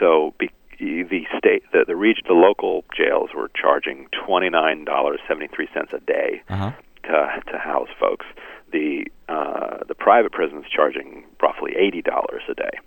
so 0.00 0.34
be, 0.38 0.50
the 0.78 1.26
state, 1.38 1.62
the, 1.72 1.84
the 1.86 1.96
region, 1.96 2.24
the 2.26 2.34
local 2.34 2.84
jails 2.96 3.30
were 3.34 3.50
charging 3.54 4.08
twenty 4.26 4.50
nine 4.50 4.84
dollars 4.84 5.20
seventy 5.28 5.48
three 5.48 5.68
cents 5.74 5.92
a 5.92 6.00
day 6.00 6.42
Uh-huh. 6.48 6.72
to 7.04 7.52
to 7.52 7.58
house 7.58 7.88
folks. 7.98 8.26
The 8.72 9.06
uh, 9.28 9.78
the 9.86 9.94
private 9.94 10.32
prisons 10.32 10.64
charging 10.74 11.24
roughly 11.40 11.72
eighty 11.76 12.02
dollars 12.02 12.42
a 12.48 12.54
day, 12.54 12.78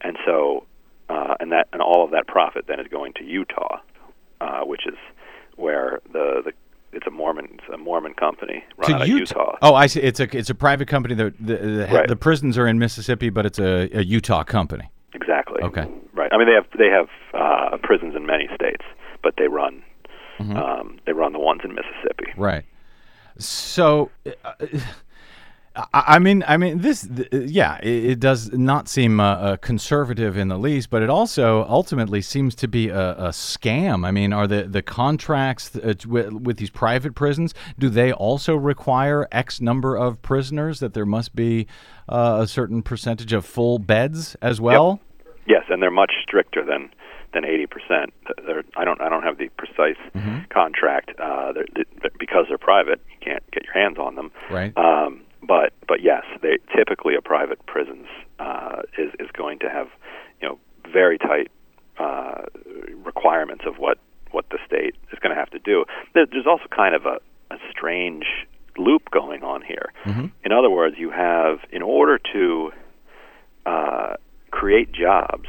and 0.00 0.16
so 0.26 0.66
uh, 1.08 1.34
and 1.40 1.52
that 1.52 1.68
and 1.72 1.80
all 1.80 2.04
of 2.04 2.10
that 2.10 2.26
profit 2.26 2.66
then 2.66 2.80
is 2.80 2.88
going 2.88 3.12
to 3.14 3.24
Utah, 3.24 3.78
uh, 4.40 4.60
which 4.62 4.86
is 4.86 4.96
where 5.56 6.00
the 6.12 6.42
the 6.44 6.52
it's 6.92 7.06
a 7.06 7.10
Mormon 7.10 7.48
it's 7.58 7.68
a 7.72 7.76
Mormon 7.76 8.14
company 8.14 8.64
run 8.76 8.94
out 8.94 9.02
of 9.02 9.08
Utah. 9.08 9.56
Oh, 9.62 9.74
I 9.74 9.86
see. 9.86 10.00
It's 10.00 10.20
a 10.20 10.36
it's 10.36 10.50
a 10.50 10.54
private 10.54 10.88
company. 10.88 11.14
The 11.14 11.32
the, 11.40 11.56
the, 11.56 11.88
Right. 11.92 12.08
the 12.08 12.16
prisons 12.16 12.56
are 12.58 12.66
in 12.66 12.78
Mississippi, 12.78 13.30
but 13.30 13.44
it's 13.46 13.58
a, 13.58 13.88
a 13.92 14.02
Utah 14.02 14.42
company. 14.44 14.90
Exactly. 15.14 15.62
Okay. 15.62 15.86
Right. 16.12 16.32
I 16.32 16.38
mean, 16.38 16.46
they 16.46 16.54
have 16.54 16.66
they 16.78 16.88
have 16.88 17.08
uh, 17.34 17.76
prisons 17.82 18.14
in 18.16 18.26
many 18.26 18.48
states, 18.54 18.84
but 19.22 19.34
they 19.38 19.48
run 19.48 19.82
Mm-hmm. 20.38 20.56
um, 20.56 21.00
they 21.04 21.12
run 21.12 21.32
the 21.32 21.40
ones 21.40 21.62
in 21.64 21.74
Mississippi. 21.74 22.32
Right. 22.36 22.64
So, 23.38 24.10
uh, 24.44 24.52
I 25.94 26.04
I 26.16 26.18
mean, 26.18 26.44
I 26.46 26.56
mean, 26.56 26.78
this, 26.78 27.06
th- 27.06 27.28
yeah, 27.32 27.78
it, 27.82 28.04
it 28.12 28.20
does 28.20 28.52
not 28.52 28.88
seem 28.88 29.20
uh, 29.20 29.24
uh, 29.24 29.56
conservative 29.56 30.36
in 30.36 30.48
the 30.48 30.58
least, 30.58 30.90
but 30.90 31.02
it 31.02 31.10
also 31.10 31.64
ultimately 31.68 32.20
seems 32.20 32.54
to 32.56 32.68
be 32.68 32.88
a, 32.88 33.12
a 33.12 33.28
scam. 33.28 34.04
I 34.06 34.10
mean, 34.10 34.32
are 34.32 34.46
the 34.46 34.64
the 34.64 34.82
contracts 34.82 35.74
uh, 35.76 35.94
with, 36.06 36.32
with 36.32 36.56
these 36.58 36.70
private 36.70 37.14
prisons 37.14 37.54
do 37.78 37.88
they 37.88 38.12
also 38.12 38.56
require 38.56 39.28
X 39.32 39.60
number 39.60 39.96
of 39.96 40.20
prisoners 40.22 40.80
that 40.80 40.94
there 40.94 41.06
must 41.06 41.34
be 41.34 41.66
uh, 42.08 42.38
a 42.42 42.46
certain 42.46 42.82
percentage 42.82 43.32
of 43.32 43.44
full 43.46 43.78
beds 43.78 44.36
as 44.42 44.60
well? 44.60 45.00
Yes, 45.46 45.64
and 45.70 45.82
they're 45.82 45.90
much 45.90 46.12
stricter 46.22 46.64
than 46.64 46.90
than 47.34 47.44
eighty 47.44 47.66
percent. 47.66 48.12
I 48.76 48.84
don't 48.84 49.00
I 49.00 49.08
don't 49.08 49.22
have 49.22 49.38
the 49.38 49.48
precise 49.56 49.96
Mm-hmm. 50.14 50.38
contract 50.50 51.12
uh, 51.20 51.52
they're, 51.52 51.66
they- 51.74 52.08
because 52.18 52.46
they're 52.48 52.58
private. 52.58 53.00
You 53.10 53.16
can't 53.24 53.48
get 53.52 53.64
your 53.64 53.74
hands 53.74 53.98
on 53.98 54.14
them. 54.16 54.30
Right. 54.50 54.76
Um, 54.76 55.20
but 55.42 55.72
but 55.86 56.02
yes, 56.02 56.24
they 56.42 56.58
typically 56.76 57.14
a 57.14 57.22
private 57.22 57.64
prisons 57.66 58.06
uh, 58.38 58.82
is 58.96 59.12
is 59.18 59.28
going 59.32 59.58
to 59.60 59.70
have 59.70 59.88
you 60.40 60.48
know 60.48 60.58
very 60.92 61.18
tight 61.18 61.50
uh, 61.98 62.42
requirements 63.04 63.64
of 63.66 63.76
what 63.78 63.98
what 64.30 64.44
the 64.50 64.58
state 64.66 64.94
is 65.12 65.18
going 65.20 65.34
to 65.34 65.38
have 65.38 65.50
to 65.50 65.58
do. 65.58 65.84
There, 66.14 66.26
there's 66.26 66.46
also 66.46 66.64
kind 66.74 66.94
of 66.94 67.06
a, 67.06 67.18
a 67.50 67.58
strange 67.70 68.24
loop 68.76 69.10
going 69.10 69.42
on 69.42 69.62
here. 69.62 69.92
In 70.44 70.52
other 70.52 70.70
words, 70.70 70.96
you 70.98 71.10
have 71.10 71.58
in 71.70 71.82
order 71.82 72.18
to 72.32 72.72
uh, 73.66 74.14
create 74.50 74.92
jobs, 74.92 75.48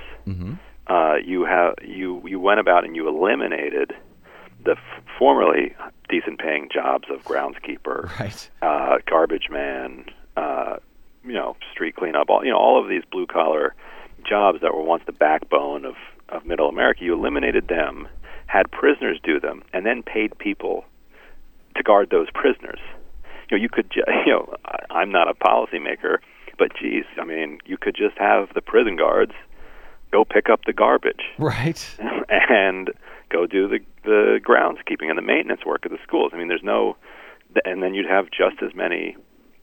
uh, 0.87 1.15
you 1.23 1.45
have 1.45 1.75
you 1.83 2.21
you 2.27 2.39
went 2.39 2.59
about 2.59 2.83
and 2.85 2.95
you 2.95 3.07
eliminated 3.07 3.93
the 4.64 4.72
f- 4.72 5.03
formerly 5.18 5.76
decent 6.10 6.39
paying 6.39 6.70
jobs 6.74 7.07
of 7.10 7.24
groundskeeper, 7.24 8.10
Right. 8.20 8.49
uh, 8.62 8.97
garbage 9.05 9.49
man, 9.49 10.05
uh, 10.38 10.78
you 11.24 11.34
know, 11.34 11.55
street 11.72 11.95
cleanup, 11.95 12.30
all 12.30 12.43
you 12.43 12.51
know, 12.51 12.57
all 12.57 12.82
of 12.82 12.89
these 12.89 13.03
blue 13.12 13.28
collar 13.28 13.74
jobs 14.28 14.62
that 14.62 14.74
were 14.74 14.82
once 14.84 15.03
the 15.05 15.12
backbone 15.12 15.86
of 15.86 15.95
of 16.30 16.45
Middle 16.45 16.70
America. 16.70 17.03
You 17.03 17.14
eliminated 17.16 17.68
them, 17.70 18.07
had 18.47 18.70
prisoners 18.72 19.20
do 19.24 19.39
them, 19.39 19.64
and 19.74 19.86
then 19.86 20.03
paid 20.03 20.38
people 20.38 20.86
to 21.76 21.82
guard 21.84 22.10
those 22.12 22.28
prisoners. 22.34 22.80
You 23.49 23.57
know, 23.57 23.62
you 23.64 23.70
could, 23.70 23.89
ju- 23.89 24.03
you 24.26 24.34
know, 24.34 24.53
I- 24.66 24.86
I'm 24.91 25.12
not 25.12 25.28
a 25.28 25.34
policymaker, 25.34 26.18
but 26.60 26.72
geez, 26.80 27.05
I 27.20 27.24
mean, 27.26 27.60
you 27.66 27.78
could 27.78 27.95
just 27.95 28.16
have 28.20 28.49
the 28.53 28.62
prison 28.62 28.95
guards 28.95 29.32
go 30.12 30.24
pick 30.26 30.49
up 30.49 30.66
the 30.66 30.74
garbage 30.74 31.22
Right. 31.39 31.84
and 32.30 32.91
go 33.30 33.45
do 33.45 33.67
the 33.67 33.80
the 34.03 34.39
groundskeeping 34.43 35.09
and 35.09 35.17
the 35.17 35.21
maintenance 35.21 35.61
work 35.65 35.86
of 35.86 35.91
the 35.91 35.97
schools. 36.03 36.32
I 36.34 36.38
mean, 36.38 36.47
there's 36.47 36.63
no, 36.63 36.95
and 37.65 37.82
then 37.84 37.93
you'd 37.93 38.09
have 38.09 38.25
just 38.32 38.61
as 38.63 38.73
many 38.75 39.15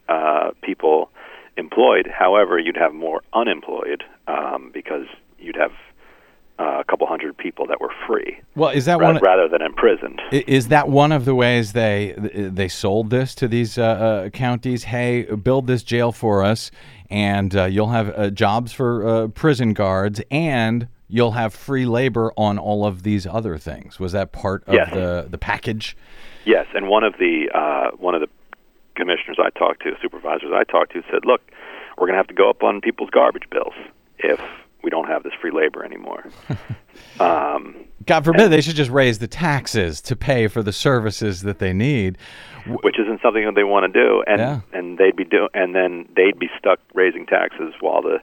uh, 0.08 0.50
people 0.62 1.10
employed. 1.56 2.06
However, 2.06 2.58
you'd 2.58 2.76
have 2.76 2.92
more 2.94 3.22
unemployed 3.32 4.04
um, 4.28 4.70
because 4.72 5.06
you'd 5.38 5.56
have 5.56 5.72
uh, 6.58 6.80
a 6.80 6.84
couple 6.84 7.06
hundred 7.06 7.36
people 7.36 7.66
that 7.66 7.80
were 7.82 7.92
free 8.06 8.38
Well, 8.54 8.70
is 8.70 8.86
that 8.86 8.98
ra- 8.98 9.12
one? 9.12 9.20
rather 9.22 9.46
than 9.48 9.60
imprisoned. 9.60 10.22
Is 10.32 10.68
that 10.68 10.88
one 10.88 11.12
of 11.12 11.24
the 11.26 11.34
ways 11.34 11.72
they 11.72 12.14
they 12.16 12.68
sold 12.68 13.10
this 13.10 13.34
to 13.36 13.48
these 13.48 13.76
uh, 13.78 13.82
uh, 13.82 14.28
counties? 14.30 14.84
Hey, 14.84 15.22
build 15.24 15.66
this 15.66 15.82
jail 15.82 16.12
for 16.12 16.42
us, 16.42 16.70
and 17.10 17.54
uh, 17.54 17.64
you'll 17.64 17.88
have 17.90 18.08
uh, 18.18 18.30
jobs 18.30 18.72
for 18.72 19.06
uh, 19.06 19.28
prison 19.28 19.74
guards, 19.74 20.20
and 20.30 20.88
you'll 21.08 21.32
have 21.32 21.54
free 21.54 21.86
labor 21.86 22.32
on 22.36 22.58
all 22.58 22.84
of 22.86 23.02
these 23.02 23.26
other 23.26 23.58
things. 23.58 23.98
Was 24.00 24.12
that 24.12 24.32
part 24.32 24.64
of 24.66 24.74
Yes. 24.74 24.90
the 24.92 25.26
the 25.30 25.38
package? 25.38 25.96
Yes, 26.44 26.66
and 26.74 26.88
one 26.88 27.04
of 27.04 27.14
the 27.18 27.48
uh, 27.54 27.90
one 27.96 28.14
of 28.14 28.20
the 28.20 28.28
commissioners 28.94 29.36
I 29.40 29.50
talked 29.58 29.82
to, 29.82 29.92
supervisors 30.00 30.50
I 30.54 30.64
talked 30.64 30.92
to, 30.92 31.02
said, 31.10 31.24
"Look, 31.24 31.42
we're 31.98 32.06
going 32.06 32.14
to 32.14 32.18
have 32.18 32.28
to 32.28 32.34
go 32.34 32.48
up 32.50 32.62
on 32.62 32.80
people's 32.80 33.10
garbage 33.10 33.48
bills 33.50 33.74
if 34.18 34.40
we 34.82 34.90
don't 34.90 35.08
have 35.08 35.22
this 35.22 35.32
free 35.40 35.50
labor 35.50 35.84
anymore." 35.84 36.24
um, 37.20 37.76
God 38.06 38.24
forbid 38.24 38.48
they 38.50 38.60
should 38.60 38.76
just 38.76 38.90
raise 38.90 39.18
the 39.18 39.26
taxes 39.26 40.00
to 40.02 40.14
pay 40.16 40.46
for 40.48 40.62
the 40.62 40.72
services 40.72 41.42
that 41.42 41.58
they 41.58 41.72
need. 41.72 42.18
which 42.82 42.98
isn't 42.98 43.20
something 43.22 43.44
that 43.44 43.54
they 43.54 43.64
want 43.64 43.92
to 43.92 44.00
do, 44.00 44.22
and 44.26 44.38
Yeah. 44.40 44.60
and 44.72 44.98
they'd 44.98 45.14
be 45.16 45.24
do, 45.24 45.48
and 45.54 45.74
then 45.74 46.08
they'd 46.16 46.38
be 46.38 46.48
stuck 46.58 46.78
raising 46.94 47.26
taxes 47.26 47.74
while 47.80 48.02
the 48.02 48.18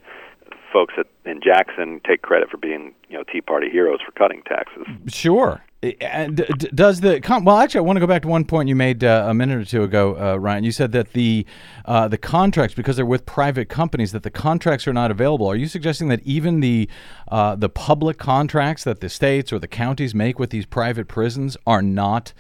folks 0.73 0.95
at, 0.97 1.05
in 1.23 1.39
Jackson 1.41 2.01
take 2.05 2.23
credit 2.23 2.49
for 2.49 2.57
being 2.57 2.93
you 3.07 3.17
know 3.17 3.23
Tea 3.31 3.39
Party 3.41 3.69
heroes 3.69 3.99
for 4.03 4.11
cutting 4.11 4.41
taxes. 4.43 4.85
Sure. 5.07 5.63
And 5.99 6.37
does 6.73 7.01
the 7.01 7.19
well? 7.43 7.57
Actually, 7.57 7.79
I 7.79 7.81
want 7.81 7.97
to 7.97 7.99
go 7.99 8.07
back 8.07 8.21
to 8.21 8.29
one 8.29 8.45
point 8.45 8.69
you 8.69 8.75
made 8.75 9.03
uh, 9.03 9.25
a 9.27 9.33
minute 9.33 9.59
or 9.59 9.65
two 9.65 9.83
ago, 9.83 10.15
uh, 10.17 10.37
Ryan. 10.37 10.63
You 10.63 10.71
said 10.71 10.93
that 10.93 11.11
the 11.11 11.45
uh, 11.83 12.07
the 12.07 12.17
contracts, 12.17 12.73
because 12.73 12.95
they're 12.95 13.05
with 13.05 13.25
private 13.25 13.67
companies, 13.67 14.13
that 14.13 14.23
the 14.23 14.31
contracts 14.31 14.87
are 14.87 14.93
not 14.93 15.11
available. 15.11 15.45
Are 15.45 15.57
you 15.57 15.67
suggesting 15.67 16.07
that 16.07 16.21
even 16.23 16.61
the 16.61 16.89
uh, 17.27 17.55
the 17.55 17.67
public 17.67 18.17
contracts 18.17 18.85
that 18.85 19.01
the 19.01 19.09
states 19.09 19.51
or 19.51 19.59
the 19.59 19.67
counties 19.67 20.15
make 20.15 20.39
with 20.39 20.51
these 20.51 20.65
private 20.65 21.09
prisons 21.09 21.57
are 21.67 21.81
not 21.81 22.31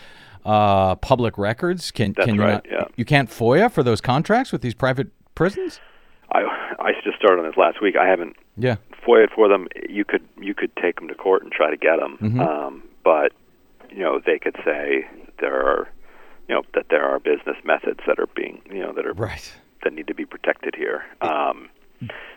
uh, 0.45 0.95
public 0.95 1.37
records? 1.37 1.91
Can 1.91 2.13
That's 2.13 2.25
can 2.25 2.35
you 2.35 2.41
right, 2.41 2.53
not, 2.53 2.65
yeah. 2.71 2.85
you 2.95 3.03
can't 3.03 3.29
FOIA 3.29 3.69
for 3.69 3.83
those 3.83 3.99
contracts 3.99 4.53
with 4.53 4.61
these 4.61 4.73
private 4.73 5.07
prisons? 5.35 5.81
I 6.33 6.41
I 6.79 6.91
just 7.03 7.17
started 7.17 7.41
on 7.41 7.47
this 7.47 7.57
last 7.57 7.81
week. 7.81 7.95
I 7.95 8.07
haven't 8.07 8.35
Yeah. 8.57 8.75
FOIA 9.05 9.29
for 9.33 9.47
them. 9.47 9.67
You 9.89 10.05
could 10.05 10.23
you 10.39 10.53
could 10.53 10.75
take 10.75 10.95
them 10.95 11.07
to 11.07 11.15
court 11.15 11.43
and 11.43 11.51
try 11.51 11.69
to 11.69 11.77
get 11.77 11.97
them, 11.99 12.17
Mm-hmm. 12.21 12.39
um, 12.41 12.83
but 13.03 13.31
you 13.89 13.99
know 13.99 14.19
they 14.25 14.39
could 14.39 14.55
say 14.65 15.05
there 15.39 15.61
are 15.61 15.89
you 16.47 16.55
know 16.55 16.63
that 16.73 16.87
there 16.89 17.03
are 17.05 17.19
business 17.19 17.57
methods 17.63 17.99
that 18.07 18.19
are 18.19 18.27
being 18.35 18.61
you 18.71 18.79
know 18.81 18.93
that 18.93 19.05
are 19.05 19.13
Right. 19.13 19.53
that 19.83 19.93
need 19.93 20.07
to 20.07 20.15
be 20.15 20.25
protected 20.25 20.75
here. 20.75 21.03
Um, 21.21 21.69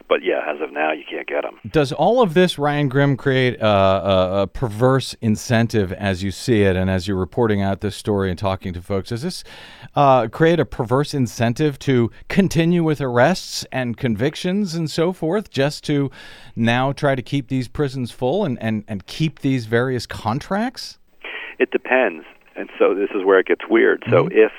but 0.08 0.22
yeah, 0.22 0.40
as 0.46 0.60
of 0.60 0.72
now, 0.72 0.92
you 0.92 1.02
can't 1.08 1.26
get 1.26 1.42
them. 1.42 1.58
Does 1.70 1.92
all 1.92 2.22
of 2.22 2.34
this, 2.34 2.58
Ryan 2.58 2.88
Grim, 2.88 3.16
create 3.16 3.60
a, 3.60 3.66
a, 3.66 4.42
a, 4.42 4.46
perverse 4.46 5.14
incentive 5.20 5.92
as 5.92 6.22
you 6.22 6.30
see 6.30 6.62
it, 6.62 6.76
and 6.76 6.88
as 6.88 7.08
you're 7.08 7.16
reporting 7.16 7.60
out 7.60 7.80
this 7.80 7.96
story 7.96 8.30
and 8.30 8.38
talking 8.38 8.72
to 8.72 8.82
folks? 8.82 9.08
Does 9.08 9.22
this 9.22 9.44
uh, 9.94 10.28
create 10.28 10.60
a 10.60 10.64
perverse 10.64 11.14
incentive 11.14 11.78
to 11.80 12.10
continue 12.28 12.84
with 12.84 13.00
arrests 13.00 13.66
and 13.72 13.96
convictions 13.96 14.74
and 14.74 14.90
so 14.90 15.12
forth, 15.12 15.50
just 15.50 15.82
to 15.84 16.10
now 16.54 16.92
try 16.92 17.14
to 17.14 17.22
keep 17.22 17.48
these 17.48 17.68
prisons 17.68 18.10
full 18.10 18.44
and, 18.44 18.58
and, 18.62 18.84
and 18.86 19.06
keep 19.06 19.40
these 19.40 19.66
various 19.66 20.06
contracts? 20.06 20.98
It 21.58 21.70
depends, 21.70 22.24
and 22.54 22.68
so 22.78 22.94
this 22.94 23.10
is 23.14 23.24
where 23.24 23.40
it 23.40 23.46
gets 23.46 23.62
weird. 23.68 24.02
Mm-hmm. 24.02 24.12
So 24.12 24.28
if 24.30 24.52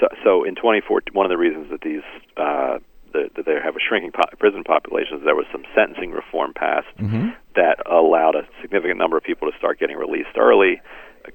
so, 0.00 0.08
so 0.24 0.44
in 0.44 0.54
2014, 0.54 1.14
one 1.14 1.26
of 1.26 1.30
the 1.30 1.36
reasons 1.36 1.70
that 1.70 1.80
these 1.82 2.02
uh, 2.36 2.78
the, 3.12 3.30
that 3.36 3.46
they 3.46 3.54
have 3.62 3.76
a 3.76 3.80
shrinking 3.80 4.12
po- 4.12 4.36
prison 4.38 4.64
population. 4.64 5.20
there 5.24 5.34
was 5.34 5.46
some 5.52 5.64
sentencing 5.74 6.10
reform 6.10 6.52
passed 6.54 6.88
mm-hmm. 6.98 7.30
that 7.56 7.78
allowed 7.90 8.34
a 8.36 8.46
significant 8.62 8.98
number 8.98 9.16
of 9.16 9.22
people 9.22 9.50
to 9.50 9.56
start 9.58 9.78
getting 9.78 9.96
released 9.96 10.36
early, 10.36 10.80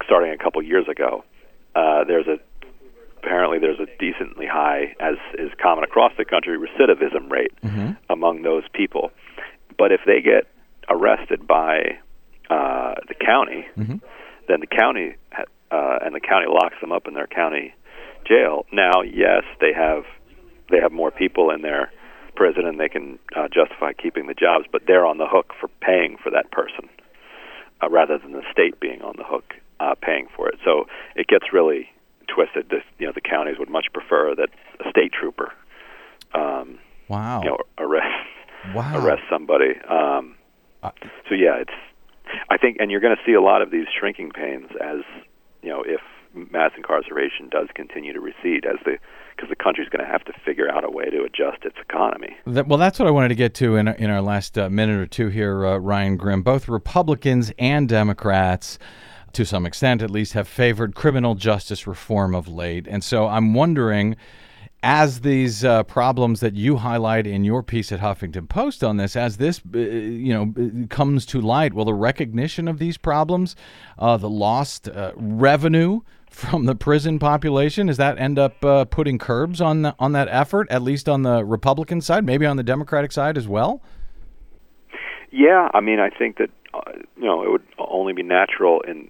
starting 0.04 0.32
a 0.32 0.38
couple 0.38 0.62
years 0.62 0.88
ago. 0.88 1.24
Uh, 1.76 2.04
there's 2.06 2.28
a 2.28 2.40
apparently 3.26 3.58
there's 3.60 3.80
a 3.80 3.88
decently 4.00 4.46
high, 4.46 4.96
as 5.00 5.16
is 5.38 5.52
common 5.62 5.84
across 5.84 6.12
the 6.18 6.26
country, 6.26 6.58
recidivism 6.58 7.30
rate 7.30 7.52
mm-hmm. 7.64 7.92
among 8.10 8.44
those 8.44 8.64
people. 8.74 9.12
But 9.78 9.92
if 9.92 10.02
they 10.06 10.22
get 10.22 10.48
arrested 10.90 11.48
by 11.48 11.98
uh, 12.50 12.94
the 13.08 13.16
county, 13.16 13.66
mm-hmm. 13.78 13.98
then 14.48 14.60
the 14.60 14.68
county 14.68 15.16
uh, 15.72 16.00
and 16.04 16.14
the 16.14 16.20
county 16.20 16.46
locks 16.48 16.76
them 16.82 16.92
up 16.92 17.08
in 17.08 17.14
their 17.14 17.28
county 17.28 17.74
jail. 18.26 18.66
Now, 18.72 19.02
yes, 19.02 19.44
they 19.60 19.74
have 19.74 20.04
they 20.70 20.80
have 20.80 20.92
more 20.92 21.12
people 21.12 21.50
in 21.50 21.62
their 21.62 21.92
prison 22.36 22.66
and 22.66 22.80
they 22.80 22.90
can 22.90 23.18
uh, 23.36 23.48
justify 23.48 23.94
keeping 23.94 24.28
the 24.28 24.34
jobs, 24.34 24.66
but 24.72 24.84
they're 24.88 25.06
on 25.06 25.18
the 25.18 25.28
hook 25.28 25.54
for 25.60 25.70
paying 25.82 26.18
for 26.22 26.30
that 26.30 26.52
person 26.52 26.90
uh, 27.82 27.90
rather 27.90 28.18
than 28.18 28.34
the 28.34 28.44
state 28.52 28.80
being 28.80 29.02
on 29.02 29.16
the 29.18 29.24
hook 29.24 29.54
uh, 29.80 29.96
paying 30.02 30.28
for 30.36 30.50
it. 30.50 30.56
So 30.64 30.86
it 31.16 31.28
gets 31.28 31.54
really 31.54 31.90
twisted. 32.28 32.70
This, 32.70 32.84
you 33.00 33.06
know, 33.08 33.14
the 33.14 33.22
counties 33.22 33.58
would 33.60 33.70
much 33.70 33.88
prefer 33.94 34.36
that 34.36 34.50
a 34.86 34.90
state 34.90 35.12
trooper, 35.14 35.52
um, 36.34 36.80
wow, 37.08 37.42
you 37.42 37.50
know, 37.50 37.58
arrest 37.78 38.28
wow. 38.74 38.98
arrest 38.98 39.24
somebody. 39.30 39.74
Um, 39.90 40.36
so 41.30 41.36
yeah, 41.36 41.62
it's. 41.62 41.74
I 42.50 42.58
think, 42.58 42.78
and 42.80 42.90
you're 42.90 43.02
going 43.02 43.16
to 43.16 43.22
see 43.24 43.34
a 43.34 43.42
lot 43.42 43.62
of 43.62 43.70
these 43.70 43.86
shrinking 43.98 44.32
pains 44.32 44.70
as 44.82 45.02
you 45.62 45.70
know 45.70 45.84
if 45.86 46.02
mass 46.52 46.72
incarceration 46.76 47.50
does 47.50 47.68
continue 47.74 48.14
to 48.14 48.20
recede 48.20 48.66
as 48.66 48.78
the 48.84 48.98
because 49.36 49.50
the 49.50 49.56
country's 49.56 49.90
going 49.90 50.06
to 50.06 50.12
have 50.12 50.24
to 50.26 50.34
figure 50.46 50.70
out 50.70 50.84
a 50.84 50.90
way 50.90 51.06
to 51.06 51.24
adjust 51.24 51.64
its 51.66 51.78
economy. 51.82 52.36
That, 52.46 52.68
well, 52.68 52.78
that's 52.78 53.00
what 53.00 53.08
I 53.08 53.12
wanted 53.12 53.30
to 53.30 53.36
get 53.36 53.54
to 53.56 53.76
in, 53.76 53.88
in 53.88 54.10
our 54.10 54.22
last 54.22 54.58
uh, 54.58 54.70
minute 54.70 55.00
or 55.00 55.08
two 55.08 55.28
here, 55.28 55.66
uh, 55.66 55.78
Ryan 55.78 56.18
Grim. 56.18 56.42
Both 56.42 56.68
Republicans 56.68 57.52
and 57.60 57.90
Democrats, 57.90 58.80
to 59.34 59.46
some 59.46 59.66
extent 59.66 60.02
at 60.02 60.10
least, 60.10 60.34
have 60.34 60.48
favored 60.48 60.96
criminal 60.96 61.36
justice 61.36 61.86
reform 61.88 62.34
of 62.34 62.48
late. 62.48 62.88
And 62.88 63.04
so 63.04 63.28
I'm 63.28 63.54
wondering 63.54 64.16
as 64.84 65.22
these 65.22 65.66
uh, 65.66 65.82
problems 65.84 66.42
that 66.42 66.54
you 66.54 66.78
highlight 66.78 67.26
in 67.26 67.44
your 67.44 67.64
piece 67.64 67.92
at 67.92 68.00
Huffington 68.00 68.48
Post 68.48 68.84
on 68.84 68.98
this, 68.98 69.16
as 69.16 69.38
this 69.38 69.60
uh, 69.74 69.80
you 69.80 70.32
know 70.32 70.88
comes 70.90 71.26
to 71.28 71.42
light, 71.42 71.74
will 71.74 71.86
the 71.86 71.94
recognition 71.94 72.68
of 72.68 72.78
these 72.78 72.96
problems, 72.96 73.56
uh, 73.98 74.16
the 74.16 74.30
lost 74.30 74.88
uh, 74.88 75.12
revenue 75.16 76.02
from 76.36 76.66
the 76.66 76.76
prison 76.76 77.18
population, 77.18 77.88
does 77.88 77.98
that 77.98 78.20
end 78.20 78.38
up 78.38 78.64
uh, 78.64 78.86
putting 78.86 79.18
curbs 79.18 79.62
on 79.62 79.84
the, 79.84 79.96
on 80.00 80.12
that 80.12 80.28
effort, 80.30 80.68
at 80.70 80.82
least 80.82 81.08
on 81.08 81.24
the 81.24 81.44
Republican 81.46 82.02
side, 82.02 82.26
maybe 82.26 82.46
on 82.46 82.58
the 82.58 82.64
Democratic 82.64 83.12
side 83.12 83.38
as 83.38 83.48
well? 83.48 83.82
Yeah, 85.32 85.70
I 85.74 85.80
mean, 85.80 86.00
I 86.00 86.10
think 86.10 86.38
that 86.38 86.50
uh, 86.74 86.92
you 87.18 87.26
know 87.26 87.44
it 87.44 87.50
would 87.50 87.64
only 87.78 88.14
be 88.14 88.24
natural 88.24 88.82
in 88.82 89.10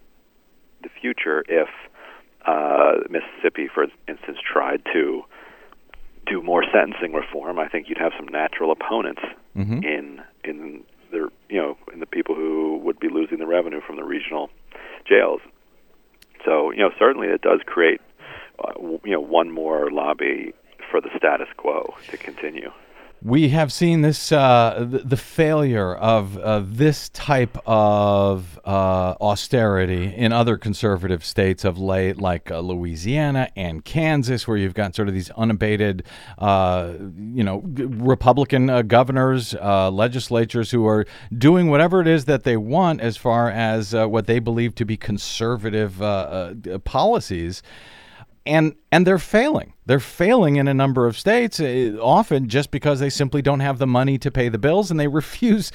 the 0.84 0.90
future 1.02 1.44
if 1.48 1.68
uh, 2.46 2.94
Mississippi, 3.10 3.68
for 3.74 3.86
instance, 4.08 4.38
tried 4.42 4.82
to 4.94 5.24
do 6.26 6.42
more 6.42 6.64
sentencing 6.74 7.14
reform, 7.14 7.60
I 7.60 7.68
think 7.68 7.90
you'd 7.90 7.98
have 7.98 8.14
some 8.18 8.28
natural 8.28 8.72
opponents 8.72 9.22
mm-hmm. 9.56 9.84
in 9.84 10.22
in 10.44 10.84
the 11.12 11.30
you 11.50 11.62
know 11.62 11.78
in 11.94 12.00
the 12.00 12.06
people 12.06 12.36
who 12.36 12.78
would 12.84 13.00
be 13.00 13.10
losing 13.10 13.40
the 13.40 13.48
revenue 13.48 13.82
from 13.86 13.96
the 13.96 14.04
regional 14.04 14.50
jails. 15.08 15.42
So 16.46 16.72
you 16.72 16.80
know 16.80 16.92
certainly 16.98 17.28
it 17.28 17.42
does 17.42 17.60
create 17.66 18.00
uh, 18.64 18.74
you 19.04 19.12
know 19.12 19.20
one 19.20 19.52
more 19.52 19.92
lobby 19.92 20.54
for 20.92 21.02
the 21.02 21.10
status 21.18 21.50
quo 21.58 21.94
to 22.10 22.18
continue. 22.18 22.72
We 23.26 23.50
have 23.50 23.74
seen 23.74 24.02
this 24.02 24.32
uh, 24.32 24.86
the, 24.88 25.18
failure 25.18 25.96
of 25.96 26.38
uh, 26.38 26.62
this 26.64 27.10
type 27.10 27.58
of 27.66 28.60
uh, 28.64 29.16
austerity 29.20 30.14
in 30.14 30.32
other 30.32 30.58
conservative 30.58 31.26
states 31.26 31.66
of 31.66 31.80
late, 31.80 32.18
like 32.18 32.52
uh, 32.52 32.60
Louisiana 32.60 33.50
and 33.56 33.84
Kansas, 33.84 34.48
where 34.48 34.58
you've 34.58 34.76
got 34.76 34.94
sort 34.94 35.08
of 35.08 35.16
these 35.16 35.32
unabated, 35.32 36.04
uh, 36.38 36.94
you 37.34 37.44
know, 37.44 37.64
Republican 37.66 38.70
uh, 38.70 38.84
governors, 38.84 39.56
legislatures 39.56 40.70
who 40.70 40.86
are 40.86 41.08
doing 41.36 41.72
whatever 41.72 42.02
it 42.02 42.08
is 42.08 42.26
that 42.26 42.44
they 42.44 42.58
want 42.58 43.02
as 43.02 43.18
far 43.18 43.50
as 43.50 43.96
what 43.96 44.28
they 44.28 44.38
believe 44.38 44.76
to 44.76 44.86
be 44.86 44.98
conservative 44.98 45.98
policies 46.84 47.64
and 48.46 48.76
and 48.92 49.08
they're 49.08 49.18
failing. 49.18 49.74
They're 49.88 50.00
failing 50.00 50.56
in 50.56 50.68
a 50.68 50.74
number 50.74 51.06
of 51.06 51.16
states, 51.16 51.60
uh, 51.60 51.96
often 52.02 52.50
just 52.50 52.72
because 52.72 53.00
they 53.00 53.12
simply 53.12 53.44
don't 53.44 53.60
have 53.60 53.78
the 53.78 53.86
money 53.86 54.18
to 54.18 54.32
pay 54.32 54.50
the 54.50 54.58
bills, 54.58 54.90
and 54.90 55.00
they 55.00 55.08
refuse 55.08 55.72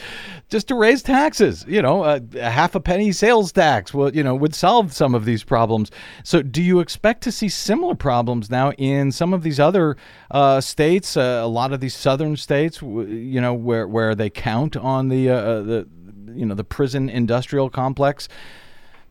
just 0.48 0.66
to 0.68 0.74
raise 0.74 1.02
taxes. 1.02 1.64
You 1.68 1.80
know, 1.80 2.04
a, 2.04 2.20
a 2.34 2.50
half 2.50 2.74
a 2.74 2.80
penny 2.80 3.12
sales 3.12 3.52
tax, 3.52 3.94
well, 3.94 4.12
you 4.12 4.24
know, 4.24 4.34
would 4.34 4.54
solve 4.54 4.92
some 4.92 5.14
of 5.14 5.24
these 5.24 5.44
problems. 5.44 5.92
So, 6.24 6.42
do 6.42 6.60
you 6.60 6.80
expect 6.80 7.22
to 7.22 7.32
see 7.32 7.48
similar 7.48 7.94
problems 7.94 8.50
now 8.50 8.72
in 8.72 9.12
some 9.12 9.32
of 9.32 9.44
these 9.44 9.60
other 9.60 9.96
uh, 10.32 10.60
states? 10.60 11.16
Uh, 11.16 11.40
a 11.42 11.48
lot 11.48 11.72
of 11.72 11.78
these 11.78 11.94
southern 11.94 12.36
states, 12.36 12.82
you 12.82 13.40
know, 13.40 13.54
where 13.54 13.86
where 13.86 14.16
they 14.16 14.30
count 14.30 14.76
on 14.76 15.08
the 15.08 15.30
uh, 15.30 15.34
uh, 15.34 15.62
the 15.62 15.88
you 16.34 16.46
know 16.46 16.56
the 16.56 16.64
prison 16.64 17.08
industrial 17.08 17.70
complex 17.70 18.28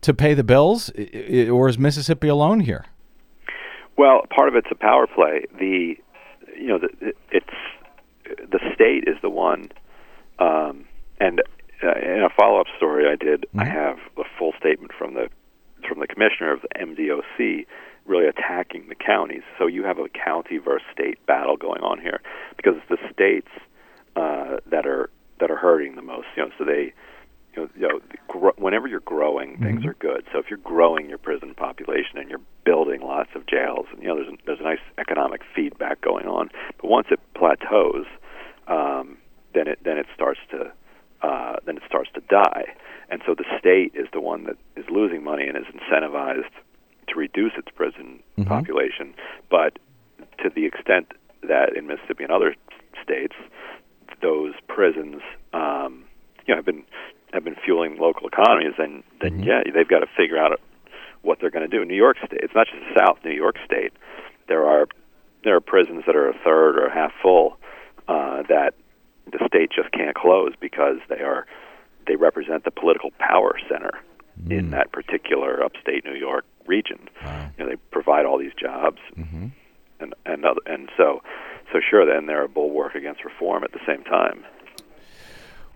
to 0.02 0.12
pay 0.12 0.34
the 0.34 0.44
bills, 0.44 0.90
or 0.90 1.68
is 1.68 1.78
Mississippi 1.78 2.28
alone 2.28 2.60
here? 2.60 2.84
Well, 4.00 4.22
part 4.34 4.48
of 4.48 4.54
it's 4.54 4.68
a 4.70 4.74
power 4.74 5.06
play. 5.06 5.44
The 5.58 5.94
you 6.56 6.68
know 6.68 6.78
the, 6.78 7.12
it's 7.30 7.46
the 8.26 8.58
state 8.74 9.04
is 9.06 9.16
the 9.20 9.28
one, 9.28 9.72
um, 10.38 10.86
and 11.20 11.42
uh, 11.82 11.98
in 12.00 12.22
a 12.22 12.30
follow-up 12.34 12.68
story 12.78 13.04
I 13.06 13.22
did, 13.22 13.42
mm-hmm. 13.42 13.60
I 13.60 13.66
have 13.66 13.98
a 14.16 14.22
full 14.38 14.54
statement 14.58 14.92
from 14.96 15.12
the 15.12 15.28
from 15.86 16.00
the 16.00 16.06
commissioner 16.06 16.50
of 16.50 16.62
the 16.62 16.68
MDOC 16.80 17.66
really 18.06 18.26
attacking 18.26 18.88
the 18.88 18.94
counties. 18.94 19.42
So 19.58 19.66
you 19.66 19.84
have 19.84 19.98
a 19.98 20.08
county 20.08 20.56
versus 20.56 20.86
state 20.94 21.18
battle 21.26 21.58
going 21.58 21.82
on 21.82 22.00
here 22.00 22.22
because 22.56 22.76
it's 22.78 22.88
the 22.88 23.12
states 23.12 23.50
uh, 24.16 24.64
that 24.70 24.86
are 24.86 25.10
that 25.40 25.50
are 25.50 25.58
hurting 25.58 25.96
the 25.96 26.02
most. 26.02 26.26
You 26.38 26.44
know, 26.44 26.50
so 26.56 26.64
they 26.64 26.94
you 27.54 27.62
know, 27.62 27.68
you 27.74 27.88
know 27.88 28.00
gro- 28.28 28.54
whenever 28.56 28.86
you're 28.86 29.00
growing, 29.00 29.54
mm-hmm. 29.54 29.64
things 29.64 29.84
are 29.84 29.94
good. 29.94 30.24
So 30.32 30.38
if 30.38 30.46
you're 30.48 30.58
growing 30.58 31.08
your 31.08 31.18
prison 31.18 31.54
population 31.54 32.18
and 32.18 32.28
you're 32.28 32.40
building 32.64 33.00
lots 33.00 33.30
of 33.34 33.46
jails, 33.46 33.86
and 33.92 34.02
you 34.02 34.08
know, 34.08 34.16
there's 34.16 34.28
a, 34.28 34.36
there's 34.46 34.60
a 34.60 34.64
nice 34.64 34.80
economic 34.98 35.42
feedback 35.54 36.00
going 36.00 36.26
on. 36.26 36.50
But 36.80 36.90
once 36.90 37.08
it 37.10 37.20
plateaus, 37.34 38.06
um, 38.68 39.18
then 39.54 39.68
it 39.68 39.80
then 39.84 39.98
it 39.98 40.06
starts 40.14 40.40
to 40.50 40.72
uh, 41.22 41.56
then 41.66 41.76
it 41.76 41.82
starts 41.86 42.10
to 42.14 42.20
die. 42.28 42.74
And 43.10 43.22
so 43.26 43.34
the 43.34 43.44
state 43.58 43.92
is 43.94 44.06
the 44.12 44.20
one 44.20 44.44
that 44.44 44.56
is 44.76 44.84
losing 44.90 45.22
money 45.24 45.46
and 45.46 45.56
is 45.56 45.64
incentivized 45.64 46.50
to 47.08 47.14
reduce 47.16 47.52
its 47.56 47.68
prison 47.74 48.22
mm-hmm. 48.38 48.48
population. 48.48 49.14
But 49.50 49.78
to 50.42 50.48
the 50.48 50.64
extent 50.64 51.12
that 51.42 51.76
in 51.76 51.86
Mississippi 51.86 52.24
and 52.24 52.32
other 52.32 52.54
states, 53.02 53.34
those 54.22 54.54
prisons, 54.68 55.22
um, 55.52 56.04
you 56.46 56.54
know, 56.54 56.56
have 56.56 56.66
been 56.66 56.84
have 57.32 57.44
been 57.44 57.56
fueling 57.64 57.96
local 57.98 58.26
economies, 58.26 58.74
then 58.78 59.02
then 59.20 59.32
mm-hmm. 59.32 59.42
yeah, 59.44 59.62
they've 59.74 59.88
got 59.88 60.00
to 60.00 60.08
figure 60.16 60.38
out 60.38 60.58
what 61.22 61.38
they're 61.40 61.50
going 61.50 61.68
to 61.68 61.76
do. 61.76 61.84
New 61.84 61.96
York 61.96 62.16
State, 62.18 62.40
it's 62.42 62.54
not 62.54 62.66
just 62.66 62.78
the 62.80 63.00
South. 63.00 63.18
New 63.24 63.32
York 63.32 63.56
State, 63.64 63.92
there 64.48 64.66
are 64.66 64.86
there 65.44 65.56
are 65.56 65.60
prisons 65.60 66.04
that 66.06 66.16
are 66.16 66.28
a 66.28 66.34
third 66.44 66.78
or 66.78 66.90
half 66.90 67.12
full 67.22 67.58
uh, 68.08 68.42
that 68.48 68.74
the 69.30 69.38
state 69.46 69.70
just 69.74 69.92
can't 69.92 70.16
close 70.16 70.52
because 70.60 70.98
they 71.08 71.20
are 71.20 71.46
they 72.06 72.16
represent 72.16 72.64
the 72.64 72.70
political 72.70 73.10
power 73.18 73.58
center 73.68 73.92
mm. 74.42 74.50
in 74.50 74.70
that 74.70 74.92
particular 74.92 75.62
upstate 75.62 76.04
New 76.04 76.14
York 76.14 76.44
region. 76.66 77.08
Wow. 77.24 77.50
You 77.56 77.64
know, 77.64 77.70
they 77.70 77.76
provide 77.90 78.26
all 78.26 78.38
these 78.38 78.54
jobs, 78.60 78.98
mm-hmm. 79.16 79.48
and 80.00 80.14
and 80.26 80.44
other, 80.44 80.60
and 80.66 80.88
so 80.96 81.22
so 81.72 81.80
sure. 81.88 82.04
Then 82.06 82.26
they're 82.26 82.44
a 82.44 82.48
bulwark 82.48 82.94
against 82.94 83.24
reform 83.24 83.64
at 83.64 83.72
the 83.72 83.80
same 83.86 84.02
time. 84.04 84.44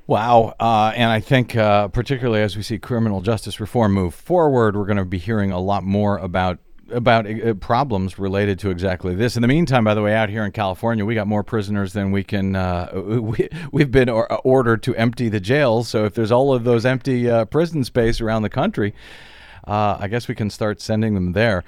Wow. 0.06 0.54
Uh, 0.60 0.92
and 0.94 1.10
I 1.10 1.20
think, 1.20 1.56
uh, 1.56 1.88
particularly 1.88 2.42
as 2.42 2.56
we 2.56 2.62
see 2.62 2.78
criminal 2.78 3.22
justice 3.22 3.58
reform 3.58 3.92
move 3.92 4.14
forward, 4.14 4.76
we're 4.76 4.84
going 4.84 4.98
to 4.98 5.04
be 5.04 5.18
hearing 5.18 5.50
a 5.50 5.60
lot 5.60 5.82
more 5.82 6.18
about 6.18 6.58
about 6.90 7.26
uh, 7.26 7.54
problems 7.54 8.18
related 8.18 8.58
to 8.58 8.68
exactly 8.68 9.14
this. 9.14 9.36
In 9.36 9.42
the 9.42 9.48
meantime, 9.48 9.84
by 9.84 9.94
the 9.94 10.02
way, 10.02 10.14
out 10.14 10.28
here 10.28 10.44
in 10.44 10.52
California, 10.52 11.02
we 11.04 11.14
got 11.14 11.26
more 11.26 11.42
prisoners 11.42 11.94
than 11.94 12.12
we 12.12 12.22
can. 12.22 12.54
Uh, 12.54 12.90
we, 13.22 13.48
we've 13.72 13.90
been 13.90 14.10
or, 14.10 14.30
ordered 14.42 14.82
to 14.82 14.94
empty 14.94 15.30
the 15.30 15.40
jails. 15.40 15.88
So 15.88 16.04
if 16.04 16.14
there's 16.14 16.30
all 16.30 16.52
of 16.52 16.64
those 16.64 16.84
empty 16.84 17.30
uh, 17.30 17.46
prison 17.46 17.84
space 17.84 18.20
around 18.20 18.42
the 18.42 18.50
country, 18.50 18.94
uh, 19.66 19.96
I 19.98 20.08
guess 20.08 20.28
we 20.28 20.34
can 20.34 20.50
start 20.50 20.82
sending 20.82 21.14
them 21.14 21.32
there. 21.32 21.64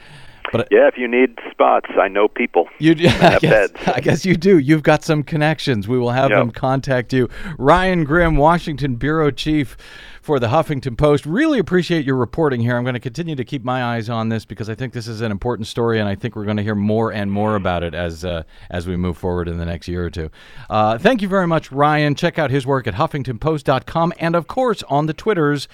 But 0.53 0.68
Yeah, 0.70 0.86
if 0.88 0.97
you 0.97 1.09
need 1.09 1.38
spots, 1.51 1.90
I 2.01 2.09
know 2.09 2.28
people. 2.28 2.68
You, 2.78 2.92
I, 3.09 3.38
guess. 3.40 3.70
I 3.86 4.01
guess 4.01 4.24
you 4.24 4.36
do. 4.36 4.59
You've 4.59 4.82
got 4.82 5.03
some 5.05 5.22
connections. 5.22 5.88
We 5.88 5.99
will 5.99 6.11
have 6.11 6.30
Yep. 6.30 6.38
them 6.38 6.51
contact 6.51 7.12
you. 7.12 7.28
Ryan 7.59 8.05
Grim, 8.05 8.36
Washington 8.36 8.97
bureau 8.97 9.30
chief 9.30 9.76
for 10.22 10.40
the 10.40 10.49
Huffington 10.49 10.97
Post. 10.99 11.24
Really 11.26 11.59
appreciate 11.59 12.05
your 12.05 12.16
reporting 12.16 12.61
here. 12.61 12.76
I'm 12.76 12.82
going 12.84 12.94
to 12.94 13.01
continue 13.01 13.36
to 13.36 13.44
keep 13.44 13.62
my 13.64 13.82
eyes 13.84 14.09
on 14.11 14.28
this 14.28 14.44
because 14.44 14.68
I 14.68 14.74
think 14.74 14.92
this 14.92 15.07
is 15.07 15.20
an 15.20 15.30
important 15.30 15.68
story, 15.68 16.01
and 16.01 16.09
I 16.09 16.14
think 16.16 16.34
we're 16.34 16.44
going 16.44 16.57
to 16.57 16.62
hear 16.64 16.74
more 16.74 17.12
and 17.12 17.30
more 17.30 17.55
about 17.55 17.82
it 17.84 17.94
as 17.94 18.24
uh, 18.24 18.42
as 18.70 18.86
we 18.88 18.97
move 18.97 19.16
forward 19.16 19.47
in 19.49 19.59
the 19.59 19.64
next 19.64 19.86
year 19.88 20.05
or 20.05 20.11
two. 20.11 20.30
Uh, 20.68 20.99
thank 20.99 21.22
you 21.22 21.28
very 21.28 21.47
much, 21.47 21.70
Ryan. 21.70 22.14
Check 22.16 22.38
out 22.38 22.51
his 22.51 22.66
work 22.66 22.86
at 22.88 22.94
HuffingtonPost.com 22.94 24.12
and, 24.18 24.34
of 24.34 24.47
course, 24.49 24.82
on 24.88 25.07
the 25.07 25.14
Twitters 25.14 25.68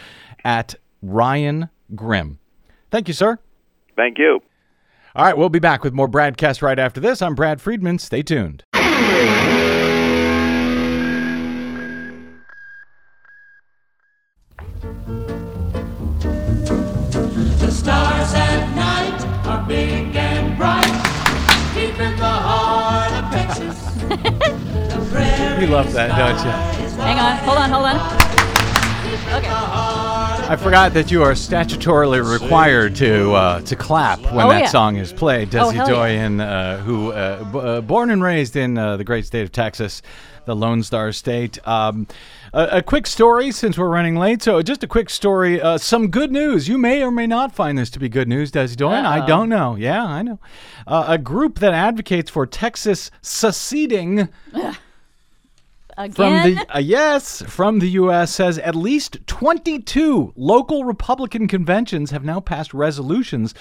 at 0.44 0.74
Ryan 1.00 1.70
Grim. 1.94 2.38
Thank 2.90 3.08
you, 3.08 3.14
sir. 3.14 3.38
Thank 3.96 4.18
you. 4.18 4.40
All 5.14 5.26
right, 5.26 5.36
we'll 5.36 5.50
be 5.50 5.58
back 5.58 5.84
with 5.84 5.92
more 5.92 6.08
BradCast 6.08 6.62
right 6.62 6.78
after 6.78 6.98
this. 6.98 7.20
I'm 7.20 7.34
Brad 7.34 7.60
Friedman. 7.60 7.98
Stay 7.98 8.22
tuned. 8.22 8.64
The 8.72 8.80
stars 17.70 18.32
at 18.32 18.74
night 18.74 19.20
are 19.46 19.62
big 19.68 20.16
and 20.16 20.56
bright, 20.56 20.80
deep 21.74 22.00
in 22.00 22.16
the 22.16 22.24
heart 22.24 23.12
of 23.12 23.30
Texas. 23.30 23.78
the 24.08 25.56
You 25.60 25.66
love 25.66 25.92
that, 25.92 26.16
don't 26.16 26.38
you? 26.42 26.50
Hang 27.02 27.18
on. 27.18 27.36
Hold 27.44 27.58
on. 27.58 27.68
Hold 27.70 27.84
on. 27.84 27.96
Okay. 29.36 29.50
I 30.48 30.56
forgot 30.56 30.92
that 30.94 31.10
you 31.10 31.22
are 31.22 31.32
statutorily 31.32 32.20
required 32.40 32.94
to 32.96 33.32
uh, 33.32 33.60
to 33.62 33.74
clap 33.76 34.20
when 34.20 34.44
Oh, 34.44 34.48
that 34.50 34.62
yeah. 34.62 34.68
song 34.68 34.96
is 34.96 35.10
played. 35.12 35.54
Oh, 35.54 35.70
Desi 35.70 35.72
hell 35.74 35.88
yeah. 35.88 35.94
Doyen, 35.94 36.40
uh, 36.40 36.78
who 36.78 37.12
uh, 37.12 37.44
b- 37.44 37.58
uh, 37.58 37.80
born 37.80 38.10
and 38.10 38.22
raised 38.22 38.54
in 38.56 38.76
uh, 38.76 38.98
the 38.98 39.04
great 39.04 39.24
state 39.24 39.42
of 39.42 39.52
Texas, 39.52 40.02
the 40.44 40.54
Lone 40.54 40.82
Star 40.82 41.10
State. 41.12 41.66
Um, 41.66 42.06
a, 42.52 42.68
a 42.78 42.82
quick 42.82 43.06
story 43.06 43.50
since 43.50 43.78
we're 43.78 43.88
running 43.88 44.16
late. 44.16 44.42
So 44.42 44.60
just 44.60 44.82
a 44.84 44.86
quick 44.86 45.08
story. 45.08 45.58
Uh, 45.60 45.78
some 45.78 46.08
good 46.08 46.30
news. 46.32 46.68
You 46.68 46.76
may 46.76 47.02
or 47.02 47.10
may 47.10 47.26
not 47.26 47.54
find 47.54 47.78
this 47.78 47.88
to 47.90 47.98
be 47.98 48.10
good 48.10 48.28
news, 48.28 48.52
Desi 48.52 48.76
Doyen. 48.76 49.06
I 49.06 49.20
Uh-oh. 49.20 49.26
don't 49.26 49.48
know. 49.48 49.76
Yeah, 49.76 50.04
I 50.04 50.22
know. 50.22 50.38
Uh, 50.86 51.04
a 51.08 51.18
group 51.18 51.60
that 51.60 51.72
advocates 51.72 52.30
for 52.30 52.46
Texas 52.46 53.10
seceding 53.22 54.28
Again. 56.04 56.14
from 56.14 56.54
the 56.54 56.76
uh, 56.76 56.78
yes 56.80 57.42
from 57.42 57.78
the 57.78 57.90
U.S. 57.90 58.34
says 58.34 58.58
at 58.58 58.74
least 58.74 59.18
22 59.26 60.32
local 60.36 60.84
Republican 60.84 61.46
conventions 61.46 62.10
have 62.10 62.24
now 62.24 62.40
passed 62.40 62.74
resolutions 62.74 63.54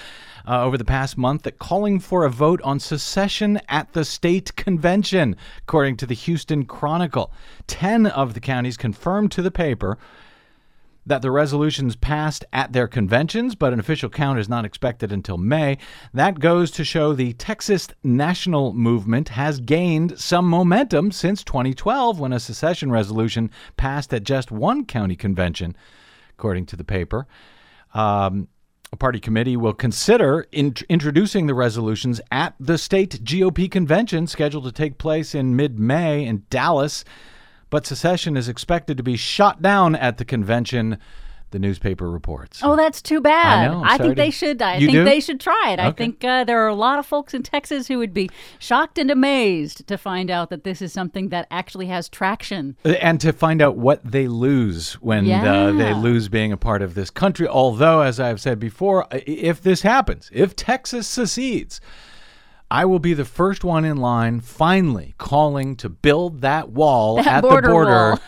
uh, 0.46 0.62
over 0.64 0.76
the 0.76 0.84
past 0.84 1.16
month 1.16 1.42
that 1.42 1.58
calling 1.58 2.00
for 2.00 2.24
a 2.24 2.30
vote 2.30 2.60
on 2.62 2.80
secession 2.80 3.60
at 3.68 3.92
the 3.92 4.04
state 4.04 4.56
convention, 4.56 5.36
according 5.58 5.96
to 5.98 6.06
the 6.06 6.14
Houston 6.14 6.64
Chronicle. 6.64 7.32
Ten 7.66 8.06
of 8.06 8.34
the 8.34 8.40
counties 8.40 8.76
confirmed 8.76 9.30
to 9.32 9.42
the 9.42 9.50
paper 9.50 9.98
that 11.04 11.22
the 11.22 11.30
resolutions 11.30 11.96
passed 11.96 12.44
at 12.52 12.72
their 12.72 12.86
conventions, 12.86 13.54
but 13.54 13.72
an 13.72 13.80
official 13.80 14.08
count 14.08 14.38
is 14.38 14.48
not 14.48 14.64
expected 14.64 15.12
until 15.12 15.36
May. 15.36 15.78
That 16.14 16.38
goes 16.38 16.70
to 16.72 16.84
show 16.84 17.12
the 17.12 17.32
Texas 17.34 17.88
national 18.04 18.72
movement 18.72 19.30
has 19.30 19.60
gained 19.60 20.18
some 20.18 20.48
momentum 20.48 21.10
since 21.10 21.42
2012 21.42 22.20
when 22.20 22.32
a 22.32 22.40
secession 22.40 22.90
resolution 22.90 23.50
passed 23.76 24.14
at 24.14 24.22
just 24.22 24.52
one 24.52 24.84
county 24.84 25.16
convention, 25.16 25.76
according 26.30 26.66
to 26.66 26.76
the 26.76 26.84
paper. 26.84 27.26
Um, 27.94 28.48
a 28.92 28.96
party 28.96 29.18
committee 29.20 29.56
will 29.56 29.72
consider 29.72 30.46
in- 30.52 30.74
introducing 30.88 31.46
the 31.46 31.54
resolutions 31.54 32.20
at 32.30 32.54
the 32.60 32.76
state 32.76 33.24
GOP 33.24 33.70
convention 33.70 34.26
scheduled 34.26 34.64
to 34.64 34.72
take 34.72 34.98
place 34.98 35.34
in 35.34 35.56
mid 35.56 35.78
May 35.78 36.24
in 36.26 36.44
Dallas. 36.50 37.04
But 37.72 37.86
secession 37.86 38.36
is 38.36 38.48
expected 38.50 38.98
to 38.98 39.02
be 39.02 39.16
shot 39.16 39.62
down 39.62 39.96
at 39.96 40.18
the 40.18 40.26
convention, 40.26 40.98
the 41.52 41.58
newspaper 41.58 42.10
reports. 42.10 42.60
Oh, 42.62 42.76
that's 42.76 43.00
too 43.00 43.18
bad. 43.22 43.70
I 43.70 43.72
know, 43.72 43.82
I'm 43.82 43.98
think 43.98 44.10
to- 44.16 44.22
they 44.22 44.28
should. 44.30 44.60
I 44.60 44.76
You 44.76 44.88
think 44.88 44.96
do? 44.98 45.04
they 45.04 45.20
should 45.20 45.40
try 45.40 45.70
it. 45.70 45.78
I 45.80 45.90
think 45.90 46.22
uh, 46.22 46.44
there 46.44 46.60
are 46.62 46.68
a 46.68 46.74
lot 46.74 46.98
of 46.98 47.06
folks 47.06 47.32
in 47.32 47.42
Texas 47.42 47.88
who 47.88 47.96
would 47.96 48.12
be 48.12 48.28
shocked 48.58 48.98
and 48.98 49.10
amazed 49.10 49.86
to 49.88 49.96
find 49.96 50.30
out 50.30 50.50
that 50.50 50.64
this 50.64 50.82
is 50.82 50.92
something 50.92 51.30
that 51.30 51.46
actually 51.50 51.86
has 51.86 52.10
traction. 52.10 52.76
and 52.84 53.18
to 53.22 53.32
find 53.32 53.62
out 53.62 53.78
what 53.78 54.04
they 54.04 54.28
lose 54.28 54.92
when 55.00 55.30
uh, 55.30 55.72
they 55.72 55.94
lose 55.94 56.28
being 56.28 56.52
a 56.52 56.58
part 56.58 56.82
of 56.82 56.94
this 56.94 57.08
country. 57.08 57.48
Although, 57.48 58.02
as 58.02 58.20
I've 58.20 58.40
said 58.42 58.58
before, 58.60 59.06
if 59.12 59.62
this 59.62 59.80
happens, 59.80 60.28
if 60.30 60.54
Texas 60.54 61.06
secedes, 61.08 61.80
I 62.72 62.86
will 62.86 62.98
be 63.00 63.12
the 63.12 63.26
first 63.26 63.64
one 63.64 63.84
in 63.84 63.98
line 63.98 64.40
finally 64.40 65.14
calling 65.18 65.76
to 65.76 65.90
build 65.90 66.40
that 66.40 66.70
wall 66.70 67.16
That 67.22 67.26
at 67.26 67.40
border 67.42 67.68
the 67.68 67.72
border 67.72 68.18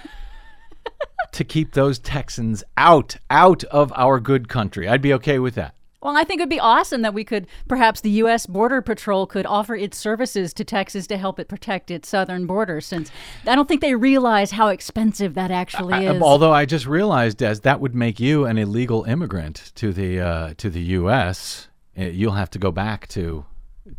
to 1.32 1.44
keep 1.44 1.72
those 1.72 1.98
Texans 1.98 2.62
out 2.76 3.16
out 3.30 3.64
of 3.64 3.90
our 3.96 4.20
good 4.20 4.48
country. 4.48 4.86
I'd 4.86 5.00
be 5.02 5.14
okay 5.14 5.38
with 5.38 5.54
that. 5.54 5.74
Well, 6.02 6.14
I 6.14 6.24
think 6.24 6.40
it 6.40 6.42
would 6.42 6.50
be 6.50 6.60
awesome 6.60 7.00
that 7.00 7.14
we 7.14 7.24
could, 7.24 7.46
perhaps 7.66 8.02
the 8.02 8.10
U.S. 8.10 8.44
Border 8.44 8.82
Patrol 8.82 9.26
could 9.26 9.46
offer 9.46 9.74
its 9.74 9.96
services 9.96 10.52
to 10.52 10.62
Texas 10.62 11.06
to 11.06 11.16
help 11.16 11.40
it 11.40 11.48
protect 11.48 11.90
its 11.90 12.10
southern 12.10 12.44
border, 12.46 12.82
since 12.82 13.10
I 13.46 13.54
don't 13.54 13.66
think 13.66 13.80
they 13.80 13.94
realize 13.94 14.50
how 14.50 14.68
expensive 14.68 15.32
that 15.32 15.50
actually 15.50 15.94
I- 15.94 16.12
is. 16.12 16.20
although 16.20 16.52
I 16.52 16.66
just 16.66 16.84
realized, 16.84 17.42
as 17.42 17.60
that 17.60 17.80
would 17.80 17.94
make 17.94 18.20
you 18.20 18.44
an 18.44 18.58
illegal 18.58 19.04
immigrant 19.04 19.72
to 19.76 19.94
the 19.94 20.20
uh, 20.20 20.54
to 20.58 20.68
the 20.68 20.82
U.S., 21.00 21.68
Uh, 21.98 22.02
you'll 22.04 22.32
have 22.32 22.50
to 22.50 22.58
go 22.58 22.70
back 22.70 23.06
to 23.08 23.46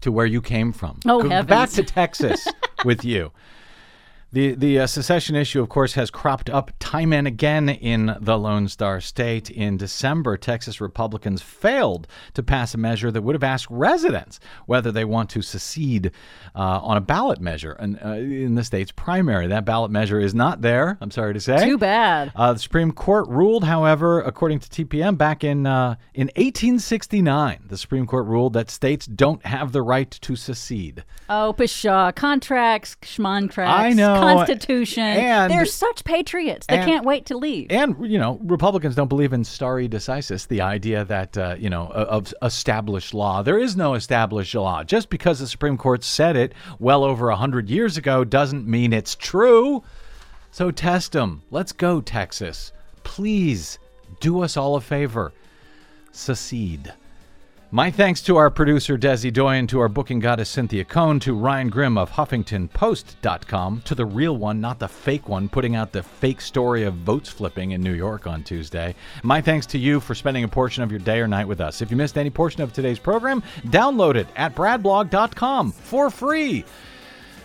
to 0.02 0.12
where 0.12 0.26
you 0.26 0.42
came 0.42 0.72
from. 0.72 1.00
Oh, 1.06 1.22
go 1.22 1.30
heavens. 1.30 1.50
back 1.50 1.70
to 1.72 1.84
Texas 1.84 2.48
with 2.86 3.04
you. 3.06 3.32
The 4.32 4.56
the 4.56 4.80
uh, 4.80 4.88
secession 4.88 5.36
issue, 5.36 5.62
of 5.62 5.70
course, 5.70 5.94
has 5.94 6.12
cropped 6.12 6.50
up 6.50 6.72
time 6.80 7.14
and 7.14 7.28
again 7.28 7.70
in 7.70 8.18
the 8.20 8.38
Lone 8.38 8.68
Star 8.68 9.00
State. 9.00 9.50
In 9.50 9.78
December, 9.78 10.36
Texas 10.36 10.82
Republicans 10.82 11.42
failed 11.42 12.08
to 12.34 12.44
pass 12.44 12.74
a 12.74 12.78
measure 12.78 13.12
that 13.12 13.22
would 13.22 13.36
have 13.36 13.44
asked 13.44 13.68
residents 13.70 14.40
whether 14.66 14.92
they 14.92 15.06
want 15.06 15.30
to 15.30 15.42
secede 15.42 16.12
uh, 16.54 16.80
on 16.82 16.98
a 16.98 17.02
ballot 17.02 17.40
measure 17.40 17.78
in, 17.80 17.98
uh, 18.04 18.14
in 18.14 18.56
the 18.56 18.64
state's 18.64 18.92
primary. 18.92 19.48
That 19.48 19.64
ballot 19.64 19.92
measure 19.92 20.20
is 20.20 20.34
not 20.34 20.62
there. 20.62 20.98
I'm 21.00 21.12
sorry 21.12 21.34
to 21.34 21.40
say. 21.40 21.64
Too 21.64 21.78
bad. 21.78 22.32
Uh, 22.36 22.54
the 22.54 22.60
Supreme 22.60 22.92
Court 22.92 23.28
ruled, 23.30 23.64
however, 23.64 24.22
according 24.22 24.60
to 24.60 24.70
TPM, 24.70 25.18
back 25.18 25.44
in 25.44 25.66
uh, 25.66 25.96
in 26.14 26.28
1869, 26.36 27.66
the 27.68 27.78
Supreme 27.78 28.06
Court 28.06 28.26
ruled 28.26 28.54
that 28.54 28.70
states 28.70 29.06
don't 29.06 29.46
have 29.46 29.72
the 29.72 29.82
right 29.82 30.12
to 30.12 30.36
secede. 30.36 31.04
Oh, 31.30 31.54
pshaw. 31.58 32.12
Contracts, 32.14 32.98
schmontracts, 33.02 33.68
I 33.68 33.94
know. 33.94 34.15
Constitution. 34.22 35.04
And- 35.04 35.52
They're 35.52 35.66
such 35.66 36.04
patriots. 36.04 36.68
They 36.68 36.78
and- 36.78 36.90
can't 36.90 37.06
wait 37.06 37.26
to 37.28 37.38
leave. 37.38 37.68
And 37.72 37.96
you 38.10 38.18
know, 38.18 38.40
Republicans 38.44 38.96
don't 38.96 39.08
believe 39.08 39.34
in 39.34 39.44
stare 39.44 39.88
decisis, 39.88 40.48
the 40.48 40.62
idea 40.62 41.06
that 41.06 41.38
uh, 41.38 41.56
you 41.58 41.70
know 41.70 41.88
of 41.88 42.34
established 42.42 43.14
law. 43.14 43.42
There 43.42 43.58
is 43.58 43.76
no 43.76 43.94
established 43.94 44.56
law. 44.56 44.84
Just 44.84 45.10
because 45.10 45.40
the 45.40 45.48
Supreme 45.48 45.78
Court 45.78 46.04
said 46.04 46.36
it 46.36 46.54
well 46.80 47.04
over 47.04 47.30
a 47.30 47.36
hundred 47.36 47.70
years 47.70 47.98
ago 47.98 48.24
doesn't 48.24 48.68
mean 48.68 48.94
it's 48.94 49.16
true. 49.16 49.84
So 50.52 50.72
test 50.72 51.12
them. 51.12 51.42
Let's 51.52 51.72
go, 51.74 52.00
Texas. 52.02 52.72
Please 53.04 53.78
do 54.22 54.42
us 54.42 54.56
all 54.56 54.76
a 54.76 54.82
favor. 54.82 55.34
Secede. 56.12 56.94
My 57.76 57.92
thanks 57.92 58.22
to 58.22 58.38
our 58.38 58.50
producer 58.50 58.98
Desi 58.98 59.34
Doyen, 59.34 59.68
to 59.68 59.82
our 59.82 59.90
booking 59.90 60.22
goddess 60.22 60.48
Cynthia 60.48 60.86
Cohn, 60.86 61.20
to 61.20 61.34
Ryan 61.34 61.68
Grim 61.68 61.98
of 61.98 62.10
HuffingtonPost.com, 62.10 63.82
to 63.82 63.94
the 63.94 64.06
real 64.06 64.38
one, 64.38 64.62
not 64.62 64.80
the 64.80 64.88
fake 64.88 65.28
one, 65.28 65.50
putting 65.50 65.76
out 65.76 65.92
the 65.92 66.02
fake 66.02 66.40
story 66.40 66.84
of 66.84 66.94
votes 66.94 67.28
flipping 67.28 67.72
in 67.72 67.82
New 67.82 67.92
York 67.92 68.28
on 68.28 68.46
Tuesday. 68.46 68.96
My 69.24 69.42
thanks 69.42 69.66
to 69.66 69.78
you 69.78 70.00
for 70.00 70.16
spending 70.16 70.46
a 70.46 70.48
portion 70.48 70.84
of 70.84 70.90
your 70.90 71.02
day 71.02 71.20
or 71.20 71.28
night 71.28 71.50
with 71.50 71.60
us. 71.60 71.82
If 71.82 71.92
you 71.92 71.98
missed 71.98 72.18
any 72.18 72.30
portion 72.30 72.62
of 72.62 72.72
today's 72.72 72.98
program, 72.98 73.44
download 73.66 74.16
it 74.16 74.28
at 74.38 74.56
bradblog.com 74.56 75.74
for 75.74 76.10
free. 76.10 76.64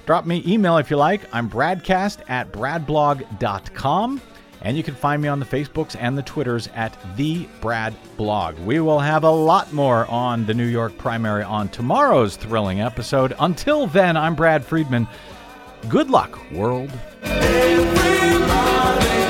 Drop 0.06 0.26
me 0.26 0.44
email 0.46 0.76
if 0.76 0.92
you 0.92 0.96
like. 0.96 1.22
I'm 1.34 1.50
bradcast 1.50 2.30
at 2.30 2.52
bradblog.com. 2.52 4.20
And 4.62 4.76
you 4.76 4.82
can 4.82 4.94
find 4.94 5.22
me 5.22 5.28
on 5.28 5.40
the 5.40 5.46
Facebooks 5.46 5.96
and 5.98 6.18
the 6.18 6.22
Twitters 6.22 6.68
at 6.74 6.96
the 7.16 7.48
Brad 7.60 7.94
Blog. 8.16 8.58
We 8.58 8.80
will 8.80 9.00
have 9.00 9.24
a 9.24 9.30
lot 9.30 9.72
more 9.72 10.06
on 10.10 10.44
the 10.44 10.54
New 10.54 10.66
York 10.66 10.96
primary 10.98 11.42
on 11.42 11.68
tomorrow's 11.68 12.36
thrilling 12.36 12.80
episode. 12.80 13.34
Until 13.40 13.86
then, 13.86 14.16
I'm 14.16 14.34
Brad 14.34 14.64
Friedman. 14.64 15.08
Good 15.88 16.10
luck, 16.10 16.38
world. 16.52 16.90
Everyone 17.22 19.29